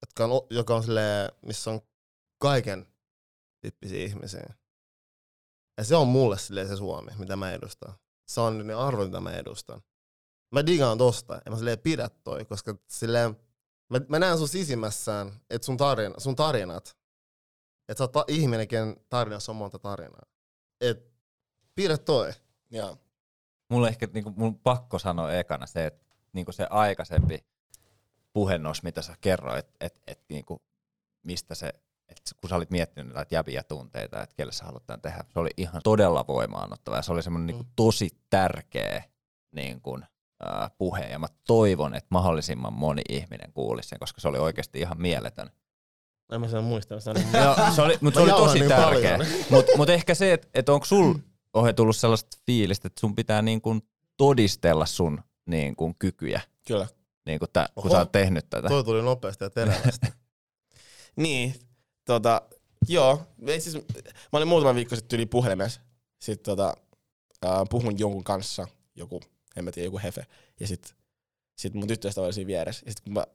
[0.01, 1.81] jotka on, joka on silleen, missä on
[2.41, 2.87] kaiken
[3.61, 4.53] tyyppisiä ihmisiä.
[5.77, 7.93] Ja se on mulle silleen se Suomi, mitä mä edustan.
[8.27, 9.81] Se on ne arvot, mitä mä edustan.
[10.51, 13.37] Mä digaan tosta, ja mä silleen pidä toi, koska silleen,
[13.89, 16.97] mä, mä näen sun sisimmässään, että sun, tarina, sun tarinat
[17.91, 20.25] että sä oot ta- ihminen, ken tarinassa on monta tarinaa.
[20.81, 21.11] Et
[21.75, 22.31] Piirrä toi.
[22.71, 22.97] Joo.
[23.69, 27.45] Mulla ehkä niinku, mun pakko sanoa ekana se, että niinku se aikaisempi
[28.33, 30.61] puhennos, mitä sä kerroit, että et, et, niinku,
[31.23, 31.67] mistä se,
[32.09, 35.39] et kun sä olit miettinyt näitä jäviä tunteita, että kelle sä haluat tämän tehdä, se
[35.39, 39.03] oli ihan todella voimaanottava ja se oli semmoinen niinku, tosi tärkeä
[39.51, 39.99] niinku,
[40.47, 44.79] äh, puhe ja mä toivon, että mahdollisimman moni ihminen kuulisi sen, koska se oli oikeasti
[44.79, 45.49] ihan mieletön.
[46.31, 46.99] En mä sen muista.
[46.99, 47.09] Se
[47.81, 49.19] oli, mutta se oli tosi niin tärkeä.
[49.49, 51.13] Mutta mut ehkä se, että et onko sul
[51.53, 53.81] ohe tullut sellaista fiilistä, että sun pitää niin kuin
[54.17, 56.87] todistella sun niin kuin kykyjä, Kyllä.
[57.25, 57.95] niin kuin tä, kun Oho.
[57.95, 58.67] sä oot tehnyt tätä.
[58.67, 60.07] Toi tuli nopeasti ja terävästi.
[61.15, 61.55] Niin,
[62.05, 62.41] tota,
[62.87, 63.21] joo.
[63.41, 65.81] Itse asiassa mä olin muutama viikko sitten yli puhelimessa.
[66.21, 66.73] Sitten tota,
[67.45, 69.21] äh, puhun jonkun kanssa, joku,
[69.55, 70.25] en mä tiedä, joku hefe.
[70.59, 70.91] Ja sitten
[71.57, 72.83] sit mun tyttöystävä oli siinä vieressä.
[72.85, 73.25] Ja sitten kun mä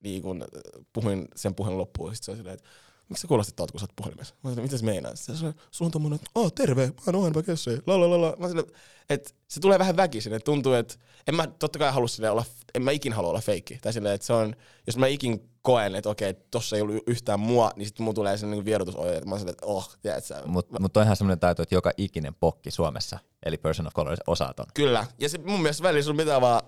[0.00, 0.48] niin kun, äh,
[0.92, 2.68] puhuin sen puhelun loppuun, sit se oli silleen, että
[3.08, 4.34] miksi sä kuulostit tuolta, kun sä oot puhelimessa?
[4.42, 5.16] Mä sanoin, mitä se meinaa?
[5.16, 8.20] Sitten se sulla on tommonen, että oh, terve, mä oon Ohenpä Kessi, la la la
[8.20, 8.36] la.
[8.38, 8.66] Mä sanoin,
[9.10, 10.94] että se tulee vähän väkisin, että tuntuu, että
[11.26, 12.44] en mä totta kai halua olla,
[12.74, 13.78] en mä ikin halua olla feikki.
[13.82, 14.56] Tai silleen, että se on,
[14.86, 18.36] jos mä ikin koen, että okei, tossa ei ollut yhtään mua, niin sitten mun tulee
[18.36, 20.42] sellainen niin vierotusoire, että mä oon silleen, että oh, tiedät sä.
[20.46, 24.16] Mutta mut on ihan semmoinen taito, että joka ikinen pokki Suomessa, eli person of color,
[24.26, 24.66] osaa ton.
[24.74, 25.06] Kyllä.
[25.18, 26.62] Ja se mun mielestä välillä sun pitää vaan,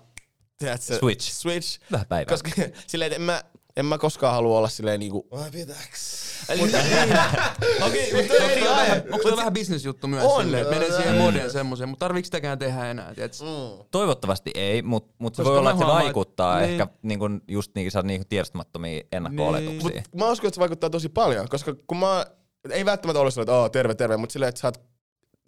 [0.61, 1.31] tiedät sä, Switch.
[1.31, 1.79] switch.
[1.91, 2.29] Vähän päivää.
[2.31, 2.49] Koska
[2.87, 3.43] silleen, että en mä,
[3.77, 5.27] en mä koskaan halua olla silleen niinku...
[5.31, 6.21] Vai pitääks?
[6.49, 6.61] Eli,
[7.87, 9.03] Okei, mutta toi on eri aihe.
[9.11, 10.43] Onko se vähän bisnesjuttu myös On.
[10.43, 10.95] silleen, että menee Mm.
[10.95, 13.43] siihen modeen semmoiseen, mutta tarviiko sitäkään tehdä enää, tiedätkö?
[13.43, 13.83] Mm.
[13.91, 16.99] Toivottavasti ei, mutta mut se voi olla, että se vaikuttaa että- ehkä niin.
[17.03, 19.89] niin kun, just niin, sä oot niin tiedostamattomia ennakko-oletuksia.
[19.89, 20.03] Niin.
[20.11, 22.25] Mut mä uskon, että se vaikuttaa tosi paljon, koska kun mä...
[22.71, 24.81] Ei välttämättä ole silleen, että oh, terve, terve, mutta silleen, että sä oot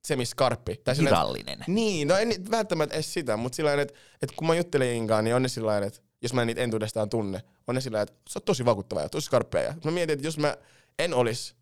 [0.07, 0.75] semiskarppi.
[0.83, 1.63] Tai silleen, Virallinen.
[1.67, 5.35] Niin, no en välttämättä edes sitä, mutta sillä että, että kun mä juttelen Inkaan, niin
[5.35, 8.37] on ne sillä että jos mä en niitä entuudestaan tunne, on ne sillä että sä
[8.37, 9.61] oot tosi vakuuttava ja tosi skarppia.
[9.61, 10.57] Ja mä mietin, että jos mä
[10.99, 11.55] en olisi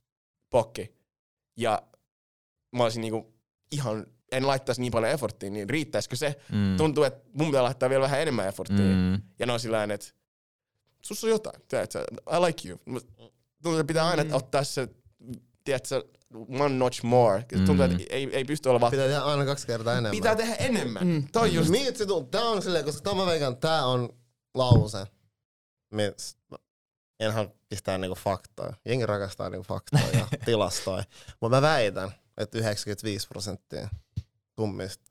[0.49, 0.95] pokki
[1.57, 1.81] ja
[2.71, 3.33] mä olisin niinku
[3.71, 6.35] ihan, en laittaisi niin paljon efforttia, niin riittäisikö se?
[6.51, 6.77] Mm.
[6.77, 8.85] Tuntuu, että mun pitää laittaa vielä vähän enemmän efforttia.
[8.85, 9.21] Mm.
[9.39, 10.07] Ja ne on sillä että
[11.01, 12.79] sus on jotain, tiedätkö, I like you.
[13.63, 14.33] Tuntuu, että pitää aina Mm.
[14.33, 14.87] ottaa se,
[15.63, 16.03] tiedätkö,
[16.33, 17.45] one notch more.
[17.53, 17.81] Tuntuu, Mm.
[17.81, 20.11] että ei, ei pysty olla vaan Pitää tehdä aina kaksi kertaa enemmän.
[20.11, 21.07] Pitää tehdä enemmän.
[21.07, 21.27] Mm.
[21.31, 21.69] Toi just.
[21.69, 22.29] Miltä se tuntuu?
[22.31, 24.09] Tää on silleen, koska tämä veikkaan, tää on
[24.55, 25.05] lause.
[25.93, 26.37] Mis,
[27.19, 28.73] en halua pistää niinku faktoja.
[28.85, 31.03] Jengi rakastaa niinku faktoja ja tilastoja.
[31.41, 33.89] Mutta mä väitän, että 95 prosenttia
[34.55, 35.03] kummista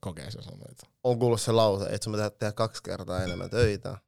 [0.00, 0.78] Kokee se sanoit.
[1.04, 3.98] on kuullut se lause, että sun pitää tehdä kaksi kertaa enemmän töitä,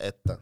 [0.00, 0.38] että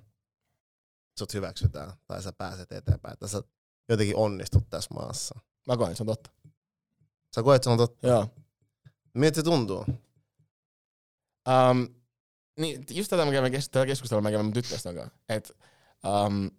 [1.18, 3.42] sut hyväksytään tai sä pääset eteenpäin, että sä
[3.88, 5.40] jotenkin onnistut tässä maassa.
[5.66, 6.30] Mä koen, se on totta.
[7.34, 8.06] Sä koet, että se on totta.
[8.06, 8.26] Joo.
[9.14, 9.84] Miltä se tuntuu?
[11.48, 11.88] Um,
[12.60, 15.18] niin, just tätä mä kävin kes- tätä keskustelua mä kävin mun tyttöstä kanssa.
[15.28, 15.52] Et,
[16.26, 16.50] um,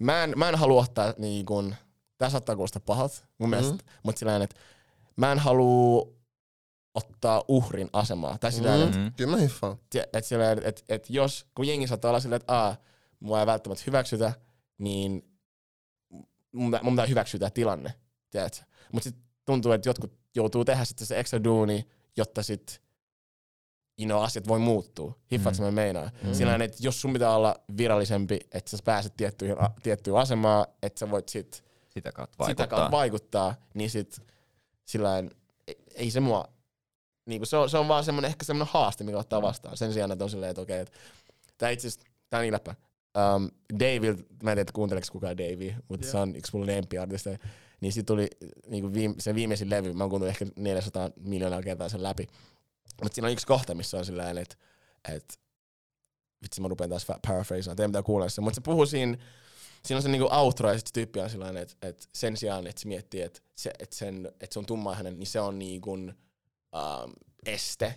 [0.00, 1.74] mä, en, mä en halua ottaa niin kun,
[2.18, 3.60] tää saattaa kuulostaa pahalta mun Mhm.
[3.60, 4.56] mielestä, mutta sillä tavalla, että
[5.16, 6.12] mä en halua
[6.94, 8.38] ottaa uhrin asemaa.
[8.38, 8.94] Tai sillä tavalla, Mhm.
[8.94, 9.12] että Mm.
[9.16, 9.76] Kyllä mä hiffaan.
[10.12, 12.76] et, sillä että et, et jos, kun jengi saattaa olla silleen, että Aa,
[13.20, 14.32] mua ei välttämättä hyväksytä,
[14.78, 15.29] niin
[16.52, 17.94] mun, pitää hyväksyä tää tilanne,
[18.30, 18.64] tiedätkö?
[18.92, 22.82] Mut sit tuntuu, että jotkut joutuu tehdä sitten se extra duuni, jotta sit
[24.00, 25.18] you know, asiat voi muuttua.
[25.32, 25.64] Hiffaat mm.
[25.64, 26.10] mä meinaan.
[26.22, 26.34] Mm.
[26.34, 30.98] Sillä että jos sun pitää olla virallisempi, että sä pääset tiettyyn, a, tiettyyn asemaan, että
[30.98, 32.66] sä voit sit Sitä kautta sitä vaikuttaa.
[32.66, 34.20] kautta vaikuttaa, niin sit
[34.84, 35.18] sillä
[35.66, 36.44] ei, ei se mua,
[37.26, 39.76] niinku se, on, se on vaan semmonen, ehkä semmonen haaste, mikä ottaa vastaan.
[39.76, 40.98] Sen sijaan, että on silleen, että okei, että
[41.58, 42.74] tää itse asiassa, tää on niin läppä.
[43.16, 46.12] Um, Dave, mä en tiedä, kuunteleeko kukaan Davey, mutta Joo.
[46.12, 47.38] se on yksi mun lempiartisteja.
[47.80, 48.28] Niin sit tuli
[48.66, 52.26] niinku viime, se viimeisin levy, mä oon kuunnellut ehkä 400 miljoonaa kertaa sen läpi.
[53.02, 54.56] Mutta siinä on yksi kohta, missä on sillä että
[55.08, 55.40] et,
[56.42, 59.16] vitsi mä rupean taas paraphrasaan, teidän pitää kuulla se, mutta se puhuu siinä,
[59.84, 62.66] siinä on se niinku outro ja sit se tyyppi on sillä että et sen sijaan,
[62.66, 65.92] että se miettii, että se, et sen, et se on tummaihainen, niin se on niinku,
[65.92, 66.12] um,
[67.46, 67.94] este,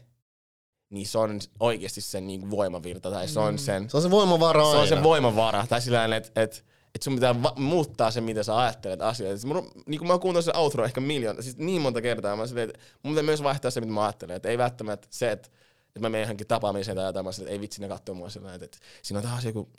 [0.93, 3.57] niin se on oikeasti sen niinku voimavirta tai se on Mm.
[3.57, 5.67] sen, Se on se voimavara se on se voimavara.
[5.67, 6.65] Tai sillä että et,
[6.95, 9.37] et sun pitää va- muuttaa se, mitä sä ajattelet asioita.
[9.37, 12.35] Siis mun, niin kuin mä kuunnellut sen outro ehkä miljoona, siis niin monta kertaa.
[12.35, 14.35] Mä silleen, että mun pitää myös vaihtaa se, mitä mä ajattelen.
[14.37, 15.49] Et ei välttämättä se, että
[15.87, 18.29] että mä menen johonkin tapaamiseen tai jotain, mä silleen, että ei vitsi ne kattoo mua
[18.29, 19.69] sillä että, että siinä on taas joku,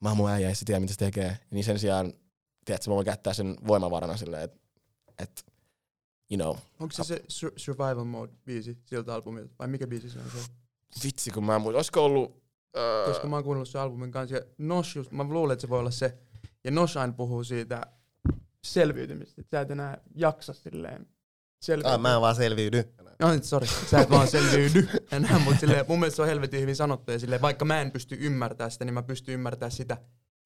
[0.00, 1.38] mä oon mun äijä, ja se tiedä, mitä se tekee.
[1.50, 2.12] Niin sen sijaan,
[2.64, 4.58] tiedätkö, mä voin käyttää sen voimavarana silleen, että,
[5.18, 5.42] että
[6.30, 10.18] you know, Onko se se Sur- Survival Mode biisi siltä albumilta, vai mikä biisi se
[10.18, 10.38] on se?
[11.04, 11.76] vitsi kun mä en muista.
[11.78, 12.42] Olisiko ollut,
[12.76, 15.68] öö, Koska mä oon kuunnellut sen albumin kanssa, ja Nosh just, mä luulen, että se
[15.68, 16.18] voi olla se,
[16.64, 17.80] ja Nosh aina puhuu siitä
[18.64, 21.06] selviytymistä, että sä et enää jaksa silleen
[21.62, 21.92] selviytyä.
[21.94, 22.84] Ah, mä en vaan selviydy.
[23.20, 26.60] No nyt, sori, sä et vaan selviydy enää, mutta silleen, mun mielestä se on helvetin
[26.60, 29.96] hyvin sanottu, ja silleen, vaikka mä en pysty ymmärtämään sitä, niin mä pystyn ymmärtämään sitä,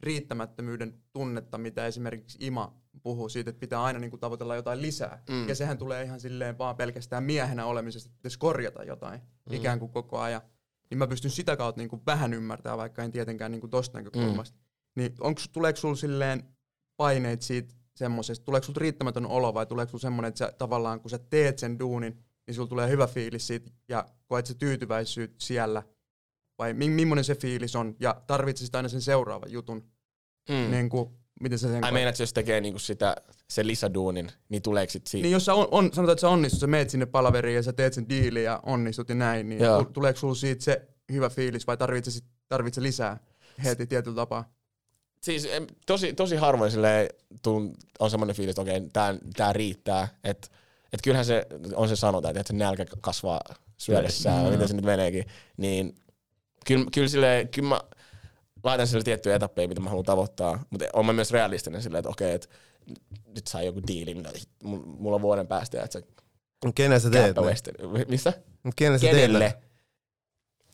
[0.03, 5.23] riittämättömyyden tunnetta, mitä esimerkiksi Ima puhuu siitä, että pitää aina niin kuin tavoitella jotain lisää.
[5.31, 5.49] Mm.
[5.49, 9.57] Ja sehän tulee ihan silleen vaan pelkästään miehenä olemisesta, että pitäisi korjata jotain mm.
[9.57, 10.41] ikään kuin koko ajan.
[10.91, 13.99] Niin mä pystyn sitä kautta niin kuin vähän ymmärtämään, vaikka en tietenkään niin kuin tosta
[13.99, 14.59] näkökulmasta.
[14.59, 14.63] Mm.
[14.97, 16.43] Niin onko, tuleeko sulla silleen
[16.97, 21.11] paineet siitä semmoisesta, tuleeko sulla riittämätön olo vai tuleeko sulla semmoinen, että sä, tavallaan kun
[21.11, 25.83] sä teet sen duunin, niin sulla tulee hyvä fiilis siitä ja koet se tyytyväisyys siellä,
[26.63, 29.85] vai mi- millainen se fiilis on, ja tarvitset aina sen seuraavan jutun,
[30.49, 30.71] mm.
[30.71, 31.11] niin kuin,
[31.41, 33.17] miten sä sen Ai meinaat, jos tekee niinku sitä,
[33.51, 35.23] sen lisäduunin, niin tuleeko sit siitä?
[35.23, 37.73] Niin jos sä on, on, sanotaan, että sä onnistut, sä meet sinne palaveriin ja sä
[37.73, 39.85] teet sen diilin ja onnistut ja näin, niin Joo.
[39.85, 43.19] tuleeko sulla siitä se hyvä fiilis vai tarvitset tarvitse lisää
[43.65, 44.53] heti tietyllä tapaa?
[45.23, 45.49] Siis
[45.87, 47.09] tosi, tosi harvoin silleen,
[47.99, 50.49] on semmoinen fiilis, että okei, okay, tää, tää riittää, että
[50.93, 53.41] et kyllähän se on se sanotaan, että se nälkä kasvaa
[53.77, 54.51] syödessään, mm.
[54.51, 55.25] miten se nyt meneekin,
[55.57, 55.95] niin
[56.67, 57.81] kyllä, kyllä, silleen, kyllä mä
[58.65, 62.11] laitan sille tiettyjä etappeja, mitä mä haluan tavoittaa, mutta on mä myös realistinen silleen, että
[62.11, 62.49] okei, että
[63.27, 64.17] nyt saa joku diili,
[64.85, 66.07] mulla on vuoden päästä, että se
[66.75, 68.05] Kenen sä teet ne?
[68.09, 68.33] Missä?
[68.77, 69.39] Kenen sä Kenelle?
[69.39, 69.63] teet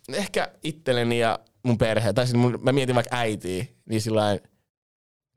[0.08, 0.16] ne?
[0.16, 4.38] Ehkä itselleni ja mun perhe, tai siis mun, mä mietin vaikka äitiä, niin sillä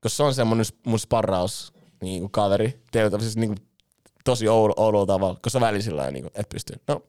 [0.00, 1.72] koska se on semmonen mun sparraus
[2.02, 3.68] niin kuin kaveri, teillä siis niin kuin
[4.24, 6.72] tosi oudolla tavalla, koska välillä sillä niin kuin, et pysty.
[6.88, 7.02] No,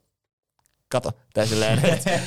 [0.94, 1.12] kato.
[1.34, 2.10] Tai silleen, että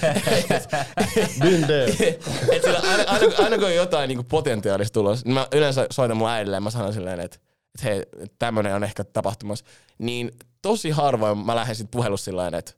[2.53, 6.17] et sillä aina, aina, aina, kun on jotain niin potentiaalista tulos, niin mä yleensä soitan
[6.17, 7.39] mun äidille ja mä sanon silleen, että,
[7.75, 8.03] että hei,
[8.39, 9.65] tämmönen on ehkä tapahtumassa.
[9.99, 10.31] Niin
[10.63, 12.73] tosi harvoin mä lähden sit puhelussa silleen, että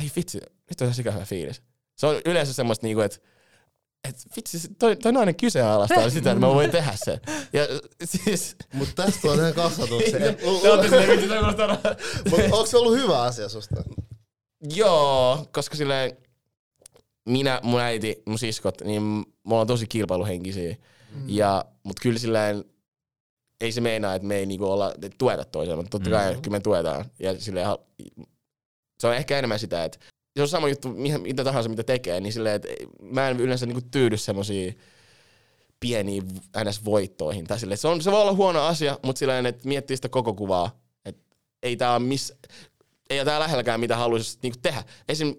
[0.00, 0.40] ei vitsi,
[0.70, 1.62] nyt on ihan sika hyvä fiilis.
[1.96, 3.18] Se on yleensä semmoista niinku, että
[4.08, 7.20] et vitsi, toi, toi nainen kyseenalaistaa sitä, että mä voin tehdä sen.
[7.52, 7.62] Ja
[8.04, 8.56] siis...
[8.74, 10.02] Mut tästä on ihan kasvatus.
[12.30, 13.82] Mut onko se ollut hyvä asia susta?
[14.60, 16.16] Joo, koska silleen
[17.28, 19.02] minä, mun äiti, mun siskot, niin
[19.42, 20.76] mulla on tosi kilpailuhenkisiä.
[21.14, 21.24] Mm.
[21.26, 22.64] Ja, mut kyllä silleen,
[23.60, 26.42] ei se meinaa, että me ei niinku olla, tueta toisella, mutta totta kai mm.
[26.42, 27.04] kyllä me tuetaan.
[27.18, 27.66] Ja silleen,
[29.00, 29.98] se on ehkä enemmän sitä, että
[30.36, 30.88] se on sama juttu,
[31.22, 32.68] mitä tahansa mitä tekee, niin silleen, että
[33.02, 34.78] mä en yleensä niinku tyydy semmoisiin
[35.80, 36.22] pieniin
[36.64, 37.46] NS-voittoihin.
[37.46, 40.34] Tai silleen, se, on, se voi olla huono asia, mutta silleen, että miettii sitä koko
[40.34, 40.80] kuvaa.
[41.04, 41.22] Että
[41.62, 42.32] ei tää miss,
[43.10, 44.84] ei tää lähelläkään mitä haluaisi niinku tehdä.
[45.08, 45.34] Esim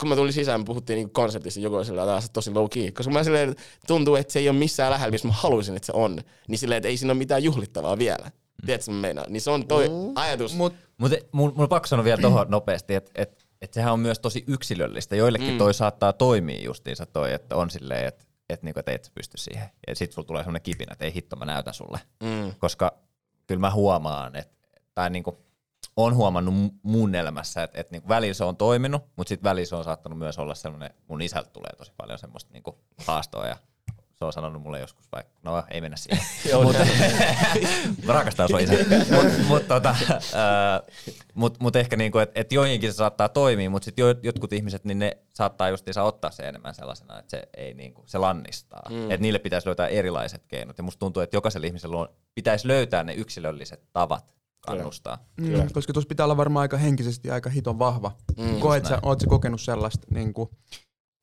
[0.00, 2.92] kun mä tulin sisään, me puhuttiin niinku konseptista jokaisella taas tosi low key.
[2.92, 3.54] Koska mä silleen,
[3.86, 6.20] tuntuu, että se ei ole missään lähellä, missä mä haluaisin, että se on.
[6.48, 8.24] Niin silleen, että ei siinä ole mitään juhlittavaa vielä.
[8.24, 8.66] Mm.
[8.66, 9.32] Tiedätkö, mä meinaan?
[9.32, 10.12] Niin se on toi mm.
[10.14, 10.54] ajatus.
[10.54, 14.18] Mut, Mut mun, mun pakko sanoa vielä tohon nopeasti, että et että sehän on myös
[14.18, 15.16] tosi yksilöllistä.
[15.16, 15.58] Joillekin mm.
[15.58, 19.68] toi saattaa toimia justiinsa toi, että on silleen, että et niinku, et et pysty siihen.
[19.86, 22.00] Ja sit sulla tulee semmoinen kipinä, että ei hitto, mä näytän sulle.
[22.22, 22.54] Mm.
[22.58, 22.98] Koska
[23.46, 25.43] kyllä mä huomaan, että tai niinku,
[25.96, 29.76] on huomannut mun elämässä, että, että niinku välillä se on toiminut, mutta sitten välillä se
[29.76, 33.56] on saattanut myös olla semmoinen, mun isältä tulee tosi paljon semmoista niinku haastoa ja
[34.14, 36.24] se on sanonut mulle joskus vaikka, no ei mennä siihen.
[36.64, 36.86] mutta,
[38.06, 38.72] mä rakastan sua isä.
[38.72, 40.82] Mutta mut, tota, äh,
[41.34, 44.84] mut, mut ehkä niinku, että et joihinkin se saattaa toimia, mutta sitten jo, jotkut ihmiset,
[44.84, 48.82] niin ne saattaa justiinsa ottaa se enemmän sellaisena, että se ei niinku, se lannistaa.
[48.90, 49.02] Mm.
[49.02, 50.78] Että niille pitäisi löytää erilaiset keinot.
[50.78, 54.34] Ja musta tuntuu, että jokaisella ihmisellä on, pitäisi löytää ne yksilölliset tavat
[54.66, 55.18] kannustaa.
[55.36, 55.66] Mm, Kyllä.
[55.72, 58.12] koska tuossa pitää olla varmaan aika henkisesti aika hiton vahva.
[58.38, 60.50] Mm, Koet sä, oot sä kokenut sellaista niin kuin,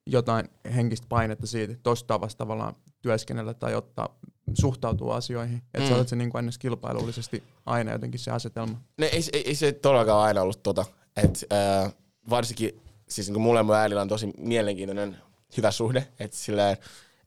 [0.08, 4.20] jotain henkistä painetta siitä, tuosta tavasta tavallaan työskennellä tai ottaa,
[4.54, 5.58] suhtautua asioihin.
[5.58, 5.88] Että mm.
[5.88, 8.82] sä olet se niin kuin ennessä kilpailullisesti aina jotenkin se asetelma.
[8.98, 10.86] Ne, ei, ei, ei se todellakaan aina ollut tota.
[11.24, 11.94] Et, äh,
[12.30, 15.18] varsinkin, siis niin kuin mulle ja mun äidillä on tosi mielenkiintoinen
[15.58, 16.08] hyvä suhde.
[16.20, 16.78] Että silleen,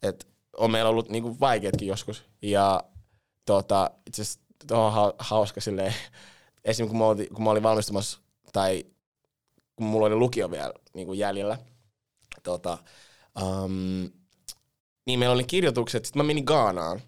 [0.02, 0.26] et
[0.56, 2.24] on meillä ollut niin kuin vaikeatkin joskus.
[2.42, 2.84] Ja
[3.46, 4.40] tota, itse asiassa
[4.70, 5.94] on hauska silleen,
[6.64, 8.20] esimerkiksi kun mä, olin, kun mä olin valmistumassa,
[8.52, 8.84] tai
[9.76, 11.58] kun mulla oli lukio vielä niin kuin jäljellä,
[12.42, 12.78] tota,
[13.42, 14.10] um,
[15.06, 17.00] niin meillä oli kirjoitukset, sitten mä menin Gaanaan.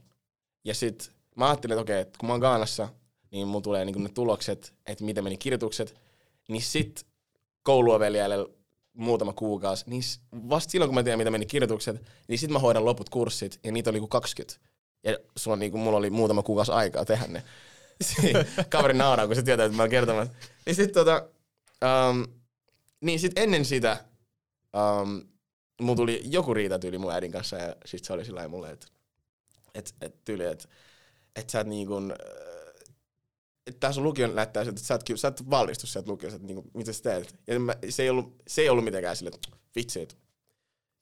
[0.64, 2.88] Ja sitten mä ajattelin, että okei, että kun mä oon Gaanassa,
[3.30, 6.00] niin mun tulee niin ne tulokset, että miten meni kirjoitukset.
[6.48, 7.04] Niin sitten
[7.62, 8.36] kouluovelijalle
[8.92, 10.02] muutama kuukausi, niin
[10.32, 13.72] vasta silloin kun mä tiedän, mitä meni kirjoitukset, niin sitten mä hoidan loput kurssit, ja
[13.72, 14.60] niitä oli kuin 20.
[15.06, 17.42] Ja sulla niin kuin, mulla oli muutama kuukausi aikaa tehdä ne.
[18.70, 20.34] Kaveri nauraa, kun se tietää, että mä oon kertomassa.
[20.66, 21.28] Niin sitten tota,
[22.10, 22.26] um,
[23.00, 24.04] niin sit ennen sitä
[24.76, 25.22] um,
[25.80, 28.86] mulla tuli joku riita tyyli mun äidin kanssa ja sit se oli sillä mulle, että
[29.74, 30.68] et, et tyyli, että
[31.36, 32.12] et sä et niin kuin,
[33.66, 36.70] että tää sun lukion näyttää että sä et, sä et valmistu sieltä lukiosta, että niinku,
[36.74, 37.34] mitä sä teet.
[37.46, 40.14] Ja mä, se, ei ollut, se ei ollut mitenkään silleen, että vitsi, että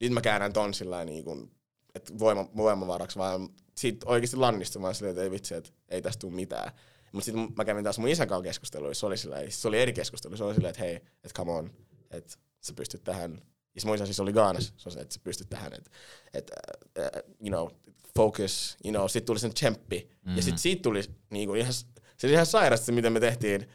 [0.01, 1.51] nyt mä käännän ton sillä niin kuin,
[1.95, 6.35] että voima, voimavaraksi, vaan siitä oikeasti lannistumaan silleen, että ei vitsi, että ei tästä tule
[6.35, 6.73] mitään.
[7.13, 9.93] Mutta sitten mä kävin taas mun isän kanssa keskusteluissa, se oli, sillä, se oli eri
[9.93, 11.71] keskustelu, se oli silleen, että hei, että come on,
[12.11, 13.43] että sä pystyt tähän
[13.75, 15.91] Ja se muistan siis oli Gaanas, se on se, että sä pystyt tähän, että,
[16.35, 16.55] että
[16.99, 17.69] uh, you know,
[18.17, 20.11] focus, you know, sit tuli sen tsemppi.
[20.11, 20.37] Mm-hmm.
[20.37, 23.69] Ja sit siitä tuli niinku ihan, se oli ihan sairasta, miten me tehtiin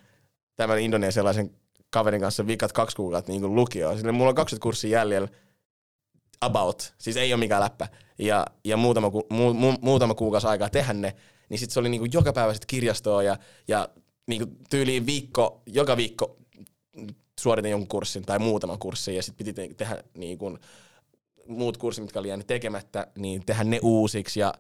[0.55, 1.55] tämän indonesialaisen
[1.89, 3.97] kaverin kanssa vikat kaksi kuukautta niin lukioon.
[3.97, 5.27] Sille mulla on 20 kurssia jäljellä,
[6.41, 7.87] about, siis ei ole mikään läppä,
[8.19, 11.15] ja, ja muutama, ku, mu, mu, muutama kuukausi aikaa tehdä ne,
[11.49, 13.37] niin sitten se oli niinku joka päivä sit kirjastoa ja,
[13.67, 13.89] ja
[14.27, 16.37] niinku tyyliin viikko, joka viikko
[17.39, 20.57] suoritin jonkun kurssin tai muutaman kurssin ja sitten piti te- tehdä niinku,
[21.47, 24.53] muut kurssit, mitkä oli jäänyt tekemättä, niin tehdä ne uusiksi ja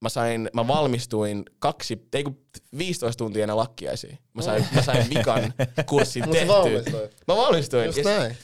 [0.00, 2.38] mä sain, mä valmistuin kaksi, ei kun
[2.78, 4.16] 15 tuntia ennen lakkiaisia.
[4.34, 5.54] Mä sain, mä sain vikan
[5.86, 7.02] kurssin tehtyä.
[7.28, 7.86] Mä valmistuin.
[7.86, 8.36] Just näin.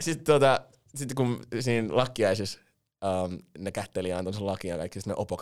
[0.00, 0.60] sitten tota,
[0.94, 2.58] sit kun siinä lakkiaisissa
[3.24, 5.40] um, ne kätteli antoi sen lakia kaikki, sitten ne opo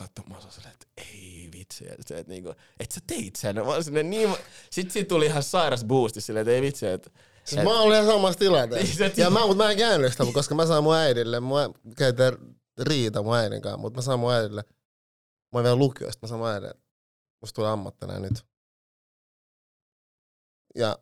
[0.51, 3.57] silleen, että ei vitsi, että, se, että niinku, et sä teit sen.
[3.57, 4.35] Mä olin silleen, niin,
[4.71, 7.11] sitten siitä tuli ihan sairas boosti silleen, että ei vitsi, että
[7.49, 9.05] Siis mä olin ihan samassa tilanteessa.
[9.05, 12.25] Niin, Ja mä, mutta mä en käynyt sitä, koska mä sain mun äidille, mä käytin
[12.83, 14.65] riita mun äidin kanssa, mutta mä sain mun äidille,
[15.53, 16.75] mä olin vielä lukioista, mä sain mun äidille,
[17.41, 18.47] musta tulee ammattina nyt.
[20.75, 20.99] Ja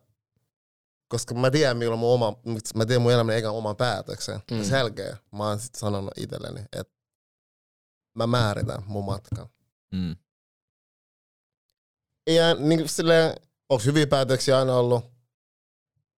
[1.07, 2.35] koska mä tiedän, milloin mun oma,
[2.75, 4.39] mä tiedän mun elämän eikä oman päätöksen.
[4.51, 4.57] Mm.
[4.57, 4.63] Mm.
[4.63, 6.93] Sen jälkeen mä oon sit sanonut itselleni, että
[8.15, 9.47] mä määritän mun matkan.
[9.91, 10.15] Mm.
[12.29, 13.35] Ja niin kuin silleen,
[13.69, 15.05] onko hyviä päätöksiä aina ollut?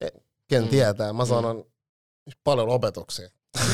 [0.01, 0.07] E-
[0.47, 0.65] Ken Mm.
[0.65, 0.69] mm.
[0.69, 1.13] tietää.
[1.13, 1.65] Mä sanon
[2.43, 3.29] paljon opetuksia.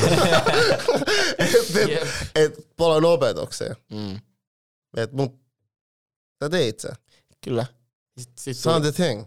[1.38, 3.74] et, et, et, paljon opetuksia.
[3.92, 4.20] mm,
[4.96, 5.40] Et mun,
[6.44, 6.88] sä teit se.
[7.44, 7.66] kyllä.
[8.18, 9.24] Sit, sit tuli, the thing.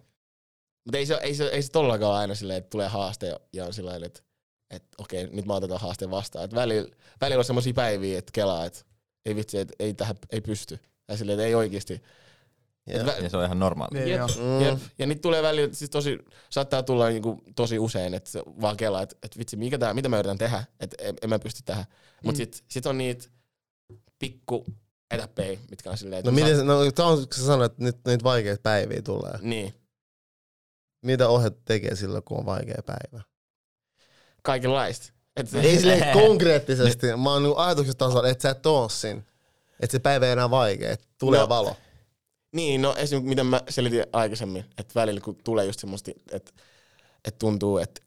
[0.86, 3.66] Mutta ei se, ei, se, ei se tollakaan aina silleen, että tulee haaste ja, ja
[3.66, 4.22] on sillä että
[4.72, 6.46] että okei, nyt mä otetaan haasteen vastaan.
[6.46, 6.90] Et välillä,
[7.22, 8.80] välillä on semmoisia päiviä, että kelaa, että
[9.26, 10.80] ei vitsi, että ei tähän ei pysty.
[11.08, 12.02] Tai silleen, että ei oikeasti.
[12.90, 13.02] Yeah.
[13.10, 14.00] Et vä- Ja se on ihan normaali.
[14.00, 14.22] Niin, Jep.
[14.22, 14.62] Mm.
[14.66, 14.80] Jep.
[15.00, 16.18] Ja niitä tulee välillä, siis tosi,
[16.50, 20.10] saattaa tulla niinku tosi usein, että se vaan kelaa, että, että vitsi, mikä tää, mitä
[20.10, 21.86] mä yritän tehdä, että en, en mä pysty tähän.
[22.24, 22.38] Mut Mm.
[22.38, 23.28] sit, sit on niitä
[24.20, 24.66] pikku
[25.12, 27.84] etäpejä, mitkä on silleen, että No miten, se- no tää on, kun sä sanoit, että
[27.84, 29.34] nyt niitä vaikeita päiviä tulee.
[29.42, 29.74] Niin,
[31.02, 33.24] Mitä ohjat tekee silloin, kun on vaikea päivä?
[34.44, 35.14] kaikenlaista.
[35.36, 39.22] Et Ei silleen konkreettisesti, mä oon niinku tasolla, että sä et oo siinä.
[39.80, 41.76] Että se päivä ei enää vaikea, että tulee No, valo.
[42.56, 46.52] Niin, no esimerkiksi mitä mä selitin aikaisemmin, että välillä kun tulee just semmoista, että,
[47.26, 48.02] että tuntuu, että,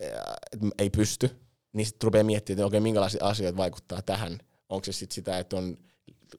[0.52, 1.30] että ei pysty,
[1.72, 4.38] niin sitten rupeaa miettimään, että okei, minkälaisia asioita vaikuttaa tähän.
[4.68, 5.76] Onko se sitten sitä, että on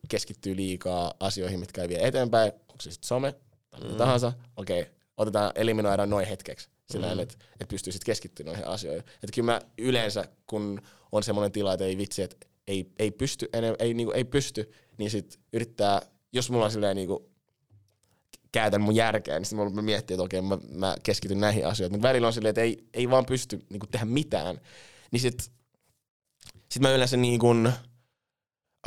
[0.09, 3.35] keskittyy liikaa asioihin, mitkä ei vie eteenpäin, onko se sitten some
[3.69, 3.97] tai mitä Mm.
[3.97, 4.85] tahansa, okei,
[5.17, 7.19] otetaan, eliminoidaan noin hetkeksi, sillä Mm.
[7.19, 9.03] että, että pystyy sitten keskittymään noihin asioihin.
[9.13, 10.81] Että kyllä mä yleensä, kun
[11.11, 14.71] on semmoinen tila, että ei vitsi, että ei, ei pysty, ei, ei, niinku, ei pysty,
[14.97, 16.01] niin sitten yrittää,
[16.33, 17.33] jos mulla on silleen niinku,
[18.51, 21.93] käytän mun järkeä, niin sitten mä miettii, että okei, mä, mä keskityn näihin asioihin.
[21.93, 24.61] Mutta välillä on silleen, että ei, ei vaan pysty niinku, tehdä mitään.
[25.11, 25.51] Niin sit,
[26.71, 27.71] sit mä yleensä niin kun,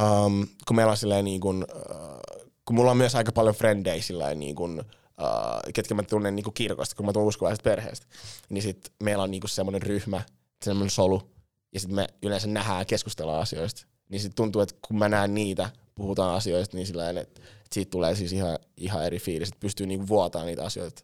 [0.00, 4.02] um, kun meillä on silleen niin kun, uh, kun mulla on myös aika paljon frendejä
[4.02, 4.84] silleen niin kun,
[5.20, 8.06] uh, ketkä mä tunnen niin kun kirkosta, kun mä tuun uskovaisesta perheestä,
[8.48, 10.22] niin sit meillä on niin kun semmoinen ryhmä,
[10.64, 11.30] semmoinen solu,
[11.72, 13.86] ja sitten me yleensä nähdään ja keskustellaan asioista.
[14.08, 17.90] Niin sit tuntuu, että kun mä näen niitä, puhutaan asioista, niin sillä että et siitä
[17.90, 21.02] tulee siis ihan, ihan eri fiilis, että pystyy niinku vuotamaan niitä asioita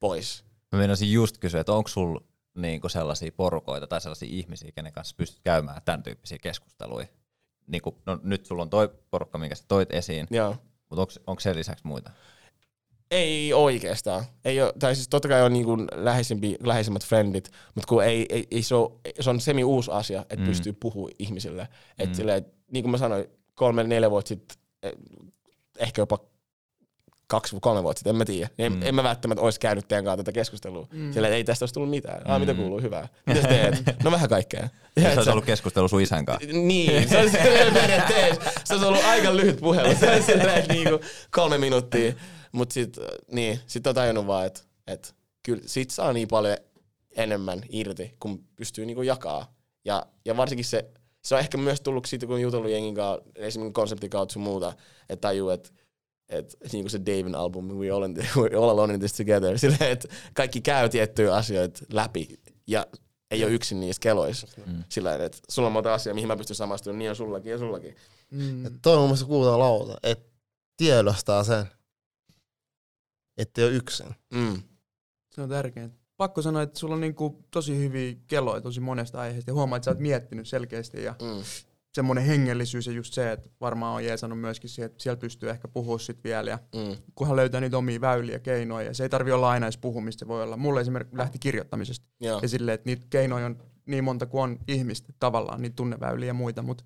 [0.00, 0.44] pois.
[0.72, 2.20] Mä meinasin just kysyä, että onko sulla
[2.54, 7.06] niinku sellaisia porukoita tai sellaisia ihmisiä, kenen kanssa pystyt käymään tämän tyyppisiä keskusteluja?
[7.66, 10.56] Niinku, no nyt sulla on toi porukka, minkä sä toit esiin, Joo.
[10.90, 12.10] mutta onko sen lisäksi muita?
[13.14, 14.24] Ei oikeastaan.
[14.44, 18.46] Ei ole, tai siis totta kai on niinku läheisimpi, läheisimmät frendit, mutta kun ei, ei,
[18.50, 20.44] ei se, ole, se on semi uusi asia, että Mm.
[20.46, 21.68] pystyy puhua ihmisille.
[21.98, 22.14] Et Mm.
[22.14, 23.24] silleen, et niin kuin mä sanoin,
[23.54, 24.92] kolme, neljä vuotta sitten, eh,
[25.78, 26.18] ehkä jopa
[27.26, 28.48] kaksi, kolme vuotta sitten, en mä tiedä.
[28.58, 28.82] En, Mm.
[28.82, 30.86] en mä välttämättä olisi käynyt teidän kanssa tätä keskustelua.
[30.92, 31.08] Mm.
[31.08, 32.30] Että ei tästä olisi tullut mitään.
[32.30, 32.58] Ah, mitä Mm.
[32.60, 32.80] kuuluu?
[32.80, 33.08] Hyvää.
[33.26, 33.74] Mitä teet?
[34.04, 34.68] No vähän kaikkea.
[34.96, 36.48] Ja sä sä- olisi ollut keskustelu sun isän kanssa.
[36.52, 37.30] niin, se on
[37.74, 38.50] periaatteessa.
[38.64, 39.94] Se olisi ollut aika lyhyt puhelu.
[40.00, 41.00] Se on että niinku
[41.30, 42.12] kolme minuuttia.
[42.54, 46.56] Mut sit, äh, niin, sit on tajunnut vaan, että et, kyllä sit saa niin paljon
[47.16, 49.54] enemmän irti, kun pystyy niinku jakaa.
[49.84, 50.90] Ja, ja varsinkin se,
[51.24, 54.42] se on ehkä myös tullut siitä, kun on jutellut jengin kanssa, esimerkiksi konseptin kautta sun
[54.42, 54.72] muuta,
[55.08, 55.70] että tajuu, että
[56.28, 59.12] et, niin kuin se Davin album, we all, in the, we're all alone in this
[59.12, 62.86] together, silleen, että kaikki käy tiettyjä asioita läpi ja
[63.30, 64.46] ei ole yksin niissä keloissa.
[64.66, 64.84] Mm.
[64.88, 67.96] Sillä että sulla on monta asiaa, mihin mä pystyn samastumaan, niin on sullakin ja sullakin.
[68.30, 68.66] Mm.
[68.66, 70.28] Et toi on mun mielestä kuultaa lauta, että
[70.76, 71.66] tiedostaa sen,
[73.38, 74.06] että ei ole yksin.
[74.34, 74.62] Mm.
[75.30, 75.96] Se on tärkeintä.
[76.16, 79.84] Pakko sanoa, että sulla on niinku tosi hyviä keloja tosi monesta aiheesta ja huomaa, että
[79.84, 81.42] sä oot miettinyt selkeästi ja Mm.
[81.94, 85.68] semmoinen hengellisyys ja just se, että varmaan on jeesannut myöskin siihen, että siellä pystyy ehkä
[85.68, 86.96] puhua sit vielä ja Mm.
[87.14, 90.28] kunhan löytää niitä omia väyliä, keinoja ja se ei tarvi olla aina edes puhumista, se
[90.28, 90.56] voi olla.
[90.56, 92.38] Mulle esimerkiksi lähti kirjoittamisesta Joo.
[92.42, 96.34] ja silleen, että niitä keinoja on niin monta kuin on ihmistä tavallaan, niin tunneväyliä ja
[96.34, 96.84] muita, mutta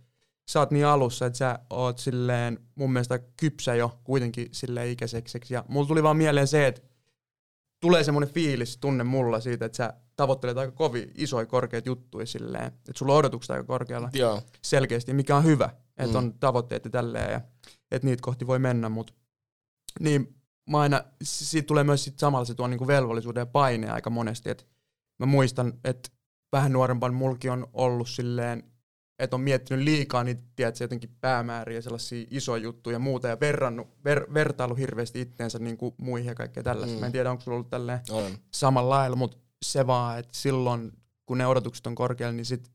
[0.49, 5.39] sä oot niin alussa, että sä oot silleen mun mielestä kypsä jo kuitenkin sille ikäiseksi.
[5.51, 6.81] Ja mulla tuli vaan mieleen se, että
[7.81, 12.65] tulee semmoinen fiilis, tunne mulla siitä, että sä tavoittelet aika kovin isoja korkeita juttuja silleen,
[12.65, 14.43] että sulla on odotukset aika korkealla Joo.
[14.63, 16.25] selkeästi, mikä on hyvä, että Mm.
[16.25, 17.41] on tavoitteet ja tälleen, ja
[17.91, 19.13] että niitä kohti voi mennä, mutta
[20.01, 20.35] niin
[20.71, 24.51] mä aina, siitä tulee myös sit samalla se tuo niinku velvollisuuden ja paine aika monesti,
[24.51, 24.65] että
[25.19, 26.09] mä muistan, että
[26.53, 28.63] vähän nuorempana mulki on ollut silleen,
[29.19, 33.89] että on miettinyt liikaa niitä, tiedätkö, jotenkin päämääriä, sellaisia isoja juttuja ja muuta, ja verrannut,
[34.05, 36.95] ver, vertailu hirveästi itteensä niin kuin muihin ja kaikkea tällaista.
[36.97, 37.01] Mm.
[37.01, 38.33] Mä en tiedä, onko sulla ollut tälleen On.
[38.55, 40.93] samalla lailla, mutta se vaan, että silloin,
[41.27, 42.71] kun ne odotukset on korkealla, niin sit,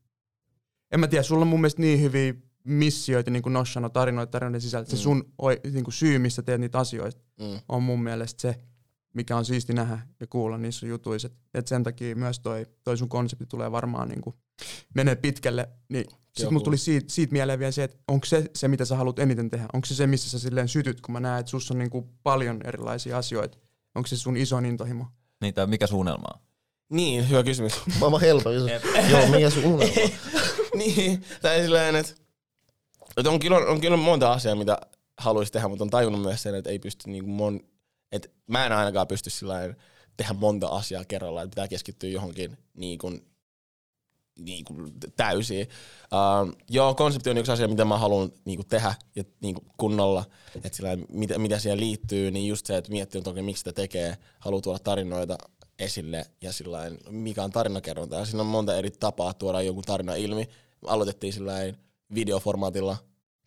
[0.92, 2.34] en mä tiedä, sulla on mun mielestä niin hyviä
[2.64, 4.90] missioita, niin kuin Nosh sanoi, tarinoita tarinoiden sisältä.
[4.90, 5.00] Se Mm.
[5.00, 7.60] sun oi, niin kuin syy, mistä teet niitä asioita, Mm.
[7.68, 8.56] on mun mielestä se,
[9.14, 11.28] mikä on siisti nähdä ja kuulla niissä jutuissa.
[11.28, 14.36] Et, et sen takia myös toi, toi sun konsepti tulee varmaan niin kuin,
[14.94, 15.68] menee pitkälle.
[15.88, 16.04] Niin
[16.36, 19.18] sitten mulla tuli siitä, siitä mieleen vielä se, että onko se se, mitä sä haluat
[19.18, 19.66] eniten tehdä?
[19.72, 22.04] Onko se se, missä sä silleen sytyt, kun mä näen, että sussa on niin kuin
[22.22, 23.58] paljon erilaisia asioita?
[23.94, 25.06] Onko se sun iso intohimo?
[25.40, 26.40] Niin, tai mikä suunnelma on?
[26.90, 27.72] Niin, hyvä kysymys.
[28.00, 28.82] Maailman helppo kysymys.
[29.10, 29.94] Joo, mikä sun unelma?
[30.78, 32.12] niin, tai silleen, että,
[33.16, 34.78] että on, kyllä, on kyllä monta asiaa, mitä
[35.18, 37.60] haluaisi tehdä, mutta on tajunnut myös sen, että ei pysty niinku mon,
[38.14, 39.74] että mä en ainakaan pysty sillä
[40.16, 43.26] tehdä monta asiaa kerrallaan, että pitää keskittyä johonkin niin kuin,
[44.38, 45.68] niin kuin täysiin.
[46.12, 49.66] Uh, joo, konsepti on yksi asia, mitä mä haluan niin kuin tehdä ja niin kuin
[49.76, 50.24] kunnolla,
[50.54, 54.18] että sillä mitä, mitä siihen liittyy, niin just se, että miettii toki miksi sitä tekee,
[54.38, 55.38] haluaa tuoda tarinoita
[55.78, 58.16] esille ja sillain, mikä on tarinakerronta.
[58.16, 60.48] Ja siinä on monta eri tapaa tuoda joku tarina ilmi.
[60.86, 61.76] Aloitettiin sillain
[62.14, 62.96] videoformaatilla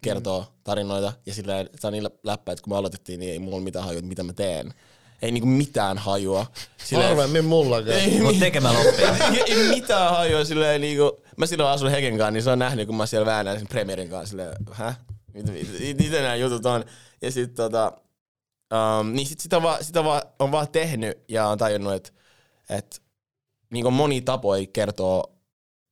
[0.01, 0.47] kertoo mm.
[0.63, 3.85] tarinoita ja sillä saa niillä läppä, että kun me aloitettiin, niin ei mulla ole mitään
[3.85, 4.73] hajua, että mitä mä teen.
[5.21, 6.45] Ei niinku mitään hajua.
[6.77, 7.95] Silleen- Harvemmin mullakaan.
[7.95, 9.05] ei, Mutta tekemällä oppii.
[9.45, 12.87] ei, ei mitään hajua silleen niinku, mä silloin asun Heken kanssa, niin se on nähnyt,
[12.87, 14.99] kun mä siellä väännän sen Premierin kanssa silleen, häh?
[15.33, 15.71] Mitä, mitä,
[16.03, 16.83] mitä nämä jutut on?
[17.21, 17.91] Ja sit tota,
[18.73, 22.11] um, niin sit sitä, vaan, sitä vaan, on vaan tehnyt ja on tajunnut, että
[22.69, 23.01] et,
[23.73, 25.33] niinku moni tapoja kertoo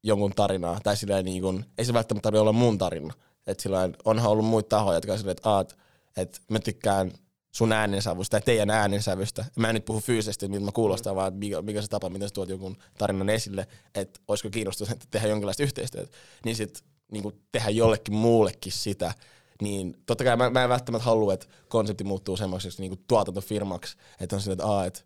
[0.03, 3.13] jonkun tarinaa, tai silleen niinku, ei se välttämättä tarvitse olla mun tarina.
[3.47, 5.77] Et silloin onhan ollut muita tahoja, jotka silleen, että aat,
[6.17, 7.11] että mä tykkään
[7.55, 9.45] sun äänensävystä tai teidän äänensävystä.
[9.55, 12.27] Mä en nyt puhu fyysisesti, miltä mä kuulostan, vaan että mikä, mikä se tapa, miten
[12.29, 16.17] sä tuot jonkun tarinan esille, että olisiko kiinnostus että tehdä jonkinlaista yhteistyötä.
[16.45, 19.13] Niin sit niin tehdä jollekin muullekin sitä,
[19.61, 24.35] niin totta kai mä, mä en välttämättä halua, että konsepti muuttuu semmoiseksi niin tuotantofirmaksi, että
[24.35, 25.03] on silleen, että,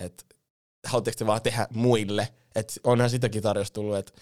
[0.00, 0.24] että, että
[0.86, 4.12] haluatteko te vaan tehdä muille, että onhan sitäkin tarjosta tullut, että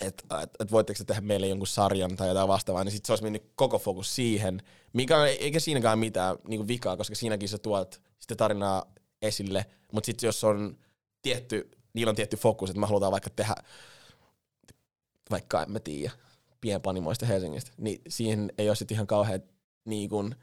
[0.00, 3.12] että et, et voitteko te tehdä meille jonkun sarjan tai jotain vastaavaa, niin sit se
[3.12, 4.62] olisi mennyt koko fokus siihen,
[4.92, 10.06] mikä on, eikä siinäkään mitään niin vikaa, koska siinäkin sä tuot sitä tarinaa esille, mutta
[10.06, 10.78] sitten jos on
[11.22, 13.54] tietty, niillä on tietty fokus, että me halutaan vaikka tehdä,
[15.30, 16.12] vaikka en mä tiedä,
[16.60, 19.42] pienpanimoista Helsingistä, niin siihen ei ole sitten ihan kauhean
[19.84, 20.34] niin kuin,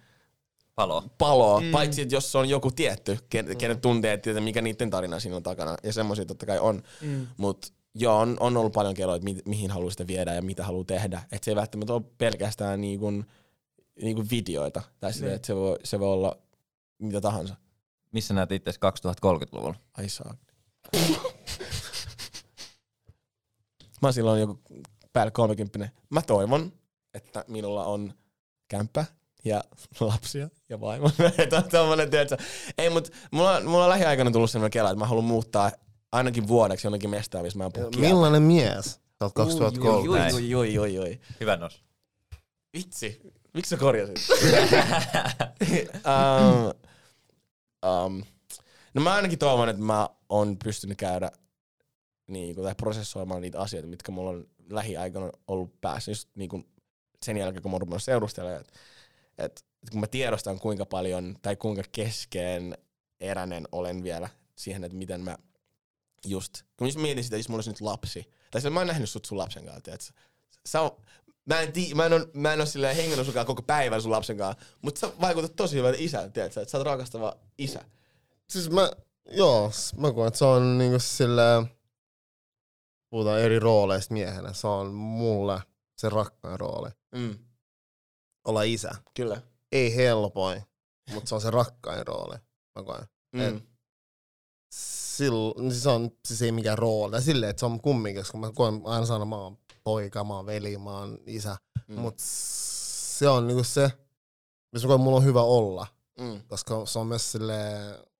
[0.76, 1.04] Palo.
[1.18, 1.66] paloa, mm.
[1.66, 1.72] Mm.
[1.72, 5.36] paitsi että jos on joku tietty, ken, kenen tuntee, että tietää, mikä niiden tarina siinä
[5.38, 7.28] on takana, ja semmoisia totta kai on, Mm.
[7.38, 7.68] mutta
[8.00, 10.84] joo, on, on ollut paljon kelloja, että mi, mihin haluaa sitä viedä ja mitä haluaa
[10.86, 11.22] tehdä.
[11.32, 13.24] Et se ei välttämättä ole pelkästään niinku,
[14.02, 15.36] niinku videoita, tai sitä, Niin.
[15.36, 16.38] että se voi, se voi olla
[17.00, 17.56] mitä tahansa.
[18.12, 19.76] Missä näet itse 2030-luvulla?
[19.98, 20.36] Ai saa.
[24.02, 24.60] Mä oon silloin joku
[25.14, 25.90] päälle 30.
[26.10, 26.74] Mä toivon,
[27.14, 28.14] että minulla on
[28.68, 29.06] kämppä
[29.46, 29.64] ja
[30.00, 31.12] lapsia ja vaimo.
[31.38, 31.64] Että
[32.12, 32.38] tiedätkö?
[32.78, 35.72] Ei, mut mulla, mulla on lähiaikana tullut sellainen kela, että mä haluan muuttaa
[36.12, 37.92] ainakin vuodeksi jonnekin mestaan, missä mä en puhu.
[37.98, 38.86] Millainen mies?
[38.94, 40.20] Sä oot 2003.
[40.20, 40.36] Näin.
[40.36, 41.20] Oi, oi, oi, oi.
[41.40, 41.84] Hyvä nos.
[42.74, 43.22] Vitsi,
[43.54, 44.16] miksi sä korjasit?
[46.06, 46.66] um,
[48.06, 48.24] um,
[48.94, 51.32] no mä ainakin toivon, että mä oon pystynyt käydä
[52.28, 56.12] niin kuin, tai prosessoimaan niitä asioita, mitkä mulla on lähiaikana ollut päässä.
[56.12, 56.68] Just niin kuin
[57.26, 58.74] sen jälkeen, kun mä oon ruvennut seurustelemaan, että
[59.38, 62.78] et, et kun mä tiedostan kuinka paljon tai kuinka keskeen
[63.20, 65.38] eränen olen vielä siihen, että miten mä
[66.26, 69.10] just, kun jos mietin sitä, jos mulla olisi nyt lapsi, tai sillä mä oon nähnyt
[69.10, 70.06] sut sun lapsen kanssa, tiedätkö?
[70.66, 70.92] Sä on,
[71.46, 74.12] mä en, tii, mä en, ole, mä en ole silleen hengannut sunkaan koko päivän sun
[74.12, 76.62] lapsen kanssa, mutta sä vaikutat tosi hyvältä isältä, tiedätkö?
[76.62, 77.86] Että sä oot rakastava isä.
[78.50, 78.92] Siis mä,
[79.32, 81.64] joo, mä koen, että se on niinku sillä,
[83.10, 85.62] puhutaan eri rooleista miehenä, se on mulle
[85.98, 86.90] se rakkain rooli.
[87.16, 87.38] Mm,
[88.46, 88.92] Olla isä.
[89.14, 89.42] kyllä.
[89.72, 90.64] Ei helpoin,
[91.14, 92.36] mutta se on se rakkain rooli,
[92.76, 93.06] mä koen.
[93.32, 93.42] Mm.
[93.42, 93.64] Et-
[94.70, 97.22] Silloin, siis se on siis ei mikään rooli.
[97.22, 100.36] Silleen, että se on kumminkin, koska mä koen aina sanon, että mä oon poika, mä
[100.36, 101.58] oon veli, mä oon isä.
[101.88, 102.00] Mm.
[102.00, 102.24] Mutta
[103.18, 103.92] se on niinku se,
[104.72, 105.88] missä koen, mulla on hyvä olla.
[106.20, 106.42] Mm.
[106.48, 107.56] Koska se on myös sille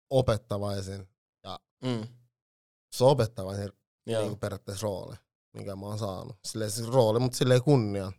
[0.10, 1.08] opettavaisin
[1.84, 2.08] Mm.
[2.96, 3.70] se on opettavaisin
[4.06, 4.22] Joo.
[4.22, 5.16] niin periaatteessa rooli,
[5.54, 6.36] mikä mä oon saanut.
[6.46, 8.12] Silleen siis rooli, mutta silleen kunnia,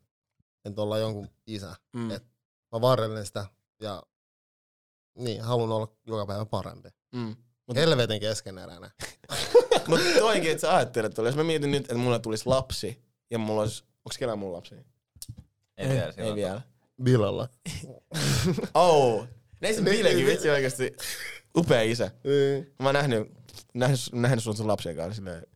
[0.64, 1.76] että olla jonkun isä.
[1.92, 2.10] Mm.
[2.10, 2.26] Et-
[2.72, 3.46] Mä varrelen sitä
[3.80, 4.02] ja
[5.18, 6.88] niin, haluan olla joka päivä parempi.
[7.12, 7.36] Mm.
[7.69, 8.90] Mut- Helvetin keskeneräinen.
[9.89, 13.39] Mutta toinkin, että sä ajattelet, että jos mä mietin nyt, että mulla tulisi lapsi, ja
[13.39, 14.74] mulla olisi, onks kellään mulla lapsi?
[15.77, 16.61] Ei, vielä Ei vielä.
[17.03, 17.49] Billalla.
[18.74, 19.27] Oh!
[19.61, 20.27] Neistä Niin, Billekin, niin.
[20.27, 20.97] vitsi oikeesti
[21.57, 22.11] upea isä.
[22.24, 22.74] Niin.
[22.78, 23.28] Mä oon nähnyt,
[23.74, 25.47] nähnyt, nähnyt sun, sun lapsien kanssa silleen,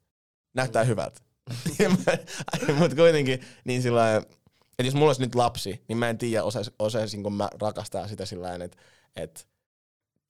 [0.55, 1.21] näyttää hyvältä.
[1.79, 6.19] Ja mä- Mut kuitenkin, niin sillä että jos mulla olisi nyt lapsi, niin mä en
[6.19, 8.77] tiedä, osais, osaisinko mä rakastaa sitä sillä että,
[9.17, 9.41] että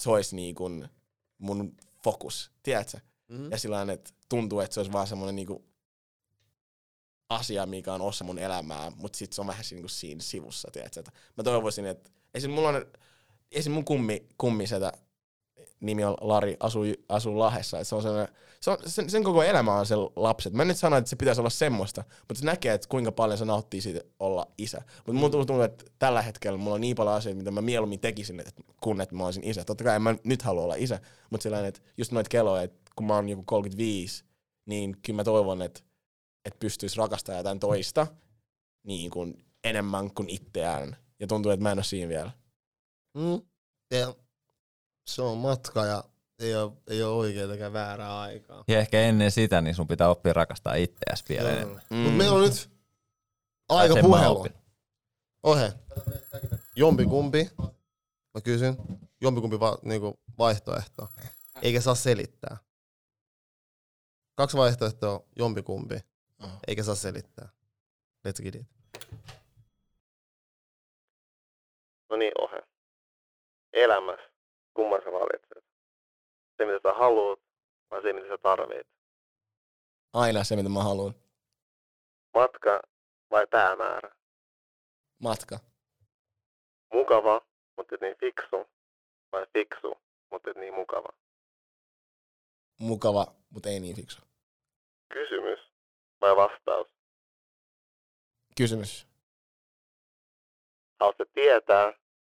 [0.02, 0.88] se olisi niin kuin
[1.42, 2.98] mun fokus, tiedätkö?
[3.28, 3.50] Mm.
[3.50, 5.64] Ja sillä että tuntuu, että se olisi vaan semmoinen niinku
[7.28, 11.02] asia, mikä on osa mun elämää, mutta sitten se on vähän niinku siinä sivussa, tiedätkö?
[11.36, 12.50] Mä toivoisin, että esim.
[12.50, 12.86] mulla on,
[13.52, 13.72] esim.
[13.72, 14.92] mun kummi, kummisetä,
[15.82, 19.42] nimi on Lari, asuu, asuu Lahdessa, että se on sellainen, se on, sen, sen, koko
[19.42, 20.52] elämä on se lapset.
[20.52, 23.38] Mä en nyt sano, että se pitäisi olla semmoista, mutta se näkee, että kuinka paljon
[23.38, 24.82] se nauttii siitä olla isä.
[24.96, 28.40] Mutta mulla tuntuu, että tällä hetkellä mulla on niin paljon asioita, mitä mä mieluummin tekisin,
[28.40, 29.64] että, kun että mä olisin isä.
[29.64, 31.00] Totta kai en mä nyt halua olla isä,
[31.30, 34.24] mutta sellainen, että just noita keloja, että kun mä oon joku 35,
[34.66, 35.80] niin kyllä mä toivon, että,
[36.44, 38.06] että pystyisi rakastamaan jotain toista
[38.86, 40.96] niin kuin enemmän kuin itseään.
[41.20, 42.30] Ja tuntuu, että mä en ole siinä vielä.
[43.14, 43.42] Mm.
[43.90, 44.14] Ja
[45.06, 46.04] se on matka ja
[46.38, 48.64] ei ole, ei ole oikeaa eikä väärää aikaa.
[48.68, 51.82] Ja ehkä ennen sitä, niin sun pitää oppia rakastaa itseäsi vielä enemmän.
[51.90, 51.96] Mm.
[51.96, 52.70] Mut meillä on nyt
[53.68, 54.40] aika sen mä puhelu.
[54.40, 54.52] opin.
[55.42, 55.72] Ohe.
[56.76, 57.50] Jompikumpi.
[58.34, 58.76] Mä kysyn.
[59.20, 61.08] Jompikumpi va, niinku vaihtoehto.
[61.62, 62.56] Eikä saa selittää.
[64.34, 66.00] Kaksi vaihtoehtoa, jompikumpi.
[66.66, 67.48] Eikä saa selittää.
[68.28, 68.66] Let's get it.
[72.10, 72.62] No niin, Ohe.
[73.72, 74.31] Elämässä,
[74.74, 75.64] kumman sä valitset?
[76.56, 77.40] Se, mitä sä haluat,
[77.90, 78.86] vai se, mitä sä tarvit?
[80.12, 81.14] Aina se, mitä mä haluan.
[82.34, 82.82] Matka
[83.30, 84.14] vai päämäärä?
[85.18, 85.58] Matka.
[86.92, 87.40] Mukava,
[87.76, 88.68] mutta et niin fiksu.
[89.32, 89.98] Vai fiksu,
[90.30, 91.08] mutta et niin mukava?
[92.80, 94.20] Mukava, mutta ei niin fiksu.
[95.12, 95.60] Kysymys
[96.20, 96.88] vai vastaus?
[98.56, 99.06] Kysymys.
[101.00, 101.84] Haluatko tietää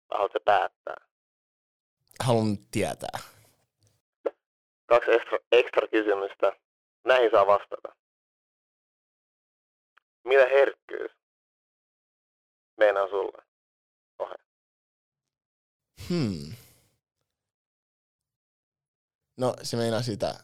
[0.09, 1.06] vai haluatko päättää?
[2.23, 3.19] Haluan tietää.
[4.85, 6.51] Kaksi ekstra, ekstra kysymystä.
[7.05, 7.95] Näihin saa vastata.
[10.23, 11.11] Mitä herkkyys
[12.77, 13.47] meinaa sulle?
[16.09, 16.53] Hmm.
[19.37, 20.35] No se meinaa sitä,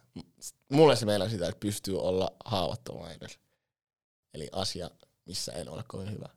[0.70, 3.30] mulle se meinaa sitä, että pystyy olla haavoittuvainen.
[4.34, 4.90] Eli asia,
[5.26, 6.30] missä en ole kovin hyvä.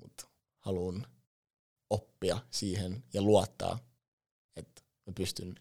[0.00, 0.26] Mutta
[0.58, 1.06] haluan
[1.90, 3.78] oppia siihen ja luottaa,
[4.56, 5.54] että mä pystyn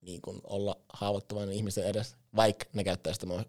[0.00, 3.42] niin kun olla haavoittuvainen ihmisten edessä, vaikka ne käyttää sitä mua,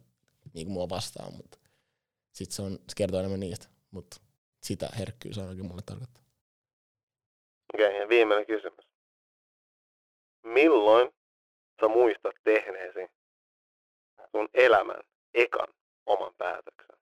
[0.53, 1.59] niin kuin mua vastaan, mutta
[2.31, 3.67] sit se, on, se kertoo enemmän niistä.
[3.91, 4.21] Mutta
[4.63, 6.23] sitä herkkyys ainakin mulle tarkoittaa.
[7.73, 8.87] Okei, okay, ja viimeinen kysymys.
[10.43, 11.11] Milloin
[11.81, 13.11] sä muistat tehneesi
[14.31, 15.03] sun elämän
[15.33, 15.67] ekan
[16.05, 16.97] oman päätöksen?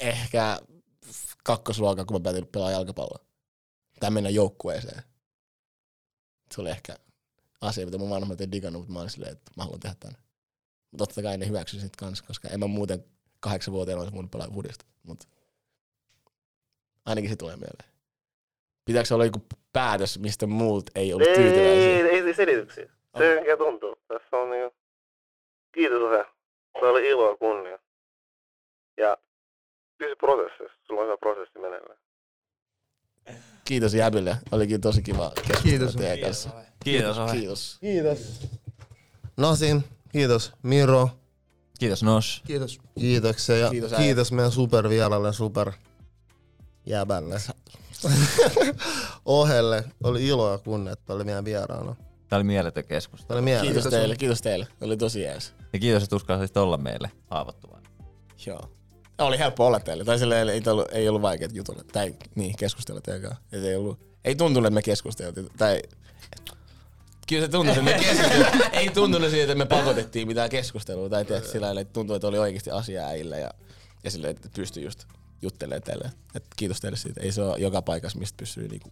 [0.00, 0.58] ehkä
[1.44, 3.24] kakkosluokan, kun mä päätin pelaa jalkapalloa.
[4.00, 5.02] Tai mennä joukkueeseen.
[6.54, 6.96] Se oli ehkä
[7.60, 10.16] asia, mitä mun vanhemmat ei digannut, mutta mä olin silleen, että mä haluan tehdä tämän.
[10.90, 13.04] Mutta totta kai ne hyväksyi sit kans, koska en mä muuten
[13.40, 14.84] kahdeksanvuotiaana olisi mun pelaa fudista.
[15.02, 15.26] Mutta
[17.04, 17.94] ainakin se tulee mieleen.
[18.84, 22.08] Pitääkö olla joku päätös, mistä muut ei ollut tyytyväisiä?
[22.08, 22.90] ei, ei selityksiä.
[23.18, 23.96] Se mikä tuntuu.
[24.08, 24.76] Tässä on niinku...
[25.72, 26.26] Kiitos Ohe.
[26.80, 27.78] Se oli ilo ja kunnia.
[28.96, 29.18] Ja
[29.98, 30.78] pysy prosessissa.
[30.86, 31.98] Sulla on hyvä prosessi meneillään.
[33.64, 34.36] Kiitos Jäbille.
[34.52, 35.96] Olikin tosi kiva keskustella Kiitos.
[35.96, 36.50] teidän kanssa.
[36.84, 37.16] Kiitos.
[37.32, 37.78] Kiitos.
[37.80, 38.40] Kiitos.
[39.36, 40.52] Nasin, kiitos.
[40.62, 41.08] Miro,
[41.78, 42.42] Kiitos Nosh.
[42.46, 42.78] Kiitos.
[43.00, 43.56] kiitoksia.
[43.56, 45.72] Ja Kiitos, kiitos, meidän supervieralle, super
[46.86, 47.36] jäbälle.
[49.24, 49.84] Ohelle.
[50.02, 51.96] Oli ilo ja kunnia, että oli meidän vieraana.
[52.28, 53.28] Tämä oli mieletön keskustelu.
[53.28, 53.88] Tämä oli mielenkiintoista.
[53.90, 54.66] Kiitos teille, kiitos teille.
[54.80, 55.54] Oli tosi jees.
[55.72, 57.92] Ja kiitos, että uskalsit olla meille haavoittuvainen.
[58.46, 58.68] Joo.
[59.18, 60.04] Oli helppo olla teille.
[60.04, 61.86] Tai silleen ei ollut, ei ollut vaikeat jutut.
[61.92, 65.48] Tai niin, keskustella teidän ei, ollut, ei tuntunut, että me keskusteltiin.
[65.58, 65.82] Tai
[67.28, 68.62] Kyllä se tuntui, että me keskusteltiin.
[68.80, 71.08] ei tuntunut siitä, että me pakotettiin mitään keskustelua.
[71.08, 73.36] Tai tiedät, sillä lailla, että tuntui, että oli oikeasti asiaa äijillä.
[73.36, 73.50] Ja,
[74.04, 75.04] ja silleen, että pystyi just
[75.42, 76.10] juttelemaan teille.
[76.34, 77.20] Et kiitos teille siitä.
[77.20, 78.90] Ei se ole joka paikassa, mistä pystyy niinku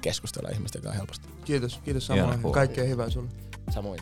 [0.00, 1.28] keskustella ihmisten kanssa helposti.
[1.44, 1.80] Kiitos.
[1.84, 2.52] Kiitos samoin.
[2.52, 3.30] Kaikkea hyvää sulle.
[3.70, 4.00] Samoin.